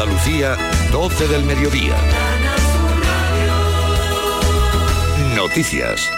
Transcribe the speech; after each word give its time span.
Andalucía, 0.00 0.56
12 0.92 1.28
del 1.28 1.44
mediodía. 1.44 1.94
Noticias. 5.36 6.08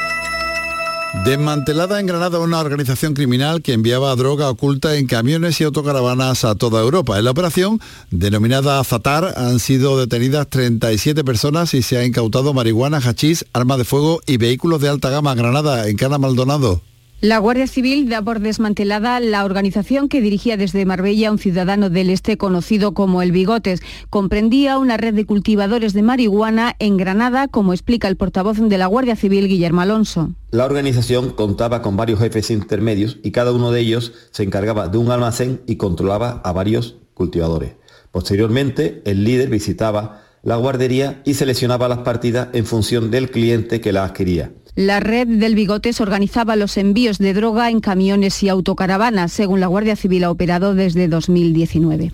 Desmantelada 1.24 1.98
en 1.98 2.06
Granada 2.06 2.38
una 2.38 2.60
organización 2.60 3.14
criminal 3.14 3.60
que 3.60 3.72
enviaba 3.72 4.14
droga 4.14 4.48
oculta 4.50 4.94
en 4.94 5.08
camiones 5.08 5.60
y 5.60 5.64
autocaravanas 5.64 6.44
a 6.44 6.54
toda 6.54 6.80
Europa. 6.80 7.18
En 7.18 7.24
la 7.24 7.32
operación, 7.32 7.80
denominada 8.12 8.84
Zatar, 8.84 9.34
han 9.36 9.58
sido 9.58 9.98
detenidas 9.98 10.48
37 10.48 11.24
personas 11.24 11.74
y 11.74 11.82
se 11.82 11.96
ha 11.96 12.04
incautado 12.04 12.54
marihuana, 12.54 12.98
hachís, 12.98 13.46
armas 13.52 13.78
de 13.78 13.84
fuego 13.84 14.20
y 14.28 14.36
vehículos 14.36 14.80
de 14.80 14.90
alta 14.90 15.10
gama. 15.10 15.34
Granada, 15.34 15.88
en 15.88 15.96
Cana 15.96 16.18
Maldonado. 16.18 16.82
La 17.22 17.38
Guardia 17.38 17.68
Civil 17.68 18.08
da 18.08 18.20
por 18.20 18.40
desmantelada 18.40 19.20
la 19.20 19.44
organización 19.44 20.08
que 20.08 20.20
dirigía 20.20 20.56
desde 20.56 20.84
Marbella 20.84 21.30
un 21.30 21.38
ciudadano 21.38 21.88
del 21.88 22.10
este 22.10 22.36
conocido 22.36 22.94
como 22.94 23.22
El 23.22 23.30
Bigotes. 23.30 23.80
Comprendía 24.10 24.76
una 24.76 24.96
red 24.96 25.14
de 25.14 25.24
cultivadores 25.24 25.92
de 25.92 26.02
marihuana 26.02 26.74
en 26.80 26.96
Granada, 26.96 27.46
como 27.46 27.74
explica 27.74 28.08
el 28.08 28.16
portavoz 28.16 28.58
de 28.58 28.76
la 28.76 28.86
Guardia 28.86 29.14
Civil, 29.14 29.46
Guillermo 29.46 29.82
Alonso. 29.82 30.32
La 30.50 30.64
organización 30.64 31.30
contaba 31.30 31.80
con 31.80 31.96
varios 31.96 32.18
jefes 32.18 32.50
intermedios 32.50 33.18
y 33.22 33.30
cada 33.30 33.52
uno 33.52 33.70
de 33.70 33.82
ellos 33.82 34.12
se 34.32 34.42
encargaba 34.42 34.88
de 34.88 34.98
un 34.98 35.12
almacén 35.12 35.62
y 35.68 35.76
controlaba 35.76 36.40
a 36.42 36.50
varios 36.50 36.96
cultivadores. 37.14 37.74
Posteriormente, 38.10 39.00
el 39.04 39.22
líder 39.22 39.48
visitaba 39.48 40.22
la 40.42 40.56
guardería 40.56 41.22
y 41.24 41.34
seleccionaba 41.34 41.88
las 41.88 41.98
partidas 41.98 42.48
en 42.52 42.66
función 42.66 43.10
del 43.10 43.30
cliente 43.30 43.80
que 43.80 43.92
la 43.92 44.04
adquiría. 44.04 44.50
La 44.74 45.00
red 45.00 45.28
del 45.28 45.54
Bigotes 45.54 46.00
organizaba 46.00 46.56
los 46.56 46.76
envíos 46.76 47.18
de 47.18 47.34
droga 47.34 47.70
en 47.70 47.80
camiones 47.80 48.42
y 48.42 48.48
autocaravanas, 48.48 49.32
según 49.32 49.60
la 49.60 49.66
Guardia 49.66 49.96
Civil 49.96 50.24
ha 50.24 50.30
operado 50.30 50.74
desde 50.74 51.08
2019. 51.08 52.10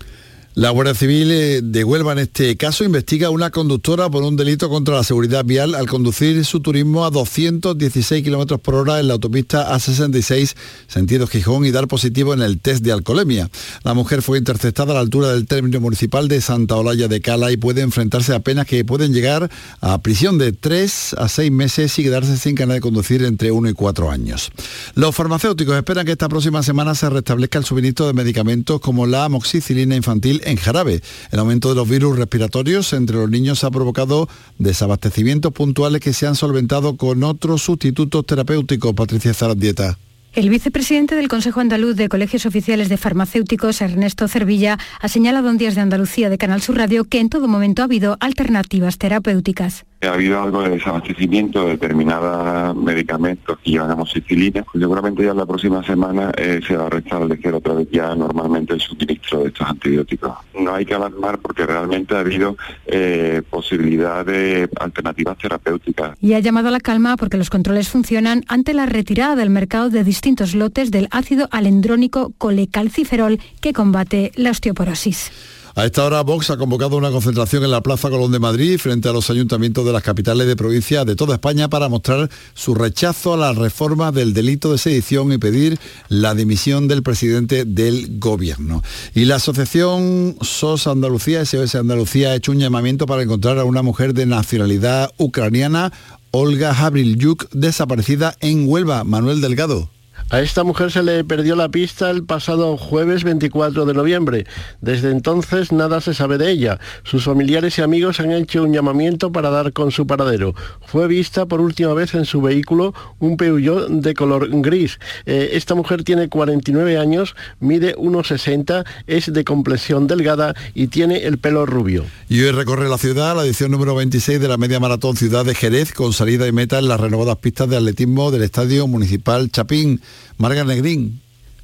La 0.59 0.71
Guardia 0.71 0.93
Civil 0.93 1.31
eh, 1.31 1.61
de 1.63 1.85
Huelva 1.85 2.11
en 2.11 2.19
este 2.19 2.57
caso 2.57 2.83
investiga 2.83 3.27
a 3.27 3.29
una 3.29 3.49
conductora 3.49 4.09
por 4.09 4.23
un 4.23 4.35
delito 4.35 4.67
contra 4.67 4.95
la 4.95 5.05
seguridad 5.05 5.45
vial 5.45 5.73
al 5.73 5.87
conducir 5.87 6.43
su 6.43 6.59
turismo 6.59 7.05
a 7.05 7.11
216 7.11 8.25
km 8.25 8.59
por 8.59 8.75
hora 8.75 8.99
en 8.99 9.07
la 9.07 9.13
autopista 9.13 9.73
A66 9.73 10.55
sentido 10.85 11.27
Gijón 11.27 11.65
y 11.65 11.71
dar 11.71 11.87
positivo 11.87 12.33
en 12.33 12.41
el 12.41 12.59
test 12.59 12.83
de 12.83 12.91
alcoholemia. 12.91 13.49
La 13.83 13.93
mujer 13.93 14.21
fue 14.21 14.37
interceptada 14.37 14.91
a 14.91 14.95
la 14.95 14.99
altura 14.99 15.29
del 15.29 15.47
término 15.47 15.79
municipal 15.79 16.27
de 16.27 16.41
Santa 16.41 16.75
Olalla 16.75 17.07
de 17.07 17.21
Cala 17.21 17.53
y 17.53 17.55
puede 17.55 17.79
enfrentarse 17.79 18.35
a 18.35 18.41
penas 18.41 18.65
que 18.65 18.83
pueden 18.83 19.13
llegar 19.13 19.49
a 19.79 20.01
prisión 20.01 20.37
de 20.37 20.51
3 20.51 21.15
a 21.19 21.29
6 21.29 21.51
meses 21.53 21.97
y 21.99 22.03
quedarse 22.03 22.35
sin 22.35 22.55
carnet 22.55 22.75
de 22.75 22.81
conducir 22.81 23.23
entre 23.23 23.53
1 23.53 23.69
y 23.69 23.73
4 23.73 24.11
años. 24.11 24.51
Los 24.95 25.15
farmacéuticos 25.15 25.77
esperan 25.77 26.05
que 26.05 26.11
esta 26.11 26.27
próxima 26.27 26.63
semana 26.63 26.95
se 26.95 27.09
restablezca 27.09 27.59
el 27.59 27.63
suministro 27.63 28.07
de 28.07 28.13
medicamentos 28.13 28.81
como 28.81 29.07
la 29.07 29.23
amoxicilina 29.23 29.95
infantil 29.95 30.41
en 30.49 30.57
jarabe. 30.57 31.01
El 31.31 31.39
aumento 31.39 31.69
de 31.69 31.75
los 31.75 31.87
virus 31.87 32.17
respiratorios 32.17 32.93
entre 32.93 33.17
los 33.17 33.29
niños 33.29 33.63
ha 33.63 33.71
provocado 33.71 34.27
desabastecimientos 34.57 35.53
puntuales 35.53 36.01
que 36.01 36.13
se 36.13 36.27
han 36.27 36.35
solventado 36.35 36.97
con 36.97 37.23
otros 37.23 37.61
sustitutos 37.61 38.25
terapéuticos. 38.25 38.93
Patricia 38.93 39.33
Zarandieta. 39.33 39.97
El 40.35 40.49
vicepresidente 40.49 41.15
del 41.15 41.27
Consejo 41.27 41.59
Andaluz 41.59 41.95
de 41.95 42.07
Colegios 42.07 42.45
Oficiales 42.45 42.87
de 42.87 42.97
Farmacéuticos, 42.97 43.81
Ernesto 43.81 44.27
Cervilla, 44.27 44.77
ha 45.01 45.07
señalado 45.07 45.49
en 45.49 45.57
Días 45.57 45.73
de 45.73 45.81
Andalucía 45.81 46.29
de 46.29 46.37
Canal 46.37 46.61
Sur 46.61 46.77
Radio 46.77 47.03
que 47.03 47.19
en 47.19 47.29
todo 47.29 47.47
momento 47.47 47.81
ha 47.81 47.85
habido 47.85 48.15
alternativas 48.19 48.99
terapéuticas. 48.99 49.85
Ha 50.01 50.13
habido 50.13 50.41
algo 50.41 50.61
de 50.61 50.69
desabastecimiento 50.69 51.65
de 51.65 51.71
determinados 51.71 52.73
medicamentos 52.77 53.59
que 53.59 53.71
llevan 53.71 53.91
amoxicilina. 53.91 54.63
Seguramente 54.71 55.25
ya 55.25 55.33
la 55.33 55.45
próxima 55.45 55.83
semana 55.83 56.31
eh, 56.37 56.61
se 56.65 56.77
va 56.77 56.85
a 56.85 56.89
restablecer 56.89 57.53
otra 57.53 57.73
vez 57.73 57.89
ya 57.91 58.15
normalmente 58.15 58.75
el 58.75 58.79
suministro 58.79 59.41
de 59.41 59.47
estos 59.47 59.67
antibióticos. 59.67 60.37
No 60.57 60.73
hay 60.73 60.85
que 60.85 60.93
alarmar 60.93 61.39
porque 61.39 61.65
realmente 61.65 62.15
ha 62.15 62.19
habido 62.19 62.55
eh, 62.85 63.41
posibilidad 63.49 64.25
de 64.25 64.69
alternativas 64.79 65.37
terapéuticas. 65.37 66.17
Y 66.21 66.33
ha 66.33 66.39
llamado 66.39 66.69
a 66.69 66.71
la 66.71 66.79
calma 66.79 67.17
porque 67.17 67.35
los 67.35 67.49
controles 67.49 67.89
funcionan 67.89 68.45
ante 68.47 68.73
la 68.73 68.85
retirada 68.85 69.35
del 69.35 69.49
mercado 69.49 69.89
de 69.89 70.05
distintos 70.19 70.53
lotes 70.53 70.91
del 70.91 71.07
ácido 71.11 71.47
alendrónico 71.49 72.33
colecalciferol 72.37 73.39
que 73.61 73.71
combate 73.71 74.33
la 74.35 74.51
osteoporosis. 74.51 75.31
A 75.75 75.85
esta 75.85 76.03
hora 76.03 76.23
Vox 76.23 76.49
ha 76.49 76.57
convocado 76.57 76.97
una 76.97 77.09
concentración 77.09 77.63
en 77.63 77.71
la 77.71 77.81
Plaza 77.81 78.09
Colón 78.09 78.33
de 78.33 78.39
Madrid 78.39 78.77
frente 78.79 79.07
a 79.07 79.13
los 79.13 79.29
ayuntamientos 79.29 79.85
de 79.85 79.93
las 79.93 80.03
capitales 80.03 80.45
de 80.45 80.57
provincia 80.57 81.05
de 81.05 81.15
toda 81.15 81.35
España 81.35 81.69
para 81.69 81.87
mostrar 81.87 82.29
su 82.53 82.75
rechazo 82.75 83.33
a 83.33 83.37
la 83.37 83.53
reforma 83.53 84.11
del 84.11 84.33
delito 84.33 84.73
de 84.73 84.77
sedición 84.77 85.31
y 85.31 85.37
pedir 85.37 85.79
la 86.09 86.35
dimisión 86.35 86.89
del 86.89 87.01
presidente 87.01 87.63
del 87.63 88.19
gobierno. 88.19 88.83
Y 89.15 89.23
la 89.23 89.35
asociación 89.35 90.35
SOS 90.41 90.87
Andalucía, 90.87 91.45
SOS 91.45 91.75
Andalucía, 91.75 92.31
ha 92.31 92.35
hecho 92.35 92.51
un 92.51 92.59
llamamiento 92.59 93.05
para 93.05 93.21
encontrar 93.21 93.57
a 93.57 93.63
una 93.63 93.83
mujer 93.83 94.13
de 94.13 94.25
nacionalidad 94.25 95.11
ucraniana, 95.17 95.93
Olga 96.31 96.75
Javrilyuk, 96.75 97.49
desaparecida 97.51 98.35
en 98.41 98.67
Huelva. 98.67 99.05
Manuel 99.05 99.39
Delgado. 99.39 99.89
A 100.31 100.41
esta 100.41 100.63
mujer 100.63 100.91
se 100.91 101.01
le 101.01 101.23
perdió 101.23 101.55
la 101.55 101.69
pista 101.69 102.11
el 102.11 102.23
pasado 102.23 102.77
jueves 102.77 103.23
24 103.23 103.87
de 103.87 103.95
noviembre. 103.95 104.45
Desde 104.79 105.09
entonces 105.09 105.71
nada 105.71 106.01
se 106.01 106.13
sabe 106.13 106.37
de 106.37 106.51
ella. 106.51 106.79
Sus 107.03 107.23
familiares 107.23 107.79
y 107.79 107.81
amigos 107.81 108.19
han 108.19 108.31
hecho 108.31 108.61
un 108.61 108.71
llamamiento 108.71 109.31
para 109.31 109.49
dar 109.49 109.73
con 109.73 109.89
su 109.89 110.05
paradero. 110.05 110.53
Fue 110.85 111.07
vista 111.07 111.47
por 111.47 111.61
última 111.61 111.95
vez 111.95 112.13
en 112.13 112.25
su 112.25 112.41
vehículo 112.41 112.93
un 113.17 113.37
Peugeot 113.37 113.89
de 113.89 114.13
color 114.13 114.49
gris. 114.61 114.99
Eh, 115.25 115.49
esta 115.53 115.73
mujer 115.73 116.03
tiene 116.03 116.29
49 116.29 116.99
años, 116.99 117.35
mide 117.59 117.95
1,60, 117.95 118.85
es 119.07 119.33
de 119.33 119.43
complexión 119.43 120.05
delgada 120.05 120.53
y 120.75 120.89
tiene 120.89 121.23
el 121.23 121.39
pelo 121.39 121.65
rubio. 121.65 122.05
Y 122.27 122.43
hoy 122.43 122.51
recorre 122.51 122.87
la 122.87 122.99
ciudad 122.99 123.35
la 123.35 123.45
edición 123.45 123.71
número 123.71 123.95
26 123.95 124.39
de 124.39 124.47
la 124.47 124.57
media 124.57 124.79
maratón 124.79 125.17
Ciudad 125.17 125.43
de 125.43 125.55
Jerez 125.55 125.91
con 125.91 126.13
salida 126.13 126.47
y 126.47 126.51
meta 126.51 126.77
en 126.77 126.87
las 126.87 126.99
renovadas 126.99 127.37
pistas 127.37 127.67
de 127.67 127.77
atletismo 127.77 128.29
del 128.29 128.43
Estadio 128.43 128.85
Municipal 128.85 129.49
Chapín. 129.49 130.01
Marga 130.37 130.63
Negrín. 130.63 131.21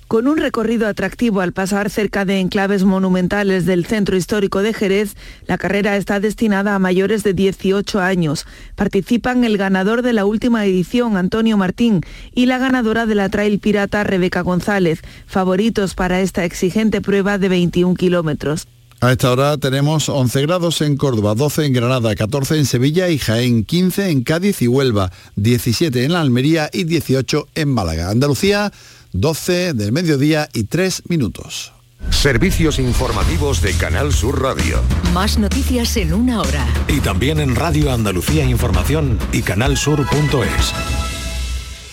Con 0.07 0.27
un 0.27 0.38
recorrido 0.38 0.88
atractivo 0.88 1.41
al 1.41 1.51
pasar 1.51 1.89
cerca 1.89 2.25
de 2.25 2.39
enclaves 2.39 2.83
monumentales 2.83 3.66
del 3.66 3.88
centro 3.88 4.16
histórico 4.16 4.61
de 4.61 4.71
Jerez, 4.71 5.16
la 5.47 5.57
carrera 5.57 5.97
está 5.97 6.19
destinada 6.19 6.75
a 6.75 6.79
mayores 6.79 7.23
de 7.23 7.33
18 7.33 7.99
años. 8.01 8.45
Participan 8.75 9.44
el 9.44 9.57
ganador 9.57 10.03
de 10.03 10.13
la 10.13 10.25
última 10.25 10.63
edición, 10.63 11.17
Antonio 11.17 11.57
Martín, 11.57 12.01
y 12.35 12.45
la 12.45 12.59
ganadora 12.59 13.07
de 13.07 13.15
la 13.15 13.29
Trail 13.29 13.57
Pirata, 13.57 14.03
Rebeca 14.03 14.41
González, 14.41 15.01
favoritos 15.25 15.95
para 15.95 16.21
esta 16.21 16.45
exigente 16.45 17.01
prueba 17.01 17.39
de 17.39 17.49
21 17.49 17.95
kilómetros. 17.95 18.67
A 19.01 19.11
esta 19.11 19.31
hora 19.31 19.57
tenemos 19.57 20.09
11 20.09 20.41
grados 20.44 20.81
en 20.81 20.95
Córdoba, 20.97 21.35
12 21.35 21.66
en 21.66 21.73
Granada, 21.73 22.16
14 22.16 22.57
en 22.57 22.66
Sevilla 22.66 23.09
y 23.09 23.19
Jaén, 23.19 23.63
15 23.63 24.09
en 24.09 24.23
Cádiz 24.23 24.61
y 24.61 24.67
Huelva, 24.67 25.11
17 25.35 26.06
en 26.06 26.13
la 26.13 26.22
Almería 26.22 26.69
y 26.72 26.85
18 26.85 27.47
en 27.56 27.69
Málaga. 27.69 28.09
Andalucía, 28.09 28.72
12 29.11 29.73
del 29.73 29.91
mediodía 29.91 30.50
y 30.53 30.63
3 30.63 31.03
minutos. 31.09 31.73
Servicios 32.09 32.79
informativos 32.79 33.61
de 33.61 33.73
Canal 33.73 34.13
Sur 34.13 34.41
Radio. 34.41 34.81
Más 35.13 35.38
noticias 35.38 35.97
en 35.97 36.13
una 36.13 36.41
hora. 36.41 36.66
Y 36.88 37.00
también 37.00 37.39
en 37.39 37.56
Radio 37.56 37.91
Andalucía 37.91 38.45
Información 38.45 39.17
y 39.31 39.41
canalsur.es. 39.41 40.73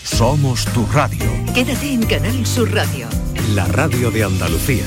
Somos 0.05 0.65
tu 0.67 0.87
radio. 0.87 1.31
Quédate 1.55 1.93
en 1.93 2.05
Canal 2.05 2.47
Sur 2.47 2.73
Radio. 2.73 3.09
La 3.55 3.67
radio 3.67 4.11
de 4.11 4.25
Andalucía. 4.25 4.85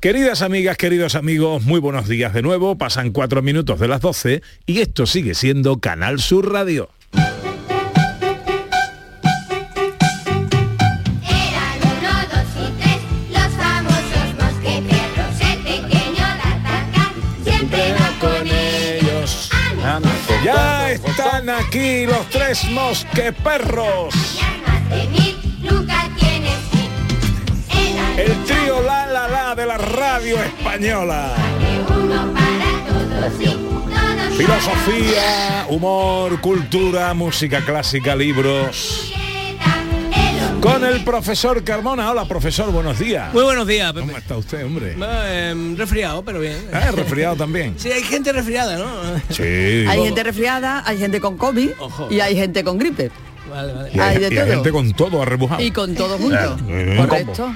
Queridas 0.00 0.42
amigas, 0.42 0.76
queridos 0.76 1.16
amigos, 1.16 1.64
muy 1.64 1.80
buenos 1.80 2.06
días 2.06 2.32
de 2.32 2.40
nuevo. 2.40 2.78
Pasan 2.78 3.10
cuatro 3.10 3.42
minutos 3.42 3.80
de 3.80 3.88
las 3.88 4.00
12 4.00 4.42
y 4.64 4.78
esto 4.78 5.06
sigue 5.06 5.34
siendo 5.34 5.80
Canal 5.80 6.20
Sur 6.20 6.52
Radio. 6.52 6.88
Ya 20.44 20.92
están 20.92 21.50
aquí 21.50 22.06
los 22.06 22.24
tres 22.30 22.70
mosqueperros. 22.70 24.14
El 28.18 28.44
trío 28.44 28.82
La 28.82 29.06
La 29.06 29.28
La 29.28 29.54
de 29.54 29.64
la 29.66 29.78
radio 29.78 30.42
española. 30.42 31.34
Filosofía, 34.36 35.66
humor, 35.68 36.40
cultura, 36.40 37.14
música 37.14 37.60
clásica, 37.64 38.14
libros. 38.16 39.12
Con 40.60 40.84
el 40.84 41.04
profesor 41.04 41.62
Carmona. 41.62 42.10
Hola, 42.10 42.24
profesor, 42.24 42.70
buenos 42.72 42.98
días. 42.98 43.32
Muy 43.32 43.44
buenos 43.44 43.66
días, 43.66 43.92
Pepe. 43.92 44.06
¿Cómo 44.06 44.18
está 44.18 44.36
usted, 44.36 44.64
hombre? 44.64 44.96
Eh, 45.00 45.74
resfriado, 45.76 46.22
pero 46.24 46.40
bien. 46.40 46.56
Ah, 46.72 46.90
resfriado 46.92 47.36
también. 47.36 47.74
Sí, 47.78 47.90
hay 47.92 48.02
gente 48.02 48.32
resfriada, 48.32 48.76
¿no? 48.76 48.86
Sí. 49.30 49.42
Hay 49.88 50.02
gente 50.04 50.22
resfriada, 50.24 50.82
hay 50.84 50.98
gente 50.98 51.20
con 51.20 51.36
COVID 51.36 51.70
Ojo. 51.78 52.08
y 52.10 52.20
hay 52.20 52.34
gente 52.36 52.64
con 52.64 52.78
gripe. 52.78 53.10
Vale, 53.50 53.72
vale. 53.72 53.90
Y 53.94 53.98
Hay 54.00 54.18
de 54.18 54.22
y 54.22 54.38
hay 54.38 54.44
todo. 54.44 54.46
gente 54.54 54.72
con 54.72 54.92
todo 54.92 55.22
arrebujado. 55.22 55.62
Y 55.62 55.70
con 55.70 55.94
todo 55.94 56.18
junto. 56.18 56.56
Eh, 56.68 56.96
Correcto. 56.98 57.54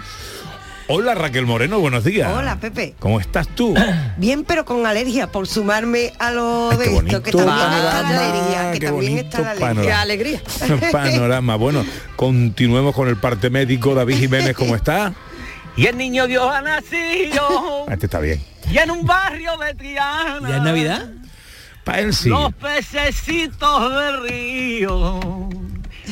Hola 0.94 1.15
Raquel 1.15 1.47
Moreno, 1.47 1.81
buenos 1.81 2.05
días. 2.05 2.31
Hola, 2.31 2.61
Pepe. 2.61 2.94
¿Cómo 2.99 3.19
estás 3.19 3.49
tú? 3.49 3.75
Bien, 4.19 4.44
pero 4.44 4.67
con 4.67 4.85
alergia, 4.85 5.27
por 5.27 5.47
sumarme 5.49 6.12
a 6.19 6.31
lo 6.33 6.69
Ay, 6.71 6.77
de 6.77 6.85
qué 6.85 6.91
esto, 6.97 7.23
que 7.23 7.31
bonito 7.33 7.39
también 7.39 7.73
está 7.73 7.83
la 7.83 8.03
panorama, 8.03 8.29
alergia, 8.29 8.73
que 8.73 8.79
qué 8.79 8.87
también 8.87 9.12
bonito 9.15 9.37
está 9.39 9.41
la 9.41 9.50
alergia. 9.53 9.69
panorama. 9.69 10.03
alegría. 10.03 10.43
Panorama. 10.93 11.56
Bueno, 11.56 11.87
continuemos 12.15 12.94
con 12.94 13.09
el 13.09 13.17
parte 13.17 13.49
médico. 13.49 13.94
David 13.94 14.17
Jiménez, 14.19 14.55
¿cómo 14.55 14.77
está? 14.77 15.15
Y 15.75 15.87
el 15.87 15.97
niño 15.97 16.27
Dios 16.27 16.47
ha 16.55 16.61
nacido 16.61 17.87
Este 17.91 18.05
está 18.05 18.21
bien. 18.21 18.44
y 18.71 18.77
en 18.77 18.91
un 18.91 19.06
barrio 19.06 19.56
de 19.56 19.73
Triana. 19.73 20.47
¿Ya 20.47 20.56
es 20.59 20.62
Navidad? 20.62 21.11
Para 21.85 22.00
él 22.00 22.12
sí. 22.12 22.29
Los 22.29 22.53
pececitos 22.53 23.91
de 23.94 24.17
río 24.29 25.21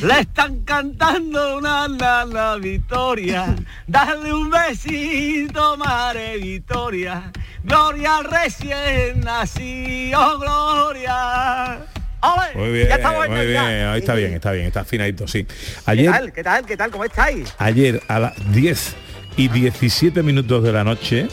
le 0.01 0.19
están 0.21 0.61
cantando 0.61 1.57
una 1.57 1.87
nana 1.87 2.55
Victoria. 2.55 3.55
Dale 3.87 4.33
un 4.33 4.49
besito, 4.49 5.77
Mare 5.77 6.37
Victoria. 6.37 7.31
Gloria 7.63 8.17
al 8.17 8.25
recién 8.25 9.21
nacido, 9.21 10.39
Gloria. 10.39 11.85
¡Ole! 12.21 12.55
Muy 12.55 12.71
bien, 12.71 12.87
ya 12.87 12.95
estamos 12.95 13.27
muy 13.29 13.45
bien. 13.47 13.57
Ahí 13.61 13.99
está 13.99 14.13
bien, 14.15 14.33
está 14.33 14.51
bien, 14.51 14.67
está 14.67 14.81
afinadito, 14.81 15.27
sí. 15.27 15.43
¿Qué 15.43 15.55
Ayer, 15.85 16.11
tal? 16.11 16.33
¿Qué 16.33 16.43
tal? 16.43 16.65
¿Qué 16.65 16.77
tal? 16.77 16.91
¿Cómo 16.91 17.03
estáis? 17.05 17.53
ayer 17.57 18.01
a 18.07 18.19
las 18.19 18.53
10 18.53 18.95
y 19.37 19.47
17 19.47 20.21
minutos 20.23 20.63
de 20.63 20.71
la 20.71 20.83
noche 20.83 21.27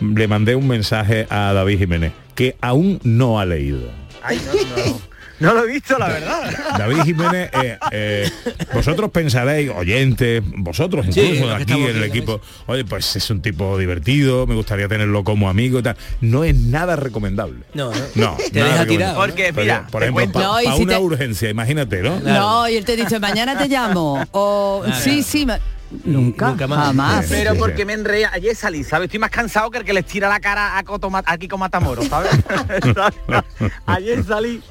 le 0.00 0.26
mandé 0.28 0.56
un 0.56 0.66
mensaje 0.66 1.26
a 1.30 1.52
David 1.52 1.78
Jiménez 1.78 2.12
que 2.34 2.56
aún 2.60 3.00
no 3.04 3.38
ha 3.38 3.46
leído. 3.46 3.88
Ay, 4.22 4.40
no, 4.46 4.52
no. 4.52 5.00
No 5.42 5.54
lo 5.54 5.64
he 5.64 5.72
visto, 5.72 5.98
la 5.98 6.08
verdad. 6.08 6.50
David 6.78 7.02
Jiménez, 7.04 7.50
eh, 7.52 7.78
eh, 7.90 8.30
vosotros 8.72 9.10
pensaréis, 9.10 9.70
oyentes, 9.70 10.42
vosotros 10.56 11.06
Sí, 11.10 11.20
incluso 11.20 11.56
que 11.56 11.62
aquí 11.62 11.72
en 11.74 11.96
el 11.96 12.04
equipo, 12.04 12.40
oye, 12.66 12.84
pues 12.84 13.16
es 13.16 13.28
un 13.30 13.42
tipo 13.42 13.76
divertido, 13.78 14.46
me 14.46 14.54
gustaría 14.54 14.88
tenerlo 14.88 15.24
como 15.24 15.48
amigo 15.48 15.80
y 15.80 15.82
tal. 15.82 15.96
No 16.20 16.44
es 16.44 16.54
nada 16.56 16.96
recomendable. 16.96 17.60
No, 17.74 17.90
no. 17.92 18.00
No, 18.14 18.36
Te 18.52 18.62
deja 18.62 18.86
tirado, 18.86 19.14
¿no? 19.14 19.18
Porque, 19.20 19.52
Pero, 19.52 19.62
mira, 19.62 19.86
por 19.90 20.02
ejemplo, 20.02 20.32
para 20.32 20.46
No, 20.46 20.60
y 20.62 20.66
si 20.76 20.82
una 20.82 20.94
te- 20.96 21.00
urgencia, 21.02 21.50
imagínate, 21.50 22.02
¿no? 22.02 22.20
No, 22.20 22.68
y 22.68 22.76
él 22.76 22.84
te 22.84 22.96
dice, 22.96 23.18
mañana 23.18 23.58
te 23.58 23.68
llamo. 23.68 24.24
O 24.30 24.82
Claro. 24.84 25.00
sí, 25.02 25.22
sí, 25.22 25.44
ma- 25.46 25.58
nunca, 26.04 26.48
Nunca 26.48 26.66
más. 26.66 26.86
jamás. 26.86 27.26
Sí. 27.26 27.34
Pero 27.36 27.54
porque 27.56 27.84
me 27.84 27.92
enreda, 27.92 28.30
ayer 28.32 28.54
salí, 28.56 28.82
¿sabes? 28.84 29.06
Estoy 29.06 29.18
más 29.20 29.30
cansado 29.30 29.70
que 29.70 29.78
el 29.78 29.84
que 29.84 29.92
les 29.92 30.06
tira 30.06 30.28
la 30.28 30.40
cara 30.40 30.78
a 30.78 30.82
Coto 30.84 31.10
Ma- 31.10 31.22
aquí 31.26 31.48
con 31.48 31.60
Matamoros, 31.60 32.06
¿sabes? 32.08 32.30
ayer 33.86 34.24
salí, 34.24 34.62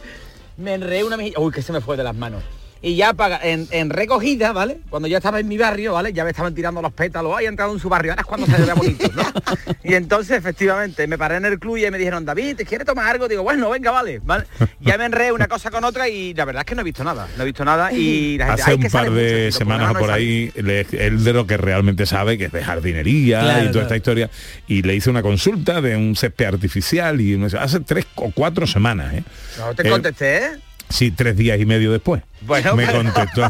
me 0.62 0.74
enredé 0.76 1.04
una 1.04 1.18
mejilla, 1.18 1.40
uy, 1.40 1.52
que 1.52 1.62
se 1.62 1.74
me 1.74 1.82
fue 1.82 1.98
de 1.98 2.04
las 2.04 2.16
manos. 2.16 2.44
Y 2.84 2.96
ya 2.96 3.14
en, 3.44 3.68
en 3.70 3.90
recogida, 3.92 4.54
¿vale? 4.54 4.80
Cuando 4.90 5.08
yo 5.08 5.18
estaba 5.18 5.40
en 5.40 5.48
mi 5.48 5.58
barrio, 5.58 5.94
¿vale? 5.94 6.14
Ya 6.14 6.24
me 6.24 6.32
estaban 6.32 6.56
tirando 6.56 6.82
los 6.82 6.92
pétalos, 6.92 7.36
ay, 7.38 7.46
he 7.46 7.48
entrado 7.48 7.72
en 7.74 7.80
su 7.80 7.90
barrio, 7.90 8.12
ahora 8.14 8.22
es 8.22 8.26
cuando 8.28 8.48
se 8.48 8.74
bonito, 8.74 9.08
¿no? 9.14 9.24
Y 9.84 9.94
entonces, 9.94 10.38
efectivamente, 10.38 11.06
me 11.08 11.18
paré 11.18 11.36
en 11.36 11.46
el 11.46 11.60
club 11.60 11.78
y 11.78 11.90
me 11.92 11.98
dijeron, 11.98 12.26
David, 12.26 12.56
¿te 12.56 12.66
quieres 12.66 12.88
tomar 12.88 13.08
algo? 13.08 13.28
Digo, 13.28 13.44
bueno, 13.44 13.70
venga, 13.70 13.92
vale, 13.92 14.20
¿vale? 14.24 14.46
Ya 14.80 14.98
me 14.98 15.06
enredé 15.06 15.32
una 15.32 15.48
cosa 15.48 15.70
con 15.70 15.84
otra 15.84 16.10
y 16.10 16.34
la 16.34 16.46
verdad 16.46 16.62
es 16.62 16.66
que 16.66 16.74
no 16.76 16.82
he 16.82 16.84
visto 16.84 17.04
nada, 17.04 17.28
no 17.38 17.44
he 17.44 17.46
visto 17.46 17.64
nada 17.64 17.92
y 17.94 18.38
la 18.40 18.48
gente, 18.48 18.62
Hace 18.64 18.72
"Ay, 18.72 18.78
un 18.78 18.82
que 18.84 18.90
par 18.90 19.12
de 19.12 19.42
tío, 19.50 19.52
semanas 19.52 19.94
no 19.94 20.00
por 20.00 20.10
sale". 20.10 20.14
ahí, 20.24 20.52
le- 20.56 20.88
él 21.06 21.24
de 21.24 21.34
lo 21.34 21.46
que 21.46 21.58
realmente 21.58 22.06
sabe, 22.08 22.38
que 22.40 22.46
es 22.46 22.52
de 22.52 22.64
jardinería 22.64 23.42
Claro, 23.42 23.60
y 23.60 23.62
toda 23.68 23.72
claro. 23.72 23.82
esta 23.88 23.96
historia, 23.98 24.30
y 24.68 24.82
le 24.82 24.96
hice 24.96 25.10
una 25.12 25.22
consulta 25.22 25.82
de 25.82 25.96
un 25.96 26.16
césped 26.16 26.46
artificial 26.46 27.22
y 27.22 27.38
no 27.38 27.48
sé, 27.50 27.58
hace 27.60 27.80
tres 27.82 28.06
o 28.16 28.32
cuatro 28.32 28.66
semanas, 28.66 29.14
¿eh? 29.14 29.24
No 29.60 29.76
te 29.76 29.88
contesté, 29.88 30.38
¿eh? 30.38 30.50
Sí, 30.92 31.12
tres 31.12 31.36
días 31.38 31.60
y 31.60 31.66
medio 31.66 31.92
después. 31.92 32.22
Bueno, 32.42 32.76
me 32.76 32.86
pero- 32.86 32.98
contestó 33.04 33.48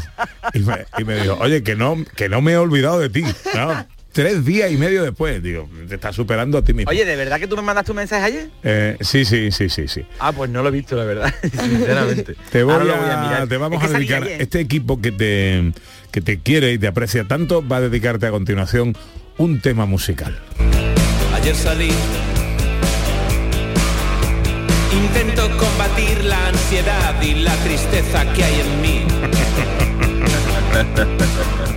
y 0.54 0.60
me, 0.60 0.86
y 0.98 1.04
me 1.04 1.16
dijo, 1.22 1.38
oye, 1.40 1.64
que 1.64 1.76
no, 1.76 1.98
que 2.16 2.30
no 2.30 2.42
me 2.42 2.54
he 2.54 2.58
olvidado 2.58 3.00
de 3.00 3.10
ti. 3.10 3.24
¿no? 3.56 3.86
Tres 4.12 4.44
días 4.44 4.70
y 4.70 4.76
medio 4.76 5.04
después, 5.04 5.42
digo, 5.42 5.70
te 5.88 5.96
estás 5.96 6.14
superando 6.14 6.58
a 6.58 6.62
ti 6.62 6.74
mismo. 6.74 6.90
Oye, 6.90 7.06
¿de 7.06 7.16
verdad 7.16 7.40
que 7.40 7.48
tú 7.48 7.56
me 7.56 7.62
mandaste 7.62 7.92
un 7.92 7.96
mensaje 7.98 8.26
ayer? 8.26 8.50
Eh, 8.62 8.98
sí, 9.00 9.24
sí, 9.24 9.52
sí, 9.52 9.70
sí, 9.70 9.88
sí. 9.88 10.06
Ah, 10.20 10.34
pues 10.34 10.50
no 10.50 10.62
lo 10.62 10.68
he 10.68 10.72
visto, 10.72 10.98
la 10.98 11.06
verdad, 11.06 11.34
sinceramente. 11.42 12.36
Te, 12.52 12.64
voy 12.64 12.74
a- 12.76 12.78
voy 12.80 12.90
a 12.92 13.22
mirar. 13.24 13.48
te 13.48 13.56
vamos 13.56 13.82
Es 13.82 13.90
que 13.90 13.96
a 13.96 13.98
dedicar, 14.00 14.24
ayer. 14.24 14.42
este 14.42 14.60
equipo 14.60 15.00
que 15.02 15.14
te, 15.14 15.72
que 16.12 16.20
te 16.20 16.40
quiere 16.40 16.74
y 16.74 16.78
te 16.78 16.88
aprecia 16.88 17.24
tanto, 17.24 17.66
va 17.66 17.78
a 17.78 17.82
dedicarte 17.82 18.26
a 18.28 18.32
continuación 18.32 18.98
un 19.38 19.62
tema 19.62 19.86
musical. 19.86 20.38
Ayer 21.34 21.56
salí. 21.56 21.92
Intento 24.94 25.50
combatir 25.58 26.24
la 26.26 26.48
ansiedad 26.48 27.22
y 27.22 27.36
la 27.36 27.56
tristeza 27.64 28.26
que 28.34 28.44
hay 28.44 28.60
en 28.60 28.82
mí. 28.82 29.06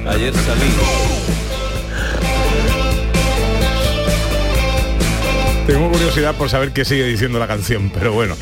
Ayer 0.08 0.34
salí. 0.34 0.74
Tengo 5.66 5.90
curiosidad 5.90 6.34
por 6.34 6.50
saber 6.50 6.72
qué 6.72 6.84
sigue 6.84 7.04
diciendo 7.04 7.38
la 7.38 7.46
canción, 7.46 7.90
pero 7.90 8.12
bueno. 8.12 8.36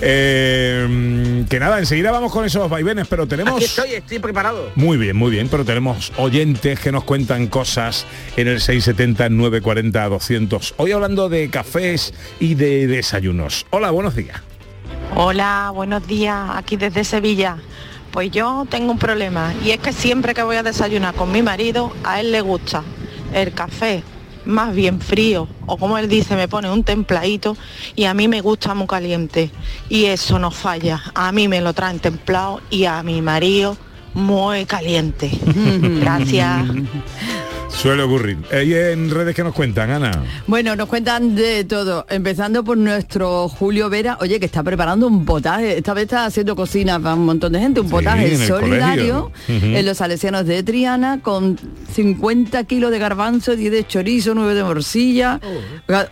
Eh, 0.00 1.44
que 1.48 1.58
nada, 1.58 1.78
enseguida 1.78 2.10
vamos 2.10 2.32
con 2.32 2.44
esos 2.44 2.68
vaivenes, 2.68 3.06
pero 3.08 3.26
tenemos... 3.26 3.56
Aquí 3.56 3.64
estoy, 3.64 3.92
estoy 3.94 4.18
preparado. 4.18 4.70
Muy 4.74 4.96
bien, 4.96 5.16
muy 5.16 5.30
bien, 5.30 5.48
pero 5.48 5.64
tenemos 5.64 6.12
oyentes 6.16 6.78
que 6.78 6.92
nos 6.92 7.04
cuentan 7.04 7.48
cosas 7.48 8.06
en 8.36 8.48
el 8.48 8.60
670 8.60 9.28
940 9.30 10.08
200. 10.08 10.74
Hoy 10.76 10.92
hablando 10.92 11.28
de 11.28 11.50
cafés 11.50 12.14
y 12.38 12.54
de 12.54 12.86
desayunos. 12.86 13.66
Hola, 13.70 13.90
buenos 13.90 14.14
días. 14.14 14.40
Hola, 15.14 15.72
buenos 15.74 16.06
días, 16.06 16.50
aquí 16.54 16.76
desde 16.76 17.02
Sevilla. 17.04 17.56
Pues 18.12 18.30
yo 18.30 18.66
tengo 18.70 18.92
un 18.92 18.98
problema 18.98 19.52
y 19.64 19.70
es 19.72 19.78
que 19.78 19.92
siempre 19.92 20.34
que 20.34 20.42
voy 20.42 20.56
a 20.56 20.62
desayunar 20.62 21.14
con 21.14 21.30
mi 21.32 21.42
marido, 21.42 21.92
a 22.04 22.20
él 22.20 22.32
le 22.32 22.40
gusta 22.40 22.82
el 23.34 23.52
café 23.52 24.02
más 24.48 24.74
bien 24.74 25.00
frío 25.00 25.46
o 25.66 25.76
como 25.76 25.98
él 25.98 26.08
dice, 26.08 26.34
me 26.34 26.48
pone 26.48 26.70
un 26.70 26.82
templadito 26.82 27.56
y 27.94 28.04
a 28.04 28.14
mí 28.14 28.28
me 28.28 28.40
gusta 28.40 28.74
muy 28.74 28.86
caliente 28.86 29.50
y 29.88 30.06
eso 30.06 30.38
no 30.38 30.50
falla. 30.50 31.02
A 31.14 31.30
mí 31.32 31.48
me 31.48 31.60
lo 31.60 31.74
traen 31.74 32.00
templado 32.00 32.60
y 32.70 32.86
a 32.86 33.02
mi 33.02 33.20
marido 33.20 33.76
muy 34.14 34.64
caliente. 34.64 35.30
Gracias. 36.00 36.66
Suele 37.68 38.02
ocurrir. 38.02 38.38
¿Y 38.52 38.74
en 38.74 39.08
redes 39.10 39.36
que 39.36 39.44
nos 39.44 39.54
cuentan, 39.54 39.90
Ana? 39.90 40.24
Bueno, 40.48 40.74
nos 40.74 40.88
cuentan 40.88 41.36
de 41.36 41.62
todo, 41.64 42.06
empezando 42.08 42.64
por 42.64 42.76
nuestro 42.76 43.48
Julio 43.48 43.88
Vera, 43.88 44.18
oye, 44.20 44.40
que 44.40 44.46
está 44.46 44.62
preparando 44.64 45.06
un 45.06 45.24
potaje, 45.24 45.78
esta 45.78 45.94
vez 45.94 46.04
está 46.04 46.24
haciendo 46.24 46.56
cocina 46.56 46.98
para 46.98 47.14
un 47.14 47.24
montón 47.24 47.52
de 47.52 47.60
gente, 47.60 47.80
un 47.80 47.86
Sí, 47.86 47.92
potaje 47.92 48.36
solidario 48.48 49.30
en 49.46 49.86
los 49.86 49.98
salesianos 49.98 50.44
de 50.46 50.62
Triana 50.64 51.20
con 51.22 51.56
50 51.94 52.64
kilos 52.64 52.90
de 52.90 52.98
garbanzo, 52.98 53.54
10 53.54 53.70
de 53.70 53.86
chorizo, 53.86 54.34
9 54.34 54.54
de 54.54 54.64
morcilla. 54.64 55.40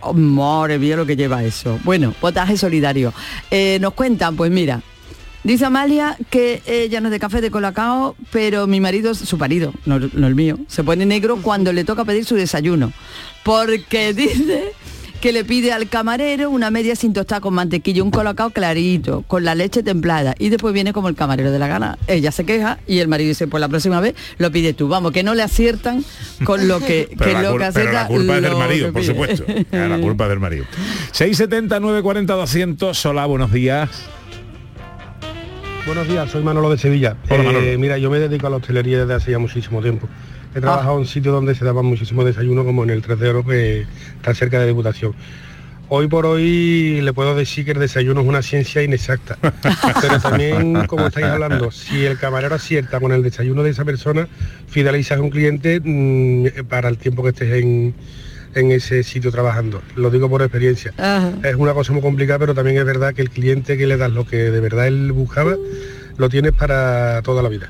Oh, 0.01 0.13
madre 0.13 0.79
mía 0.79 0.95
lo 0.95 1.05
que 1.05 1.15
lleva 1.17 1.43
eso. 1.43 1.79
Bueno, 1.83 2.13
potaje 2.21 2.55
solidario. 2.57 3.13
Eh, 3.51 3.77
nos 3.81 3.93
cuentan, 3.93 4.35
pues 4.37 4.51
mira, 4.51 4.81
Dice 5.47 5.63
Amalia 5.63 6.17
que 6.29 6.61
ella 6.67 6.99
no 6.99 7.07
es 7.07 7.11
de 7.13 7.21
café 7.21 7.39
de 7.39 7.49
colacao, 7.49 8.17
pero 8.33 8.67
mi 8.67 8.81
marido, 8.81 9.15
su 9.15 9.37
marido, 9.37 9.73
no, 9.85 9.97
no 9.97 10.27
el 10.27 10.35
mío, 10.35 10.59
se 10.67 10.83
pone 10.83 11.05
negro 11.05 11.37
cuando 11.41 11.71
le 11.71 11.85
toca 11.85 12.03
pedir 12.03 12.25
su 12.25 12.35
desayuno. 12.35 12.91
Porque 13.45 14.13
dice 14.13 14.73
que 15.21 15.31
le 15.31 15.45
pide 15.45 15.71
al 15.71 15.87
camarero 15.87 16.49
una 16.49 16.69
media 16.69 16.97
sin 16.97 17.13
tostar 17.13 17.39
con 17.39 17.53
mantequilla, 17.53 18.03
un 18.03 18.11
colacao 18.11 18.49
clarito, 18.49 19.21
con 19.21 19.45
la 19.45 19.55
leche 19.55 19.83
templada. 19.83 20.35
Y 20.37 20.49
después 20.49 20.73
viene 20.73 20.91
como 20.91 21.07
el 21.07 21.15
camarero 21.15 21.49
de 21.49 21.59
la 21.59 21.67
gana. 21.67 21.97
Ella 22.07 22.33
se 22.33 22.43
queja 22.43 22.79
y 22.85 22.99
el 22.99 23.07
marido 23.07 23.29
dice, 23.29 23.47
pues 23.47 23.61
la 23.61 23.69
próxima 23.69 24.01
vez 24.01 24.15
lo 24.39 24.51
pide 24.51 24.73
tú. 24.73 24.89
Vamos, 24.89 25.13
que 25.13 25.23
no 25.23 25.33
le 25.33 25.43
aciertan 25.43 26.03
con 26.43 26.67
lo 26.67 26.81
que, 26.81 27.07
Pero, 27.17 27.23
que 27.23 27.33
la, 27.33 27.41
lo 27.41 27.51
que 27.53 27.53
pero 27.53 27.59
la 27.59 27.67
acierta 27.67 28.07
culpa 28.07 28.35
es 28.35 28.41
del 28.41 28.55
marido, 28.57 28.91
por 28.91 29.03
supuesto. 29.05 29.45
La 29.71 29.97
culpa 29.97 30.27
del 30.27 30.41
marido. 30.41 30.65
670 31.13 31.79
940 31.79 32.33
200. 32.33 33.05
Hola, 33.05 33.25
buenos 33.27 33.53
días. 33.53 33.89
Buenos 35.87 36.05
días, 36.09 36.29
soy 36.29 36.43
Manolo 36.43 36.69
de 36.69 36.77
Sevilla. 36.77 37.15
Hola, 37.29 37.59
Eh, 37.59 37.77
mira, 37.77 37.97
yo 37.97 38.09
me 38.09 38.19
dedico 38.19 38.45
a 38.45 38.49
la 38.49 38.57
hostelería 38.57 38.99
desde 38.99 39.13
hace 39.13 39.31
ya 39.31 39.39
muchísimo 39.39 39.81
tiempo. 39.81 40.09
He 40.53 40.59
trabajado 40.59 40.99
en 40.99 41.05
sitios 41.05 41.33
donde 41.33 41.55
se 41.55 41.63
daban 41.63 41.85
muchísimo 41.85 42.25
desayuno, 42.25 42.65
como 42.65 42.83
en 42.83 42.89
el 42.89 43.01
3 43.01 43.17
de 43.17 43.29
oro, 43.29 43.45
que 43.45 43.87
está 44.17 44.35
cerca 44.35 44.59
de 44.59 44.67
Diputación. 44.67 45.15
Hoy 45.87 46.09
por 46.09 46.25
hoy 46.25 46.99
le 46.99 47.13
puedo 47.13 47.35
decir 47.35 47.63
que 47.63 47.71
el 47.71 47.79
desayuno 47.79 48.19
es 48.19 48.27
una 48.27 48.41
ciencia 48.41 48.83
inexacta. 48.83 49.37
Pero 50.01 50.19
también, 50.19 50.87
como 50.87 51.07
estáis 51.07 51.27
hablando, 51.27 51.71
si 51.71 52.05
el 52.05 52.19
camarero 52.19 52.55
acierta 52.55 52.99
con 52.99 53.13
el 53.13 53.23
desayuno 53.23 53.63
de 53.63 53.69
esa 53.69 53.85
persona, 53.85 54.27
fidelizas 54.67 55.19
a 55.19 55.21
un 55.21 55.29
cliente 55.29 55.79
mm, 55.81 56.65
para 56.67 56.89
el 56.89 56.97
tiempo 56.97 57.23
que 57.23 57.29
estés 57.29 57.63
en, 57.63 57.95
en 58.55 58.71
ese 58.71 59.03
sitio 59.03 59.31
trabajando. 59.31 59.81
Lo 59.95 60.09
digo 60.09 60.29
por 60.29 60.41
experiencia. 60.41 60.93
Es 61.43 61.55
una 61.55 61.73
cosa 61.73 61.93
muy 61.93 62.01
complicada, 62.01 62.39
pero 62.39 62.55
también 62.55 62.77
es 62.77 62.85
verdad 62.85 63.13
que 63.13 63.21
el 63.21 63.29
cliente 63.29 63.77
que 63.77 63.87
le 63.87 63.97
das 63.97 64.11
lo 64.11 64.25
que 64.25 64.51
de 64.51 64.59
verdad 64.59 64.87
él 64.87 65.11
buscaba, 65.11 65.55
lo 66.17 66.29
tienes 66.29 66.53
para 66.53 67.21
toda 67.21 67.41
la 67.43 67.49
vida. 67.49 67.69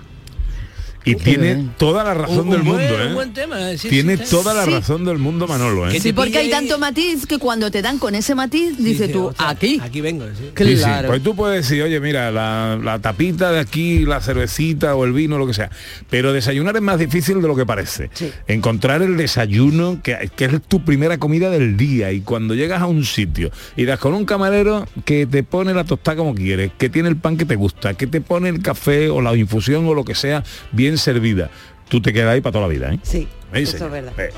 Y 1.12 1.16
tiene 1.16 1.44
bien. 1.56 1.74
toda 1.78 2.04
la 2.04 2.14
razón 2.14 2.40
Un- 2.40 2.50
del 2.52 2.62
un 2.62 2.68
buen- 2.68 2.80
mundo, 2.82 3.04
¿eh? 3.04 3.08
un 3.08 3.14
buen 3.16 3.34
tema, 3.34 3.72
eh, 3.72 3.78
sí, 3.78 3.90
tiene 3.90 4.18
sí, 4.18 4.24
toda 4.30 4.54
la 4.54 4.66
Sí. 4.66 4.72
razón 4.72 5.06
del 5.06 5.18
mundo, 5.18 5.48
Manolo, 5.48 5.90
¿eh? 5.90 6.00
Sí, 6.00 6.14
porque 6.14 6.38
hay 6.38 6.50
tanto 6.50 6.78
matiz 6.80 7.26
que 7.26 7.38
cuando 7.40 7.72
te 7.72 7.82
dan 7.82 7.98
con 8.00 8.16
ese 8.16 8.36
matiz, 8.36 8.78
dices 8.78 9.12
tú, 9.12 9.34
aquí. 9.38 9.80
Aquí 9.84 10.02
vengo, 10.02 10.26
sí. 10.38 10.52
Sí, 10.58 10.76
sí. 10.78 10.84
Claro. 10.84 11.08
Pues 11.10 11.24
tú 11.24 11.36
puedes 11.36 11.68
decir, 11.68 11.82
oye, 11.84 12.00
mira, 12.00 12.32
la, 12.32 12.80
la 12.82 13.00
tapita 13.00 13.52
de 13.52 13.60
aquí, 13.60 14.06
la 14.06 14.22
cervecita 14.22 14.96
o 14.96 15.06
el 15.06 15.14
vino, 15.14 15.38
lo 15.38 15.48
que 15.48 15.54
sea. 15.54 15.70
Pero 16.10 16.34
desayunar 16.34 16.76
es 16.76 16.82
más 16.82 17.00
difícil 17.00 17.42
de 17.42 17.48
lo 17.48 17.56
que 17.56 17.66
parece. 17.66 18.10
Encontrar 18.48 19.02
el 19.02 19.18
desayuno, 19.18 20.00
que, 20.04 20.30
que 20.36 20.46
es 20.46 20.62
tu 20.68 20.84
primera 20.84 21.18
comida 21.18 21.50
del 21.50 21.78
día. 21.78 22.12
Y 22.12 22.22
cuando 22.22 22.54
llegas 22.56 22.82
a 22.82 22.86
un 22.88 23.04
sitio 23.06 23.52
y 23.76 23.86
das 23.86 24.00
con 24.00 24.14
un 24.14 24.26
camarero 24.26 24.86
que 25.06 25.26
te 25.26 25.44
pone 25.44 25.74
la 25.74 25.84
tostada 25.84 26.18
como 26.18 26.34
quieres, 26.36 26.72
que 26.78 26.90
tiene 26.90 27.10
el 27.10 27.18
pan 27.18 27.38
que 27.38 27.46
te 27.46 27.56
gusta, 27.56 27.94
que 27.94 28.08
te 28.08 28.22
pone 28.22 28.50
el 28.50 28.62
café 28.62 29.10
o 29.10 29.22
la 29.22 29.36
infusión 29.36 29.86
o 29.88 29.94
lo 29.94 30.04
que 30.04 30.16
sea 30.16 30.44
bien 30.72 30.97
servida, 30.98 31.50
tú 31.90 32.02
te 32.02 32.14
quedas 32.14 32.34
ahí 32.34 32.42
para 32.42 32.54
toda 32.54 32.68
la 32.68 32.74
vida, 32.74 32.94
¿eh? 32.94 33.00
Sí, 33.04 33.28
¿Veis, 33.52 33.74
eso 33.74 33.86
es 33.86 33.92
verdad. 33.92 34.14
Eh, 34.18 34.32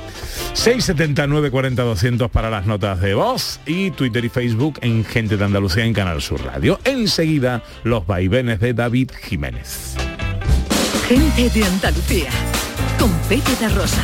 679 0.54 1.50
40 1.50 1.82
200 1.82 2.30
para 2.30 2.50
las 2.50 2.66
notas 2.66 3.02
de 3.02 3.16
voz 3.16 3.60
y 3.66 3.92
Twitter 3.92 4.24
y 4.24 4.30
Facebook 4.30 4.80
en 4.82 5.04
Gente 5.04 5.36
de 5.38 5.46
Andalucía 5.46 5.86
en 5.86 5.94
Canal 5.94 6.22
Sur 6.22 6.44
Radio. 6.46 6.80
Enseguida, 6.84 7.64
los 7.84 8.06
vaivenes 8.06 8.60
de 8.60 8.74
David 8.74 9.12
Jiménez. 9.24 9.96
Gente 11.08 11.50
de 11.50 11.66
Andalucía. 11.66 12.30
Con 13.00 13.12
Pepe 13.28 13.68
Rosa. 13.70 14.04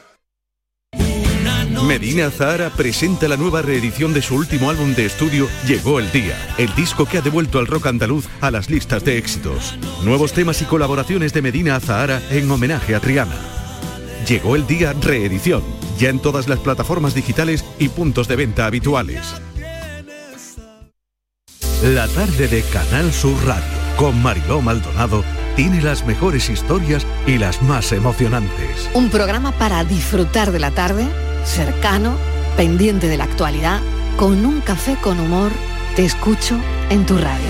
Medina 1.87 2.29
Zahara 2.29 2.69
presenta 2.69 3.27
la 3.27 3.37
nueva 3.37 3.61
reedición 3.61 4.13
de 4.13 4.21
su 4.21 4.35
último 4.35 4.69
álbum 4.69 4.93
de 4.93 5.05
estudio 5.05 5.47
Llegó 5.65 5.99
el 5.99 6.11
Día, 6.11 6.35
el 6.57 6.73
disco 6.75 7.05
que 7.05 7.17
ha 7.17 7.21
devuelto 7.21 7.57
al 7.59 7.67
rock 7.67 7.87
andaluz 7.87 8.27
a 8.39 8.51
las 8.51 8.69
listas 8.69 9.03
de 9.03 9.17
éxitos. 9.17 9.75
Nuevos 10.03 10.33
temas 10.33 10.61
y 10.61 10.65
colaboraciones 10.65 11.33
de 11.33 11.41
Medina 11.41 11.79
Zahara 11.79 12.21
en 12.29 12.49
homenaje 12.51 12.93
a 12.93 12.99
Triana. 12.99 13.35
Llegó 14.27 14.55
el 14.55 14.67
Día 14.67 14.93
reedición, 14.93 15.63
ya 15.97 16.09
en 16.09 16.19
todas 16.19 16.47
las 16.47 16.59
plataformas 16.59 17.15
digitales 17.15 17.65
y 17.79 17.89
puntos 17.89 18.27
de 18.27 18.35
venta 18.35 18.67
habituales. 18.67 19.41
La 21.83 22.07
tarde 22.07 22.47
de 22.47 22.61
Canal 22.61 23.11
Sur 23.11 23.35
Radio 23.45 23.81
con 23.97 24.21
Mariló 24.21 24.61
Maldonado 24.61 25.23
tiene 25.55 25.81
las 25.81 26.05
mejores 26.05 26.49
historias 26.49 27.05
y 27.27 27.37
las 27.37 27.61
más 27.61 27.91
emocionantes. 27.91 28.89
Un 28.93 29.09
programa 29.09 29.51
para 29.51 29.83
disfrutar 29.83 30.51
de 30.51 30.59
la 30.59 30.71
tarde, 30.71 31.07
cercano, 31.45 32.15
pendiente 32.57 33.07
de 33.07 33.17
la 33.17 33.25
actualidad, 33.25 33.81
con 34.17 34.45
un 34.45 34.61
café 34.61 34.97
con 35.01 35.19
humor. 35.19 35.51
Te 35.95 36.05
escucho 36.05 36.57
en 36.89 37.05
tu 37.05 37.17
radio. 37.17 37.47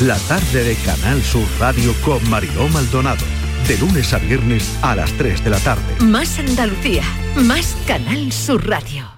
La 0.00 0.18
tarde 0.18 0.64
de 0.64 0.74
Canal 0.76 1.22
Sur 1.22 1.46
Radio 1.58 1.94
con 2.04 2.28
Mariló 2.28 2.68
Maldonado. 2.68 3.24
De 3.66 3.78
lunes 3.78 4.12
a 4.12 4.18
viernes 4.18 4.70
a 4.82 4.94
las 4.94 5.10
3 5.12 5.42
de 5.44 5.50
la 5.50 5.58
tarde. 5.58 5.82
Más 6.00 6.38
Andalucía. 6.38 7.02
Más 7.36 7.76
Canal 7.86 8.32
Sur 8.32 8.68
Radio. 8.68 9.16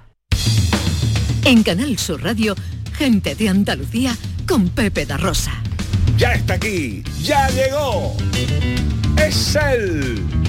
En 1.44 1.62
Canal 1.62 1.98
Sur 1.98 2.22
Radio, 2.22 2.54
Gente 2.96 3.34
de 3.34 3.48
Andalucía 3.48 4.16
con 4.46 4.68
Pepe 4.68 5.06
da 5.06 5.16
Rosa. 5.16 5.52
Ya 6.16 6.32
está 6.32 6.54
aquí, 6.54 7.02
ya 7.22 7.48
llegó. 7.50 8.16
Es 9.16 9.56
él, 9.56 10.22
el 10.44 10.47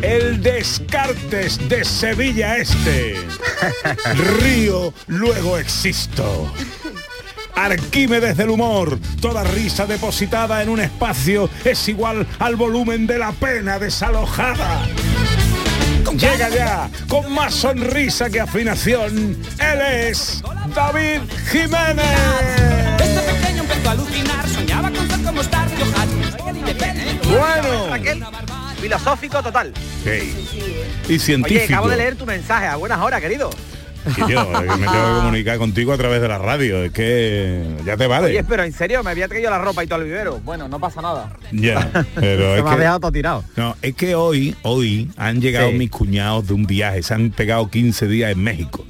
Descartes 0.00 1.68
de 1.68 1.84
Sevilla 1.84 2.56
Este. 2.56 3.16
Río, 4.40 4.94
luego 5.06 5.58
existo. 5.58 6.52
Arquímedes 7.54 8.36
del 8.36 8.50
humor, 8.50 8.98
toda 9.20 9.42
risa 9.42 9.86
depositada 9.86 10.62
en 10.62 10.68
un 10.68 10.80
espacio 10.80 11.50
es 11.64 11.88
igual 11.88 12.26
al 12.38 12.56
volumen 12.56 13.06
de 13.06 13.18
la 13.18 13.32
pena 13.32 13.78
desalojada. 13.78 14.86
Llega 16.12 16.48
ya, 16.48 16.90
con 17.08 17.32
más 17.32 17.54
sonrisa 17.54 18.30
que 18.30 18.40
afinación, 18.40 19.36
él 19.58 19.80
es 20.08 20.42
David 20.74 21.20
Jiménez. 21.50 22.06
Desde 22.96 23.20
pequeño 23.20 23.62
empezó 23.62 23.88
a 23.88 23.92
alucinar, 23.92 24.48
soñaba 24.48 24.90
con 24.90 25.08
ser 25.08 25.22
como 25.22 25.40
Star 25.42 25.68
Bueno. 27.24 28.57
Filosófico 28.80 29.42
total. 29.42 29.72
Y 31.08 31.18
científico. 31.18 31.64
Oye, 31.64 31.74
acabo 31.74 31.88
de 31.88 31.96
leer 31.96 32.16
tu 32.16 32.26
mensaje. 32.26 32.66
A 32.66 32.76
buenas 32.76 32.98
horas, 33.00 33.20
querido. 33.20 33.50
Que 34.14 34.32
yo, 34.32 34.48
me 34.48 34.60
tengo 34.68 34.78
que 34.92 35.14
comunicar 35.20 35.58
contigo 35.58 35.92
a 35.92 35.96
través 35.98 36.22
de 36.22 36.28
la 36.28 36.38
radio. 36.38 36.84
Es 36.84 36.92
que 36.92 37.62
ya 37.84 37.96
te 37.96 38.06
vale. 38.06 38.26
Oye, 38.28 38.44
pero 38.44 38.62
en 38.64 38.72
serio, 38.72 39.02
me 39.02 39.10
había 39.10 39.28
traído 39.28 39.50
la 39.50 39.58
ropa 39.58 39.82
y 39.84 39.86
todo 39.86 39.98
el 40.00 40.04
vivero. 40.06 40.38
Bueno, 40.44 40.68
no 40.68 40.78
pasa 40.78 41.02
nada. 41.02 41.30
Ya, 41.52 41.90
pero 42.14 42.52
Se 42.54 42.58
es 42.58 42.64
me 42.64 42.70
ha 42.70 42.74
que, 42.74 42.80
dejado 42.80 43.00
todo 43.00 43.12
tirado. 43.12 43.44
no, 43.56 43.76
es 43.82 43.94
que 43.94 44.14
hoy, 44.14 44.56
hoy 44.62 45.10
han 45.16 45.40
llegado 45.40 45.70
Sí. 45.70 45.74
mis 45.76 45.90
cuñados 45.90 46.46
de 46.46 46.54
un 46.54 46.64
viaje, 46.64 47.02
se 47.02 47.12
han 47.14 47.30
pegado 47.30 47.68
15 47.68 48.06
días 48.06 48.32
en 48.32 48.42
México. 48.42 48.86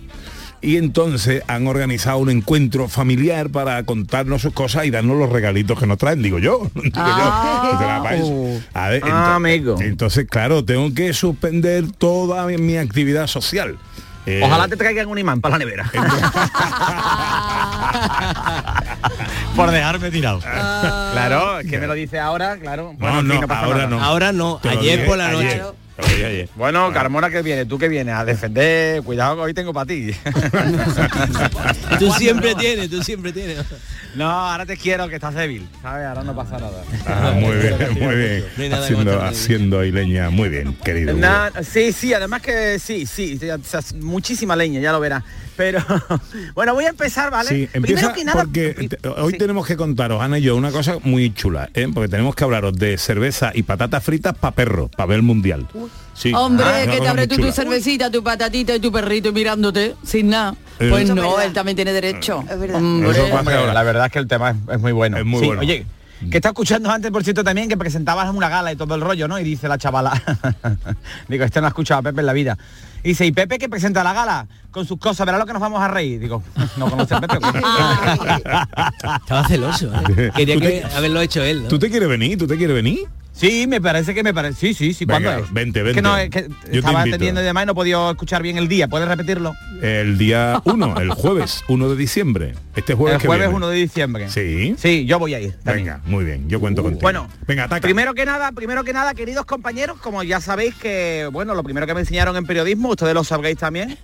Y 0.61 0.77
entonces 0.77 1.43
han 1.47 1.69
organizado 1.69 2.19
un 2.19 2.31
encuentro 2.31 2.89
familiar 2.89 3.49
para 3.51 3.81
contarnos 3.85 4.43
sus 4.43 4.53
cosas 4.53 4.87
y 4.87 4.91
darnos 4.91 5.17
los 5.17 5.31
regalitos 5.31 5.79
que 5.79 5.87
nos 5.87 5.99
traen, 5.99 6.21
digo 6.23 6.39
yo. 6.41 6.69
digo 6.75 6.85
yo. 6.85 6.91
Que 6.93 7.79
será 7.79 8.01
para 8.03 8.17
eso. 8.17 8.61
A 8.75 8.89
ver, 8.89 9.03
Ah, 9.05 9.09
ento- 9.09 9.37
amigo. 9.37 9.77
Entonces, 9.81 10.27
claro, 10.29 10.65
tengo 10.65 10.93
que 10.95 11.13
suspender 11.13 11.85
toda 11.97 12.45
mi, 12.47 12.59
mi 12.59 12.77
actividad 12.77 13.29
social. 13.29 13.79
Eh, 14.27 14.43
Ojalá 14.45 14.67
te 14.69 14.77
traigan 14.77 15.07
un 15.07 15.17
imán 15.19 15.41
para 15.41 15.59
la 15.59 15.65
nevera. 15.65 15.91
Por 19.57 19.71
dejarme 19.71 20.11
tirado. 20.11 20.41
claro, 20.41 21.61
es 21.61 21.71
que 21.71 21.79
me 21.79 21.87
lo 21.87 21.95
dice 21.95 22.19
ahora, 22.19 22.57
claro. 22.59 22.95
No, 22.99 23.21
en 23.21 23.29
no, 23.29 23.35
ahora 23.49 23.77
nada. 23.79 23.87
no. 23.89 24.03
Ahora 24.03 24.33
no, 24.33 24.61
ayer 24.69 25.07
por 25.07 25.17
la 25.19 25.31
noche. 25.33 25.47
Ayer. 25.49 25.63
Bueno, 26.55 26.93
Carmona 26.93 27.29
que 27.31 27.43
viene, 27.43 27.67
tú 27.67 27.79
que 27.79 27.89
vienes 27.89 28.15
a 28.15 28.25
defender, 28.25 29.03
cuidado 29.03 29.37
que 29.37 29.43
hoy 29.43 29.55
tengo 29.55 29.73
para 29.73 29.87
ti. 29.87 30.13
Tú 31.99 32.13
siempre 32.13 32.55
tienes, 32.55 32.89
tú 32.89 33.03
siempre 33.03 33.33
tienes. 33.33 33.59
No, 34.15 34.29
ahora 34.29 34.65
te 34.65 34.77
quiero 34.77 35.09
que 35.09 35.17
estás 35.17 35.35
débil, 35.35 35.69
¿sabes? 35.83 36.07
Ahora 36.07 36.23
no 36.23 36.35
pasa 36.35 36.59
nada. 36.59 36.83
Ah, 37.07 37.33
muy 37.35 37.57
bien, 37.57 37.77
muy 38.01 38.17
bien. 38.17 38.45
No 38.57 38.63
hay 38.63 38.69
nada 38.69 38.85
Haciendo, 38.85 39.23
haciendo 39.23 39.81
ahí 39.81 39.91
leña, 39.91 40.31
muy 40.31 40.49
bien, 40.49 40.75
querido. 40.85 41.17
Sí, 41.63 41.93
sí, 41.93 42.15
además 42.15 42.43
que 42.43 42.79
sí, 42.79 43.05
sí, 43.07 43.39
sí, 43.39 43.51
o 43.51 43.59
sea, 43.65 43.81
muchísima 43.97 44.55
leña, 44.57 44.81
ya 44.81 44.93
lo 44.93 45.01
verás. 45.01 45.25
Pero 45.59 45.81
bueno, 46.55 46.73
voy 46.73 46.85
a 46.85 46.91
empezar, 46.91 47.31
¿vale? 47.33 47.49
Sí, 47.51 47.69
empieza 47.73 48.13
Primero 48.13 48.15
que 48.15 48.25
nada, 48.25 48.43
porque 48.45 48.89
te- 48.89 49.09
hoy 49.09 49.37
tenemos 49.37 49.67
que 49.67 49.77
contaros, 49.77 50.23
Ana 50.23 50.39
y 50.39 50.43
yo, 50.43 50.55
una 50.57 50.71
cosa 50.71 50.99
muy 51.03 51.35
chula, 51.35 51.69
¿eh? 51.75 51.89
porque 51.93 52.09
tenemos 52.09 52.35
que 52.37 52.45
hablaros 52.45 52.75
de 52.79 52.97
cerveza 52.97 53.51
y 53.53 53.65
patatas 53.65 54.05
fritas 54.05 54.39
para 54.39 54.55
perro, 54.55 54.89
para 54.89 55.09
ver 55.09 55.17
el 55.17 55.23
mundial. 55.25 55.67
Sí. 56.15 56.33
Hombre, 56.33 56.65
Ah, 56.67 56.87
que 56.91 57.01
te 57.01 57.09
abre 57.09 57.27
tú 57.27 57.37
tu 57.37 57.51
cervecita, 57.53 58.09
tu 58.11 58.23
patatita 58.23 58.75
y 58.77 58.81
tu 58.81 58.91
perrito 58.93 59.33
mirándote 59.33 59.97
sin 60.05 60.31
nada. 60.31 60.55
Eh. 60.79 60.89
Pues 60.91 61.09
es 61.09 61.15
no, 61.15 61.23
verdad. 61.31 61.45
él 61.47 61.53
también 61.53 61.75
tiene 61.77 61.93
derecho. 61.93 62.39
Hombre. 62.39 62.73
Hombre, 63.33 63.67
la 63.75 63.83
verdad 63.83 64.07
es 64.07 64.13
que 64.13 64.19
el 64.21 64.29
tema 64.29 64.51
es, 64.51 64.57
es 64.75 64.81
muy 64.81 64.93
bueno. 64.93 65.17
Es 65.19 65.25
muy 65.25 65.41
Sí, 65.41 65.47
bueno. 65.47 65.61
Oye, 65.63 65.85
que 66.31 66.39
está 66.39 66.49
escuchando 66.49 66.91
antes, 66.91 67.11
por 67.11 67.23
cierto, 67.25 67.45
también 67.45 67.69
que 67.69 67.77
presentabas 67.77 68.29
una 68.35 68.49
gala 68.49 68.73
y 68.73 68.77
todo 68.77 68.95
el 68.95 69.01
rollo, 69.01 69.29
¿no? 69.29 69.39
Y 69.39 69.45
dice 69.45 69.69
la 69.69 69.79
chavala, 69.79 70.21
digo, 71.29 71.45
este 71.45 71.61
no 71.61 71.67
ha 71.67 71.71
escuchado 71.71 72.01
a 72.01 72.03
Pepe 72.03 72.21
en 72.21 72.27
la 72.27 72.33
vida. 72.33 72.59
Y 73.05 73.11
dice, 73.11 73.25
¿y 73.27 73.33
Pepe 73.33 73.59
que 73.59 73.69
presenta 73.69 74.03
la 74.03 74.13
gala? 74.13 74.47
Con 74.73 74.85
sus 74.87 74.99
cosas, 74.99 75.25
verá 75.25 75.39
lo 75.39 75.47
que 75.47 75.53
nos 75.53 75.63
vamos 75.63 75.81
a 75.81 75.89
reír. 75.89 76.19
Digo, 76.21 76.43
no 76.77 76.91
conoce 76.91 77.15
a 77.15 77.21
Pepe. 77.21 77.39
Estaba 79.23 79.47
celoso. 79.47 79.91
¿eh? 80.17 80.31
Quería 80.35 80.55
¿Tú 80.55 80.61
que 80.61 80.69
te- 80.69 80.85
haberlo 80.97 81.21
hecho 81.21 81.43
él, 81.43 81.63
¿no? 81.65 81.69
¿Tú 81.69 81.79
te 81.79 81.91
quieres 81.91 82.09
venir? 82.09 82.37
¿Tú 82.39 82.47
te 82.47 82.57
quieres 82.57 82.75
venir? 82.75 83.01
Sí, 83.39 83.67
me 83.69 83.81
parece 83.81 84.15
que 84.15 84.23
me 84.25 84.35
parece. 84.35 84.59
Sí, 84.59 84.75
sí, 84.75 84.93
sí. 84.93 85.07
¿Cuándo 85.07 85.31
Venga, 85.31 85.45
es? 85.45 85.53
vente, 85.53 85.79
Es 85.79 85.85
vente. 85.85 85.99
que 85.99 86.03
no, 86.03 86.17
es 86.17 86.29
que 86.31 86.43
Yo 86.49 86.55
te 86.71 86.79
estaba 86.79 86.99
invito. 87.01 87.15
atendiendo 87.17 87.41
y 87.41 87.45
demás 87.45 87.63
y 87.63 87.67
no 87.67 87.73
he 87.73 87.75
podido 87.77 88.11
escuchar 88.11 88.43
bien 88.43 88.59
el 88.59 88.67
día. 88.69 88.89
¿Puedes 88.89 89.07
repetirlo? 89.07 89.55
El 89.81 90.19
día 90.19 90.61
1, 90.65 91.01
el 91.01 91.11
jueves 91.11 91.63
1 91.69 91.89
de 91.89 91.97
diciembre. 91.97 92.55
Este 92.75 92.95
jueves 92.95 93.15
el 93.17 93.21
que 93.23 93.27
jueves 93.29 93.47
viene. 93.47 93.57
1 93.57 93.69
de 93.69 93.77
diciembre. 93.77 94.29
Sí. 94.29 94.75
Sí, 94.77 95.07
yo 95.07 95.19
voy 95.21 95.35
a 95.35 95.41
ir. 95.41 95.57
Venga, 95.65 96.01
muy 96.07 96.25
bien, 96.25 96.49
yo 96.49 96.59
cuento 96.59 96.83
contigo. 96.83 97.01
Bueno, 97.03 97.29
venga, 97.47 97.65
ataca. 97.65 97.81
Primero 97.81 98.13
que 98.15 98.25
nada, 98.27 98.51
primero 98.53 98.83
que 98.83 98.93
nada, 98.93 99.15
queridos 99.15 99.47
compañeros, 99.47 99.99
como 100.01 100.23
ya 100.25 100.41
sabéis 100.41 100.75
que, 100.75 101.29
bueno, 101.33 101.55
lo 101.55 101.63
primero 101.63 101.87
que 101.87 101.95
me 101.95 102.01
enseñaron 102.01 102.37
en 102.37 102.45
periodismo, 102.45 102.89
ustedes 102.91 103.15
lo 103.15 103.23
sabréis 103.23 103.59
también, 103.59 103.97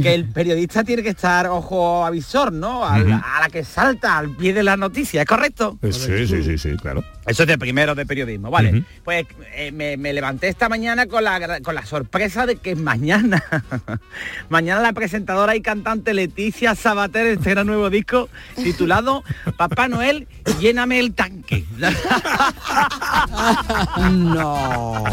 que 0.00 0.14
el 0.14 0.28
periodista 0.28 0.84
tiene 0.84 1.02
que 1.02 1.10
estar 1.10 1.46
ojo 1.48 2.04
avisor, 2.06 2.52
¿no? 2.52 2.84
A, 2.84 2.98
la, 2.98 3.16
Ujú. 3.16 3.24
a 3.26 3.40
la 3.40 3.48
que 3.50 3.64
salta 3.64 4.16
al 4.18 4.30
pie 4.30 4.54
de 4.54 4.62
la 4.62 4.76
noticia, 4.76 5.22
¿es 5.22 5.28
correcto? 5.28 5.78
Eh, 5.82 5.92
Sí, 5.92 6.26
sí, 6.26 6.42
sí, 6.42 6.58
sí, 6.58 6.76
claro. 6.80 7.04
Eso 7.26 7.42
es 7.42 7.48
de 7.48 7.58
primero 7.58 7.94
de 7.94 8.04
periodismo, 8.06 8.50
vale. 8.50 8.84
Pues 9.04 9.26
eh, 9.54 9.70
me, 9.70 9.96
me 9.96 10.12
levanté 10.12 10.48
esta 10.48 10.68
mañana 10.68 11.06
con 11.06 11.22
la, 11.24 11.60
con 11.60 11.74
la 11.74 11.84
sorpresa 11.86 12.46
de 12.46 12.56
que 12.56 12.74
mañana, 12.74 13.42
mañana 14.48 14.80
la 14.80 14.92
presentadora 14.92 15.54
y 15.54 15.60
cantante 15.60 16.14
Leticia 16.14 16.74
Sabater 16.74 17.26
estrena 17.26 17.64
nuevo 17.64 17.90
disco 17.90 18.28
titulado 18.56 19.22
Papá 19.56 19.88
Noel, 19.88 20.26
lléname 20.58 20.98
el 21.00 21.14
tanque. 21.14 21.64
no. 24.10 25.04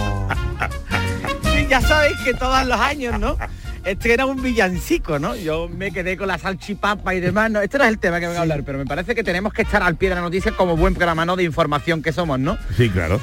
Ya 1.70 1.82
sabéis 1.82 2.18
que 2.26 2.34
todos 2.34 2.66
los 2.66 2.80
años, 2.80 3.20
¿no? 3.20 3.38
Este 3.86 4.14
era 4.14 4.26
un 4.26 4.42
villancico, 4.42 5.20
¿no? 5.20 5.36
Yo 5.36 5.70
me 5.70 5.92
quedé 5.92 6.18
con 6.18 6.28
la 6.28 6.38
salchipapa 6.38 7.16
y 7.16 7.20
demás. 7.20 7.50
No, 7.50 7.62
este 7.62 7.78
no 7.78 7.86
es 7.86 7.90
el 7.90 8.00
tema 8.00 8.20
que 8.20 8.28
vengo 8.28 8.40
a 8.40 8.42
hablar, 8.42 8.64
pero 8.66 8.78
me 8.78 8.86
parece 8.86 9.16
que 9.16 9.24
tenemos 9.24 9.54
que 9.54 9.62
estar 9.62 9.82
al 9.82 9.96
pie 9.96 10.10
de 10.10 10.16
la 10.16 10.22
noticia 10.22 10.52
como 10.52 10.76
buen 10.76 10.94
programa 10.94 11.26
¿no? 11.26 11.36
de 11.36 11.44
información 11.44 12.02
que 12.02 12.12
somos, 12.12 12.40
¿no? 12.40 12.58
Sí, 12.76 12.90
claro. 12.90 13.20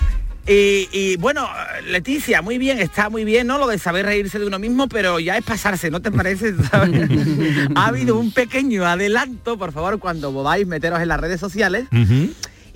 Y, 0.48 0.88
y, 0.92 1.16
bueno, 1.16 1.48
Leticia, 1.88 2.40
muy 2.40 2.56
bien, 2.56 2.78
está 2.78 3.10
muy 3.10 3.24
bien, 3.24 3.48
¿no? 3.48 3.58
Lo 3.58 3.66
de 3.66 3.78
saber 3.78 4.06
reírse 4.06 4.38
de 4.38 4.46
uno 4.46 4.60
mismo, 4.60 4.88
pero 4.88 5.18
ya 5.18 5.36
es 5.36 5.44
pasarse, 5.44 5.90
¿no 5.90 6.00
te 6.00 6.12
parece? 6.12 6.54
Ha 7.74 7.86
habido 7.86 8.16
un 8.16 8.30
pequeño 8.30 8.86
adelanto, 8.86 9.58
por 9.58 9.72
favor, 9.72 9.98
cuando 9.98 10.32
podáis 10.32 10.64
meteros 10.66 11.00
en 11.00 11.08
las 11.08 11.20
redes 11.20 11.40
sociales. 11.40 11.86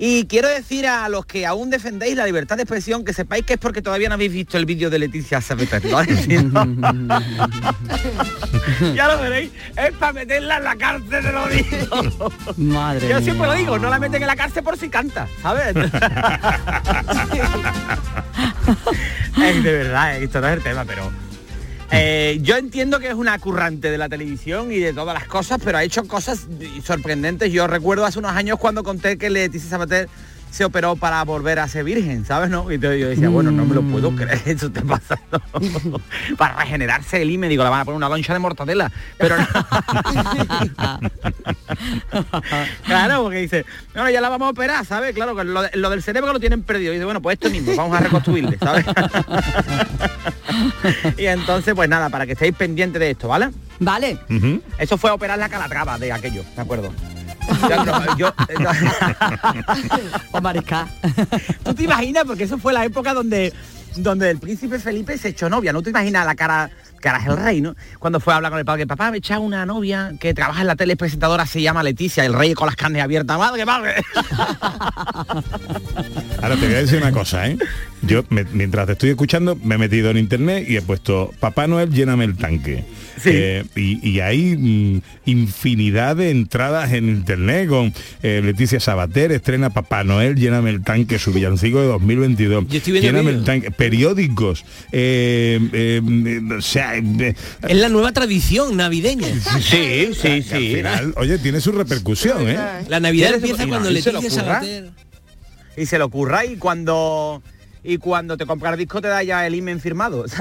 Y 0.02 0.24
quiero 0.24 0.48
decir 0.48 0.86
a 0.86 1.10
los 1.10 1.26
que 1.26 1.44
aún 1.44 1.68
defendéis 1.68 2.16
la 2.16 2.24
libertad 2.24 2.56
de 2.56 2.62
expresión 2.62 3.04
que 3.04 3.12
sepáis 3.12 3.44
que 3.44 3.52
es 3.52 3.58
porque 3.58 3.82
todavía 3.82 4.08
no 4.08 4.14
habéis 4.14 4.32
visto 4.32 4.56
el 4.56 4.64
vídeo 4.64 4.88
de 4.88 4.98
Leticia 4.98 5.42
Sabater, 5.42 5.82
ya 8.94 9.08
lo 9.08 9.20
veréis, 9.20 9.50
es 9.76 9.92
para 9.98 10.14
meterla 10.14 10.56
en 10.56 10.64
la 10.64 10.76
cárcel 10.76 11.22
de 11.22 11.32
los 11.32 11.50
digo. 11.50 12.32
Madre 12.56 13.10
Yo 13.10 13.20
siempre 13.20 13.46
mía. 13.46 13.48
lo 13.48 13.54
digo, 13.58 13.78
no 13.78 13.90
la 13.90 13.98
meten 13.98 14.22
en 14.22 14.28
la 14.28 14.36
cárcel 14.36 14.64
por 14.64 14.78
si 14.78 14.88
canta, 14.88 15.28
¿sabes? 15.42 15.76
Es 19.36 19.62
de 19.62 19.72
verdad, 19.72 20.16
eh, 20.16 20.24
esto 20.24 20.40
no 20.40 20.48
es 20.48 20.56
el 20.56 20.62
tema, 20.62 20.86
pero... 20.86 21.10
eh, 21.92 22.38
yo 22.42 22.56
entiendo 22.56 23.00
que 23.00 23.08
es 23.08 23.14
una 23.14 23.38
currante 23.38 23.90
de 23.90 23.98
la 23.98 24.08
televisión 24.08 24.70
y 24.72 24.78
de 24.78 24.92
todas 24.92 25.14
las 25.14 25.28
cosas, 25.28 25.60
pero 25.64 25.78
ha 25.78 25.84
hecho 25.84 26.06
cosas 26.06 26.46
sorprendentes. 26.84 27.52
Yo 27.52 27.66
recuerdo 27.66 28.04
hace 28.04 28.18
unos 28.18 28.32
años 28.32 28.58
cuando 28.58 28.82
conté 28.82 29.18
que 29.18 29.30
Leticia 29.30 29.70
Sabater 29.70 30.08
se 30.50 30.64
operó 30.64 30.96
para 30.96 31.22
volver 31.24 31.58
a 31.60 31.68
ser 31.68 31.84
virgen, 31.84 32.24
¿sabes? 32.24 32.50
No? 32.50 32.70
Y 32.70 32.74
entonces 32.74 33.00
yo 33.00 33.08
decía, 33.08 33.28
bueno, 33.28 33.50
no 33.50 33.64
me 33.64 33.74
lo 33.74 33.82
puedo 33.82 34.14
creer, 34.14 34.40
eso 34.46 34.66
está 34.66 34.82
pasando. 34.82 35.40
para 36.38 36.56
regenerarse 36.58 37.22
el 37.22 37.30
me 37.38 37.48
digo, 37.48 37.62
la 37.64 37.70
van 37.70 37.80
a 37.80 37.84
poner 37.84 37.96
una 37.96 38.08
loncha 38.08 38.32
de 38.32 38.38
mortadela. 38.40 38.90
Pero 39.16 39.36
no. 39.38 39.46
claro, 42.84 43.22
porque 43.24 43.38
dice, 43.38 43.64
bueno, 43.94 44.10
ya 44.10 44.20
la 44.20 44.28
vamos 44.28 44.46
a 44.46 44.50
operar, 44.50 44.84
¿sabes? 44.84 45.14
Claro, 45.14 45.34
que 45.36 45.44
lo, 45.44 45.62
de- 45.62 45.70
lo 45.74 45.90
del 45.90 46.02
cerebro 46.02 46.32
lo 46.32 46.40
tienen 46.40 46.62
perdido. 46.62 46.92
Y 46.92 46.96
dice, 46.96 47.04
bueno, 47.04 47.22
pues 47.22 47.34
esto 47.34 47.50
mismo, 47.50 47.74
vamos 47.76 47.96
a 47.96 48.00
reconstruirle, 48.00 48.58
¿sabes? 48.58 48.84
y 51.16 51.26
entonces, 51.26 51.74
pues 51.74 51.88
nada, 51.88 52.08
para 52.10 52.26
que 52.26 52.32
estéis 52.32 52.54
pendientes 52.54 53.00
de 53.00 53.10
esto, 53.10 53.28
¿vale? 53.28 53.50
Vale. 53.78 54.18
Eso 54.78 54.98
fue 54.98 55.10
operar 55.10 55.38
la 55.38 55.48
calatrava 55.48 55.98
de 55.98 56.12
aquello, 56.12 56.42
¿de 56.54 56.60
acuerdo? 56.62 56.92
Ya, 57.68 57.84
no, 57.84 58.16
yo- 58.16 58.32
o 60.32 60.40
mariscar. 60.42 60.86
¿Tú 61.64 61.74
te 61.74 61.82
imaginas? 61.84 62.24
Porque 62.24 62.44
eso 62.44 62.58
fue 62.58 62.72
la 62.72 62.84
época 62.84 63.12
donde, 63.14 63.52
donde 63.96 64.30
el 64.30 64.38
príncipe 64.38 64.78
Felipe 64.78 65.16
se 65.18 65.28
echó 65.28 65.48
novia. 65.50 65.72
¿No 65.72 65.82
te 65.82 65.90
imaginas 65.90 66.24
la 66.26 66.34
cara, 66.34 66.70
cara 67.00 67.18
es 67.18 67.26
el 67.26 67.36
rey, 67.36 67.60
¿no? 67.60 67.74
Cuando 67.98 68.20
fue 68.20 68.32
a 68.32 68.36
hablar 68.36 68.52
con 68.52 68.58
el 68.60 68.64
padre, 68.64 68.86
papá, 68.86 69.10
me 69.10 69.18
echa 69.18 69.38
una 69.38 69.66
novia 69.66 70.12
que 70.20 70.32
trabaja 70.34 70.60
en 70.60 70.66
la 70.68 70.76
tele 70.76 70.92
es 70.94 70.98
presentadora, 70.98 71.44
se 71.46 71.60
llama 71.62 71.82
Leticia, 71.82 72.24
el 72.24 72.34
rey 72.34 72.54
con 72.54 72.66
las 72.66 72.76
carnes 72.76 73.02
abiertas. 73.02 73.36
Madre, 73.38 73.64
madre. 73.66 73.94
Ahora 76.42 76.56
te 76.56 76.66
voy 76.66 76.74
a 76.74 76.78
decir 76.78 76.98
una 77.02 77.12
cosa, 77.12 77.46
¿eh? 77.48 77.58
Yo, 78.02 78.22
me- 78.30 78.44
mientras 78.44 78.86
te 78.86 78.92
estoy 78.92 79.10
escuchando, 79.10 79.56
me 79.56 79.74
he 79.74 79.78
metido 79.78 80.10
en 80.10 80.16
internet 80.18 80.64
y 80.68 80.76
he 80.76 80.82
puesto 80.82 81.32
Papá 81.40 81.66
Noel, 81.66 81.90
lléname 81.90 82.24
el 82.24 82.36
tanque. 82.36 82.84
Eh, 83.26 83.64
y, 83.76 84.08
y 84.08 84.20
hay 84.20 84.56
mm, 84.56 85.02
infinidad 85.26 86.16
de 86.16 86.30
entradas 86.30 86.92
en 86.92 87.08
internet 87.08 87.68
con 87.68 87.92
eh, 88.22 88.40
Leticia 88.44 88.80
Sabater, 88.80 89.32
estrena 89.32 89.70
Papá 89.70 90.04
Noel, 90.04 90.36
lléname 90.36 90.70
el 90.70 90.82
tanque, 90.82 91.18
su 91.18 91.32
villancico 91.32 91.80
de 91.80 91.86
2022. 91.88 92.64
estoy 92.72 92.92
viendo 92.92 93.10
lléname 93.10 93.30
el 93.30 93.44
tanque, 93.44 93.70
periódicos. 93.70 94.64
eh, 94.92 95.60
eh, 95.72 96.40
o 96.56 96.62
sea, 96.62 96.94
Es 96.96 97.76
la 97.76 97.88
nueva 97.88 98.12
tradición 98.12 98.76
navideña. 98.76 99.28
Sí, 99.60 100.10
sí, 100.14 100.42
que 100.42 100.54
al 100.54 100.62
final, 100.62 101.14
oye, 101.16 101.38
tiene 101.38 101.60
su 101.60 101.72
repercusión, 101.72 102.48
¿eh? 102.48 102.58
La 102.88 103.00
Navidad 103.00 103.30
Y 103.32 103.34
empieza 103.34 103.66
cuando 103.66 103.90
y 103.90 104.02
se 104.02 104.12
lo 104.12 104.20
Leticia. 104.20 104.42
Sabater... 104.42 104.90
Y 105.76 105.86
se 105.86 105.98
lo 105.98 106.06
ocurra 106.06 106.44
y 106.44 106.56
cuando 106.56 107.42
y 107.82 107.96
cuando 107.98 108.36
te 108.36 108.44
compras 108.44 108.74
el 108.74 108.80
disco 108.80 109.00
te 109.00 109.08
da 109.08 109.22
ya 109.22 109.46
el 109.46 109.54
imen 109.54 109.80
firmado. 109.80 110.26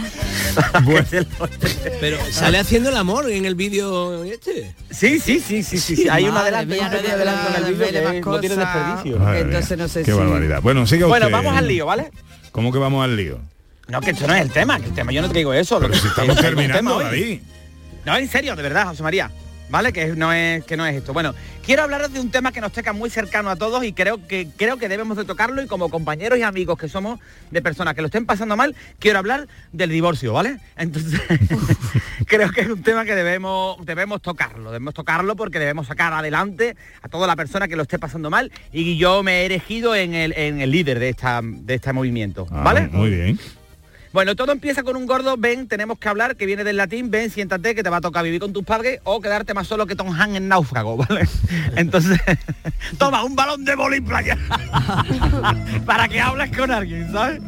Pero 2.00 2.18
sale 2.30 2.58
haciendo 2.58 2.90
el 2.90 2.96
amor 2.96 3.30
en 3.30 3.44
el 3.44 3.54
vídeo 3.54 4.24
este. 4.24 4.74
Sí, 4.90 5.20
sí, 5.20 5.40
sí, 5.40 5.62
sí, 5.62 5.78
sí, 5.78 5.96
sí. 5.96 6.08
Hay 6.08 6.24
un 6.24 6.34
Madre 6.34 6.56
adelanto, 6.56 6.74
mía, 6.74 6.86
hay 6.86 6.86
un 6.86 6.92
pequeño 7.02 7.12
no 7.12 7.16
de 7.16 7.22
adelanto 7.30 7.58
en 7.58 7.64
el 7.66 7.74
vídeo 7.74 8.22
no 8.24 8.40
tiene 8.40 8.56
desperdicio. 8.56 9.18
Madre 9.18 9.40
Entonces 9.40 9.70
mía, 9.76 9.84
no 9.84 9.88
sé 9.88 10.02
Qué 10.02 10.12
si- 10.12 10.18
barbaridad. 10.18 10.62
Bueno, 10.62 10.86
siga 10.86 11.06
Bueno, 11.06 11.26
usted. 11.26 11.36
vamos 11.36 11.56
al 11.56 11.68
lío, 11.68 11.86
¿vale? 11.86 12.10
¿Cómo 12.52 12.72
que 12.72 12.78
vamos 12.78 13.04
al 13.04 13.16
lío? 13.16 13.38
No, 13.88 14.00
que 14.00 14.10
esto 14.10 14.26
no 14.26 14.34
es 14.34 14.42
el 14.42 14.50
tema, 14.50 14.78
que 14.80 14.86
el 14.86 14.94
tema 14.94 15.12
yo 15.12 15.22
no 15.22 15.28
te 15.28 15.38
digo 15.38 15.52
eso. 15.52 15.80
lo 15.80 15.88
que- 15.90 15.96
estamos 15.96 16.36
que- 16.36 16.42
terminando. 16.42 16.98
David. 17.00 17.40
No, 18.04 18.16
en 18.16 18.28
serio, 18.28 18.56
de 18.56 18.62
verdad, 18.62 18.86
José 18.86 19.02
María. 19.02 19.30
¿Vale? 19.70 19.92
Que 19.92 20.08
no 20.08 20.32
es 20.32 20.64
que 20.64 20.76
no 20.76 20.84
es 20.84 20.96
esto. 20.96 21.12
Bueno, 21.12 21.34
quiero 21.64 21.82
hablaros 21.82 22.12
de 22.12 22.20
un 22.20 22.30
tema 22.30 22.50
que 22.52 22.60
nos 22.60 22.72
toca 22.72 22.92
muy 22.92 23.08
cercano 23.08 23.50
a 23.50 23.56
todos 23.56 23.84
y 23.84 23.92
creo 23.92 24.26
que 24.26 24.48
creo 24.56 24.76
que 24.78 24.88
debemos 24.88 25.16
de 25.16 25.24
tocarlo 25.24 25.62
y 25.62 25.66
como 25.66 25.88
compañeros 25.88 26.38
y 26.38 26.42
amigos 26.42 26.78
que 26.78 26.88
somos 26.88 27.20
de 27.50 27.62
personas 27.62 27.94
que 27.94 28.00
lo 28.00 28.06
estén 28.06 28.26
pasando 28.26 28.56
mal, 28.56 28.74
quiero 28.98 29.18
hablar 29.20 29.46
del 29.72 29.90
divorcio, 29.90 30.32
¿vale? 30.32 30.58
Entonces, 30.76 31.20
creo 32.26 32.50
que 32.50 32.62
es 32.62 32.68
un 32.68 32.82
tema 32.82 33.04
que 33.04 33.14
debemos 33.14 33.84
debemos 33.86 34.20
tocarlo, 34.22 34.70
debemos 34.72 34.94
tocarlo 34.94 35.36
porque 35.36 35.58
debemos 35.58 35.86
sacar 35.86 36.12
adelante 36.12 36.76
a 37.02 37.08
toda 37.08 37.26
la 37.26 37.36
persona 37.36 37.68
que 37.68 37.76
lo 37.76 37.82
esté 37.82 37.98
pasando 37.98 38.28
mal 38.30 38.50
y 38.72 38.96
yo 38.98 39.22
me 39.22 39.42
he 39.42 39.44
erigido 39.46 39.94
en 39.94 40.14
el, 40.14 40.32
en 40.36 40.60
el 40.60 40.70
líder 40.70 40.98
de 40.98 41.08
esta 41.10 41.40
de 41.42 41.74
este 41.74 41.92
movimiento, 41.92 42.46
Ah, 42.50 42.62
¿vale? 42.64 42.88
Muy 42.88 43.10
bien. 43.10 43.38
Bueno, 44.12 44.34
todo 44.34 44.50
empieza 44.50 44.82
con 44.82 44.96
un 44.96 45.06
gordo, 45.06 45.36
ven, 45.38 45.68
tenemos 45.68 45.96
que 45.98 46.08
hablar, 46.08 46.34
que 46.34 46.44
viene 46.44 46.64
del 46.64 46.76
latín, 46.76 47.12
ven, 47.12 47.30
siéntate, 47.30 47.76
que 47.76 47.84
te 47.84 47.90
va 47.90 47.98
a 47.98 48.00
tocar 48.00 48.24
vivir 48.24 48.40
con 48.40 48.52
tus 48.52 48.64
padres 48.64 49.00
o 49.04 49.20
quedarte 49.20 49.54
más 49.54 49.68
solo 49.68 49.86
que 49.86 49.94
Tom 49.94 50.08
Han 50.12 50.34
en 50.34 50.48
náufrago, 50.48 50.96
¿vale? 50.96 51.28
Entonces, 51.76 52.18
toma 52.98 53.22
un 53.22 53.36
balón 53.36 53.64
de 53.64 53.76
boli 53.76 54.00
playa 54.00 54.36
para 55.86 56.08
que 56.08 56.20
hables 56.20 56.56
con 56.56 56.72
alguien, 56.72 57.12
¿sabes? 57.12 57.40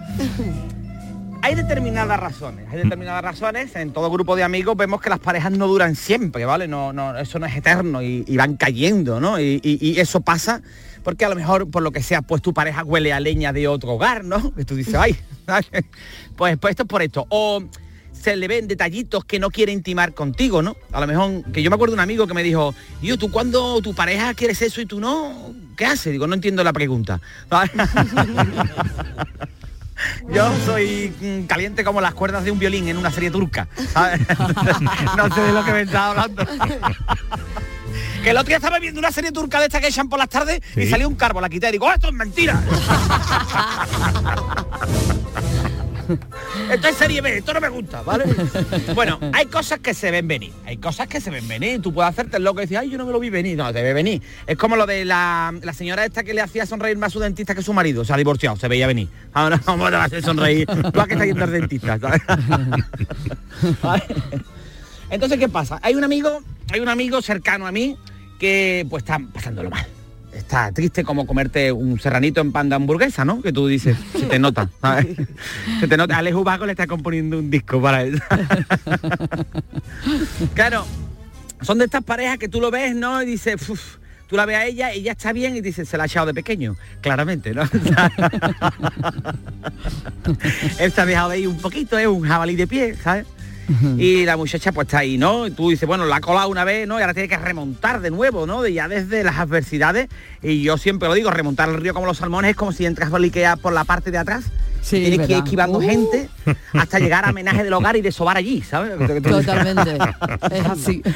Hay 1.44 1.56
determinadas 1.56 2.20
razones, 2.20 2.66
hay 2.70 2.78
determinadas 2.78 3.24
razones, 3.24 3.74
en 3.74 3.92
todo 3.92 4.08
grupo 4.12 4.36
de 4.36 4.44
amigos 4.44 4.76
vemos 4.76 5.00
que 5.00 5.10
las 5.10 5.18
parejas 5.18 5.50
no 5.50 5.66
duran 5.66 5.96
siempre, 5.96 6.44
¿vale? 6.44 6.68
No, 6.68 6.92
no, 6.92 7.18
eso 7.18 7.40
no 7.40 7.46
es 7.46 7.56
eterno 7.56 8.00
y, 8.02 8.24
y 8.28 8.36
van 8.36 8.54
cayendo, 8.56 9.18
¿no? 9.18 9.40
Y, 9.40 9.60
y- 9.64 9.78
y 9.80 9.98
eso 9.98 10.20
pasa 10.20 10.62
porque 11.02 11.24
a 11.24 11.28
lo 11.28 11.34
mejor, 11.34 11.68
por 11.68 11.82
lo 11.82 11.90
que 11.90 12.00
sea, 12.04 12.22
pues 12.22 12.40
tu 12.40 12.54
pareja 12.54 12.84
huele 12.84 13.12
a 13.12 13.18
leña 13.18 13.52
de 13.52 13.66
otro 13.66 13.90
hogar, 13.94 14.22
¿no? 14.22 14.54
Que 14.54 14.64
tú 14.64 14.76
dices, 14.76 14.94
ay, 14.94 15.16
pues, 16.36 16.58
pues 16.58 16.70
esto 16.70 16.82
es 16.82 16.88
por 16.88 17.02
esto. 17.02 17.26
O 17.28 17.62
se 18.12 18.36
le 18.36 18.46
ven 18.46 18.68
detallitos 18.68 19.24
que 19.24 19.38
no 19.40 19.50
quiere 19.50 19.72
intimar 19.72 20.14
contigo, 20.14 20.62
¿no? 20.62 20.76
A 20.92 21.00
lo 21.00 21.06
mejor, 21.06 21.42
que 21.52 21.62
yo 21.62 21.70
me 21.70 21.74
acuerdo 21.74 21.92
de 21.92 21.96
un 21.96 22.00
amigo 22.00 22.26
que 22.26 22.34
me 22.34 22.42
dijo, 22.42 22.74
yo, 23.02 23.18
tú 23.18 23.30
cuando 23.30 23.80
tu 23.82 23.94
pareja 23.94 24.34
quieres 24.34 24.62
eso 24.62 24.80
y 24.80 24.86
tú 24.86 25.00
no, 25.00 25.52
¿qué 25.76 25.86
haces? 25.86 26.12
Digo, 26.12 26.26
no 26.26 26.34
entiendo 26.34 26.62
la 26.62 26.72
pregunta. 26.72 27.20
Yo 30.32 30.52
soy 30.64 31.12
mm, 31.20 31.46
caliente 31.46 31.84
como 31.84 32.00
las 32.00 32.14
cuerdas 32.14 32.42
de 32.44 32.50
un 32.50 32.58
violín 32.58 32.88
en 32.88 32.96
una 32.96 33.10
serie 33.10 33.30
turca. 33.30 33.68
no 35.16 35.34
sé 35.34 35.40
de 35.40 35.52
lo 35.52 35.64
que 35.64 35.72
me 35.72 35.82
estaba 35.82 36.10
hablando. 36.10 36.44
Que 38.22 38.30
el 38.30 38.36
otro 38.36 38.48
día 38.48 38.56
estaba 38.56 38.78
viendo 38.78 39.00
una 39.00 39.10
serie 39.10 39.32
turca 39.32 39.58
de 39.58 39.66
esta 39.66 39.80
que 39.80 39.88
echan 39.88 40.08
por 40.08 40.18
las 40.18 40.28
tardes 40.28 40.60
y 40.76 40.86
salió 40.86 41.08
un 41.08 41.16
carbo, 41.16 41.40
la 41.40 41.48
quité 41.48 41.68
y 41.68 41.72
digo, 41.72 41.86
¡Oh, 41.86 41.92
esto 41.92 42.08
es 42.08 42.14
mentira. 42.14 42.62
Esto 46.70 46.88
es 46.88 46.96
serie 46.96 47.20
B, 47.20 47.38
esto 47.38 47.54
no 47.54 47.60
me 47.60 47.68
gusta, 47.68 48.02
¿vale? 48.02 48.24
Bueno, 48.94 49.18
hay 49.32 49.46
cosas 49.46 49.78
que 49.78 49.94
se 49.94 50.10
ven 50.10 50.28
venir, 50.28 50.52
hay 50.66 50.76
cosas 50.76 51.06
que 51.08 51.20
se 51.20 51.30
ven 51.30 51.46
venir. 51.48 51.80
Tú 51.80 51.94
puedes 51.94 52.10
hacerte 52.10 52.36
el 52.36 52.44
loco 52.44 52.60
y 52.60 52.64
decir, 52.64 52.76
ay, 52.76 52.90
yo 52.90 52.98
no 52.98 53.06
me 53.06 53.12
lo 53.12 53.20
vi 53.20 53.30
venir. 53.30 53.56
No, 53.56 53.72
te 53.72 53.82
ve 53.82 53.94
venir. 53.94 54.20
Es 54.46 54.58
como 54.58 54.76
lo 54.76 54.84
de 54.84 55.04
la, 55.04 55.54
la 55.62 55.72
señora 55.72 56.04
esta 56.04 56.22
que 56.22 56.34
le 56.34 56.40
hacía 56.40 56.66
sonreír 56.66 56.98
más 56.98 57.08
a 57.08 57.10
su 57.10 57.20
dentista 57.20 57.54
que 57.54 57.62
su 57.62 57.72
marido. 57.72 58.04
Se 58.04 58.12
ha 58.12 58.16
divorciado, 58.16 58.56
se 58.56 58.68
veía 58.68 58.86
venir. 58.86 59.08
Ahora, 59.32 59.58
¿cómo 59.64 59.86
te 59.86 59.92
va 59.92 60.02
a 60.02 60.06
hacer 60.06 60.22
sonreír? 60.22 60.66
Tú 60.66 61.00
a 61.00 61.06
que 61.06 61.14
estás 61.14 61.26
yendo 61.26 61.44
al 61.44 61.52
dentista, 61.52 61.98
¿sabes? 61.98 62.22
¿Vale? 63.82 64.04
Entonces, 65.10 65.38
¿qué 65.38 65.48
pasa? 65.48 65.78
Hay 65.82 65.94
un 65.94 66.04
amigo, 66.04 66.42
hay 66.72 66.80
un 66.80 66.88
amigo 66.88 67.22
cercano 67.22 67.66
a 67.66 67.72
mí 67.72 67.96
que 68.42 68.84
pues 68.90 69.04
está 69.04 69.20
pasándolo 69.32 69.70
mal. 69.70 69.86
Está 70.34 70.72
triste 70.72 71.04
como 71.04 71.28
comerte 71.28 71.70
un 71.70 72.00
serranito 72.00 72.40
en 72.40 72.50
pan 72.50 72.68
de 72.68 72.74
hamburguesa, 72.74 73.24
¿no? 73.24 73.40
Que 73.40 73.52
tú 73.52 73.68
dices, 73.68 73.96
se 74.18 74.26
te 74.26 74.40
nota, 74.40 74.68
¿sabes? 74.80 75.06
Se 75.78 75.86
te 75.86 75.96
nota. 75.96 76.18
Alejo 76.18 76.42
Baco 76.42 76.66
le 76.66 76.72
está 76.72 76.88
componiendo 76.88 77.38
un 77.38 77.52
disco 77.52 77.80
para 77.80 78.02
él. 78.02 78.20
claro, 80.54 80.84
son 81.60 81.78
de 81.78 81.84
estas 81.84 82.02
parejas 82.02 82.38
que 82.38 82.48
tú 82.48 82.60
lo 82.60 82.72
ves, 82.72 82.96
¿no? 82.96 83.22
Y 83.22 83.26
dices, 83.26 83.68
"Uf", 83.68 83.98
tú 84.26 84.36
la 84.36 84.44
ves 84.44 84.56
a 84.56 84.66
ella, 84.66 84.90
ella 84.90 85.12
está 85.12 85.32
bien 85.32 85.54
y 85.54 85.60
dices, 85.60 85.88
se 85.88 85.96
la 85.96 86.02
ha 86.02 86.06
echado 86.06 86.26
de 86.26 86.34
pequeño. 86.34 86.74
Claramente, 87.00 87.54
¿no? 87.54 87.62
Él 90.80 90.90
se 90.90 91.00
ha 91.00 91.06
dejado 91.06 91.30
de 91.30 91.38
ir 91.38 91.46
un 91.46 91.58
poquito, 91.58 91.96
es 91.96 92.08
un 92.08 92.22
jabalí 92.22 92.56
de 92.56 92.66
pie, 92.66 92.96
¿sabes? 92.96 93.24
Y 93.98 94.24
la 94.24 94.36
muchacha 94.36 94.72
pues 94.72 94.86
está 94.86 94.98
ahí, 94.98 95.18
¿no? 95.18 95.46
Y 95.46 95.50
tú 95.50 95.70
dices, 95.70 95.86
bueno, 95.86 96.04
la 96.04 96.16
ha 96.16 96.20
colado 96.20 96.48
una 96.48 96.64
vez, 96.64 96.86
¿no? 96.86 96.98
Y 96.98 97.02
ahora 97.02 97.14
tiene 97.14 97.28
que 97.28 97.36
remontar 97.36 98.00
de 98.00 98.10
nuevo, 98.10 98.46
¿no? 98.46 98.62
De 98.62 98.72
ya 98.72 98.88
desde 98.88 99.24
las 99.24 99.38
adversidades. 99.38 100.08
Y 100.42 100.62
yo 100.62 100.76
siempre 100.78 101.08
lo 101.08 101.14
digo, 101.14 101.30
remontar 101.30 101.68
el 101.68 101.76
río 101.76 101.94
como 101.94 102.06
los 102.06 102.18
salmones 102.18 102.50
es 102.52 102.56
como 102.56 102.72
si 102.72 102.86
entras 102.86 103.12
Ikea 103.12 103.56
por 103.56 103.72
la 103.72 103.84
parte 103.84 104.10
de 104.10 104.18
atrás. 104.18 104.44
Sí, 104.82 104.98
tienes 105.00 105.26
que 105.28 105.34
ir 105.34 105.38
esquivando 105.44 105.78
Uh. 105.78 105.80
gente 105.80 106.28
hasta 106.72 106.98
llegar 106.98 107.24
a 107.24 107.30
homenaje 107.30 107.62
del 107.62 107.72
hogar 107.72 107.96
y 107.96 108.00
de 108.02 108.10
sobar 108.10 108.36
allí, 108.36 108.62
¿sabes? 108.62 108.92
Totalmente. 109.22 109.96
Es 110.50 110.66
así. 110.66 111.02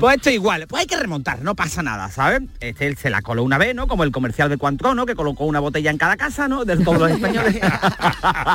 Pues 0.00 0.16
esto 0.16 0.30
igual, 0.30 0.66
pues 0.68 0.80
hay 0.80 0.86
que 0.86 0.96
remontar, 0.96 1.42
no 1.42 1.54
pasa 1.54 1.82
nada, 1.82 2.10
¿sabes? 2.10 2.42
Este 2.60 2.86
él 2.86 2.96
se 2.96 3.10
la 3.10 3.22
coló 3.22 3.42
una 3.44 3.56
vez, 3.58 3.74
¿no? 3.74 3.86
Como 3.86 4.04
el 4.04 4.10
comercial 4.10 4.48
de 4.48 4.56
Cuantro, 4.56 4.94
¿no? 4.94 5.06
Que 5.06 5.14
colocó 5.14 5.44
una 5.44 5.60
botella 5.60 5.90
en 5.90 5.98
cada 5.98 6.16
casa, 6.16 6.48
¿no? 6.48 6.64
De 6.64 6.76
todos 6.78 6.98
los 6.98 7.10
españoles. 7.10 7.60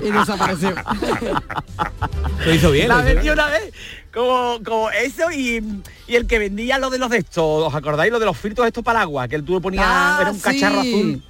y 0.01 0.11
desapareció. 0.11 0.73
Lo 2.45 2.53
hizo 2.53 2.71
bien. 2.71 2.87
La 2.89 3.01
vendió 3.23 3.33
una 3.33 3.47
vez 3.51 3.73
como, 4.13 4.59
como 4.63 4.89
eso 4.91 5.31
y, 5.31 5.63
y 6.07 6.15
el 6.15 6.27
que 6.27 6.39
vendía 6.39 6.77
lo 6.77 6.89
de 6.89 6.97
los 6.97 7.09
de 7.09 7.17
estos, 7.19 7.67
¿os 7.67 7.73
acordáis? 7.75 8.11
Lo 8.11 8.19
de 8.19 8.25
los 8.25 8.37
filtros 8.37 8.67
estos 8.67 8.83
para 8.83 8.99
el 8.99 9.03
agua, 9.03 9.27
que 9.27 9.35
el 9.35 9.43
tú 9.43 9.53
lo 9.53 9.61
ponías, 9.61 9.83
Ah, 9.85 10.17
era 10.21 10.31
un 10.31 10.39
cacharro 10.39 10.79
azul. 10.81 11.23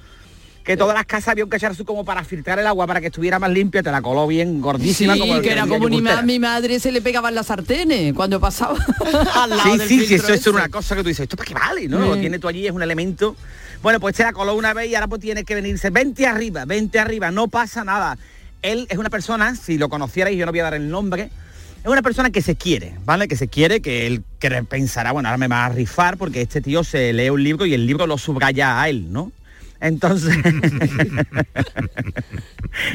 Que 0.64 0.78
todas 0.78 0.94
las 0.94 1.04
casas 1.04 1.28
había 1.28 1.44
un 1.44 1.50
cacharro 1.50 1.74
azul 1.74 1.84
como 1.84 2.06
para 2.06 2.24
filtrar 2.24 2.58
el 2.58 2.66
agua 2.66 2.86
para 2.86 2.98
que 3.00 3.08
estuviera 3.08 3.38
más 3.38 3.50
limpia, 3.50 3.82
te 3.82 3.90
la 3.92 4.00
coló 4.00 4.26
bien 4.26 4.62
gordísima. 4.62 5.12
Sí, 5.12 5.20
como 5.20 5.38
que 5.42 5.52
era 5.52 5.66
como 5.66 5.88
ma- 6.00 6.22
mi 6.22 6.38
madre 6.38 6.80
se 6.80 6.90
le 6.90 7.02
pegaban 7.02 7.34
las 7.34 7.46
sartenes 7.46 8.14
cuando 8.14 8.40
pasaba 8.40 8.78
al 9.34 9.50
lado 9.50 9.62
Sí, 9.62 9.76
del 9.78 9.88
sí, 9.88 10.06
sí, 10.06 10.14
eso, 10.14 10.24
eso 10.32 10.34
es 10.50 10.56
una 10.56 10.70
cosa 10.70 10.96
que 10.96 11.02
tú 11.02 11.08
dices, 11.08 11.24
¿esto 11.24 11.36
para 11.36 11.46
qué 11.48 11.54
vale? 11.54 11.86
¿No? 11.86 11.98
Lo 11.98 12.14
Sí. 12.14 12.20
tienes 12.20 12.40
tú 12.40 12.48
allí, 12.48 12.66
es 12.66 12.72
un 12.72 12.82
elemento. 12.82 13.36
Bueno, 13.82 14.00
pues 14.00 14.16
se 14.16 14.22
la 14.22 14.32
coló 14.32 14.54
una 14.54 14.72
vez 14.72 14.88
y 14.90 14.94
ahora 14.94 15.06
pues 15.08 15.20
tiene 15.20 15.44
que 15.44 15.54
venirse, 15.54 15.90
vente 15.90 16.26
arriba, 16.26 16.64
vente 16.64 16.98
arriba, 16.98 17.30
no 17.30 17.48
pasa 17.48 17.84
nada. 17.84 18.16
Él 18.62 18.86
es 18.88 18.96
una 18.96 19.10
persona, 19.10 19.54
si 19.56 19.76
lo 19.76 19.90
conocierais, 19.90 20.38
yo 20.38 20.46
no 20.46 20.52
voy 20.52 20.60
a 20.60 20.64
dar 20.64 20.74
el 20.74 20.88
nombre, 20.88 21.28
es 21.84 21.90
una 21.90 22.00
persona 22.00 22.30
que 22.30 22.40
se 22.40 22.56
quiere, 22.56 22.94
¿vale? 23.04 23.28
Que 23.28 23.36
se 23.36 23.48
quiere, 23.48 23.82
que 23.82 24.06
él 24.06 24.22
que 24.38 24.50
pensará, 24.64 25.12
bueno, 25.12 25.28
ahora 25.28 25.36
me 25.36 25.48
va 25.48 25.66
a 25.66 25.68
rifar 25.68 26.16
porque 26.16 26.40
este 26.40 26.62
tío 26.62 26.82
se 26.82 27.12
lee 27.12 27.28
un 27.28 27.44
libro 27.44 27.66
y 27.66 27.74
el 27.74 27.86
libro 27.86 28.06
lo 28.06 28.16
subraya 28.16 28.80
a 28.80 28.88
él, 28.88 29.12
¿no? 29.12 29.32
Entonces, 29.80 30.34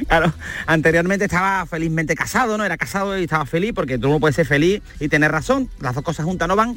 claro, 0.08 0.34
anteriormente 0.66 1.26
estaba 1.26 1.68
felizmente 1.68 2.16
casado, 2.16 2.58
¿no? 2.58 2.66
Era 2.66 2.78
casado 2.78 3.16
y 3.20 3.26
estaba 3.26 3.46
feliz 3.46 3.74
porque 3.76 4.00
tú 4.00 4.10
no 4.10 4.20
puedes 4.20 4.36
ser 4.36 4.48
feliz 4.48 4.82
y 5.00 5.08
tener 5.08 5.32
razón, 5.32 5.70
las 5.80 5.94
dos 5.94 6.04
cosas 6.04 6.26
juntas 6.26 6.48
no 6.48 6.56
van, 6.56 6.76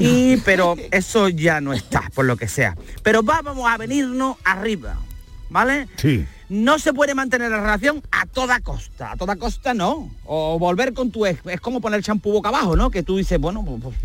y 0.00 0.36
pero 0.44 0.74
eso 0.90 1.28
ya 1.28 1.60
no 1.60 1.72
está, 1.72 2.10
por 2.12 2.24
lo 2.24 2.36
que 2.36 2.48
sea. 2.48 2.74
Pero 3.04 3.22
vamos 3.22 3.70
a 3.70 3.78
venirnos 3.78 4.36
arriba, 4.42 4.96
¿vale? 5.48 5.86
Sí. 5.94 6.26
No 6.52 6.78
se 6.78 6.92
puede 6.92 7.14
mantener 7.14 7.50
la 7.50 7.60
relación 7.60 8.02
a 8.10 8.26
toda 8.26 8.60
costa, 8.60 9.12
a 9.12 9.16
toda 9.16 9.36
costa 9.36 9.72
no. 9.72 10.10
O 10.26 10.58
volver 10.58 10.92
con 10.92 11.10
tu 11.10 11.24
ex, 11.24 11.40
es 11.46 11.62
como 11.62 11.80
poner 11.80 12.02
champú 12.02 12.30
boca 12.30 12.50
abajo, 12.50 12.76
¿no? 12.76 12.90
Que 12.90 13.02
tú 13.02 13.16
dices, 13.16 13.40
bueno, 13.40 13.64
pues, 13.64 13.80
pues, 13.82 13.96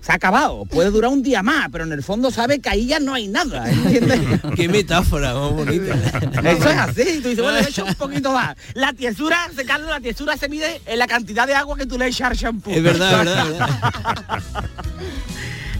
se 0.00 0.10
ha 0.10 0.16
acabado, 0.16 0.64
puede 0.64 0.90
durar 0.90 1.12
un 1.12 1.22
día 1.22 1.44
más, 1.44 1.68
pero 1.70 1.84
en 1.84 1.92
el 1.92 2.02
fondo 2.02 2.32
sabe 2.32 2.58
que 2.58 2.68
ahí 2.70 2.86
ya 2.86 2.98
no 2.98 3.14
hay 3.14 3.28
nada, 3.28 3.70
¿entiendes? 3.70 4.20
Qué 4.56 4.68
metáfora, 4.68 5.32
más 5.32 5.52
bonita. 5.52 5.94
Eso 6.50 6.70
es 6.70 6.76
así, 6.76 7.20
tú 7.22 7.28
dices, 7.28 7.42
bueno, 7.44 7.60
le 7.60 7.68
echo 7.68 7.84
un 7.84 7.94
poquito 7.94 8.32
más. 8.32 8.56
La 8.74 8.92
tiesura, 8.92 9.48
se 9.54 9.64
Carlos, 9.64 9.88
la 9.88 10.00
tiesura 10.00 10.36
se 10.36 10.48
mide 10.48 10.80
en 10.86 10.98
la 10.98 11.06
cantidad 11.06 11.46
de 11.46 11.54
agua 11.54 11.76
que 11.76 11.86
tú 11.86 11.96
le 11.98 12.08
echas 12.08 12.32
al 12.32 12.36
shampoo. 12.36 12.72
Es 12.72 12.82
verdad, 12.82 13.18
verdad, 13.24 13.44
verdad. 13.46 14.70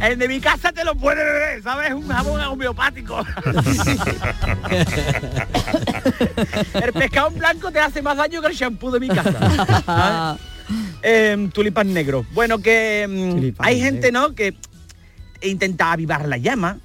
El 0.00 0.18
de 0.18 0.28
mi 0.28 0.40
casa 0.40 0.72
te 0.72 0.84
lo 0.84 0.94
puede 0.94 1.24
beber, 1.24 1.62
¿sabes? 1.62 1.92
Un 1.92 2.08
jabón 2.08 2.40
homeopático. 2.40 3.18
el 6.74 6.92
pescado 6.92 7.28
en 7.28 7.38
blanco 7.38 7.70
te 7.70 7.80
hace 7.80 8.02
más 8.02 8.16
daño 8.16 8.40
que 8.40 8.48
el 8.48 8.54
shampoo 8.54 8.90
de 8.90 9.00
mi 9.00 9.08
casa. 9.08 10.36
Eh, 11.02 11.48
tulipán 11.52 11.94
negro. 11.94 12.26
Bueno, 12.32 12.58
que 12.58 13.06
mm, 13.08 13.62
hay 13.62 13.80
gente, 13.80 14.10
¿no? 14.10 14.34
Que 14.34 14.56
intenta 15.42 15.92
avivar 15.92 16.26
la 16.26 16.36
llama, 16.38 16.78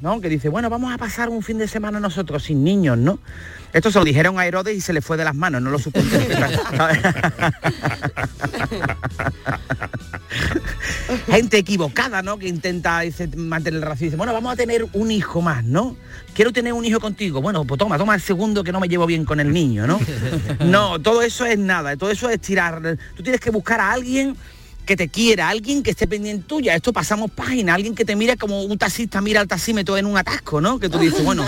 ¿no? 0.00 0.20
Que 0.20 0.28
dice, 0.28 0.48
bueno, 0.48 0.68
vamos 0.70 0.92
a 0.92 0.98
pasar 0.98 1.28
un 1.28 1.42
fin 1.42 1.58
de 1.58 1.68
semana 1.68 2.00
nosotros 2.00 2.42
sin 2.42 2.64
niños, 2.64 2.98
¿no? 2.98 3.20
Esto 3.72 3.90
se 3.90 3.98
lo 3.98 4.04
dijeron 4.04 4.38
a 4.38 4.46
Herodes 4.46 4.76
y 4.76 4.80
se 4.80 4.92
le 4.92 5.00
fue 5.02 5.16
de 5.16 5.24
las 5.24 5.34
manos, 5.34 5.60
no 5.62 5.70
lo 5.70 5.78
supo 5.78 6.00
gente 11.26 11.58
equivocada, 11.58 12.22
¿no? 12.22 12.38
Que 12.38 12.48
intenta 12.48 13.00
dice, 13.00 13.28
mantener 13.36 13.80
el 13.80 13.86
racismo. 13.86 14.06
Dice, 14.06 14.16
bueno, 14.16 14.32
vamos 14.32 14.52
a 14.52 14.56
tener 14.56 14.86
un 14.92 15.10
hijo 15.10 15.42
más, 15.42 15.64
¿no? 15.64 15.96
Quiero 16.34 16.52
tener 16.52 16.72
un 16.72 16.84
hijo 16.84 17.00
contigo. 17.00 17.40
Bueno, 17.40 17.64
pues 17.64 17.78
toma, 17.78 17.98
toma 17.98 18.14
el 18.14 18.20
segundo 18.20 18.62
que 18.64 18.72
no 18.72 18.80
me 18.80 18.88
llevo 18.88 19.06
bien 19.06 19.24
con 19.24 19.40
el 19.40 19.52
niño, 19.52 19.86
¿no? 19.86 20.00
No, 20.60 21.00
todo 21.00 21.22
eso 21.22 21.46
es 21.46 21.58
nada, 21.58 21.96
todo 21.96 22.10
eso 22.10 22.28
es 22.28 22.40
tirar. 22.40 22.96
Tú 23.16 23.22
tienes 23.22 23.40
que 23.40 23.50
buscar 23.50 23.80
a 23.80 23.92
alguien 23.92 24.36
que 24.86 24.96
te 24.96 25.08
quiera, 25.08 25.48
alguien 25.48 25.82
que 25.82 25.90
esté 25.90 26.06
pendiente 26.06 26.46
tuya. 26.46 26.74
Esto 26.74 26.92
pasamos 26.92 27.30
página, 27.30 27.74
alguien 27.74 27.94
que 27.94 28.04
te 28.04 28.16
mire 28.16 28.36
como 28.36 28.62
un 28.62 28.78
taxista 28.78 29.20
mira 29.20 29.40
al 29.40 29.48
taxímetro 29.48 29.96
en 29.98 30.06
un 30.06 30.16
atasco, 30.16 30.60
¿no? 30.60 30.78
Que 30.78 30.88
tú 30.88 30.98
dices, 30.98 31.22
bueno, 31.24 31.44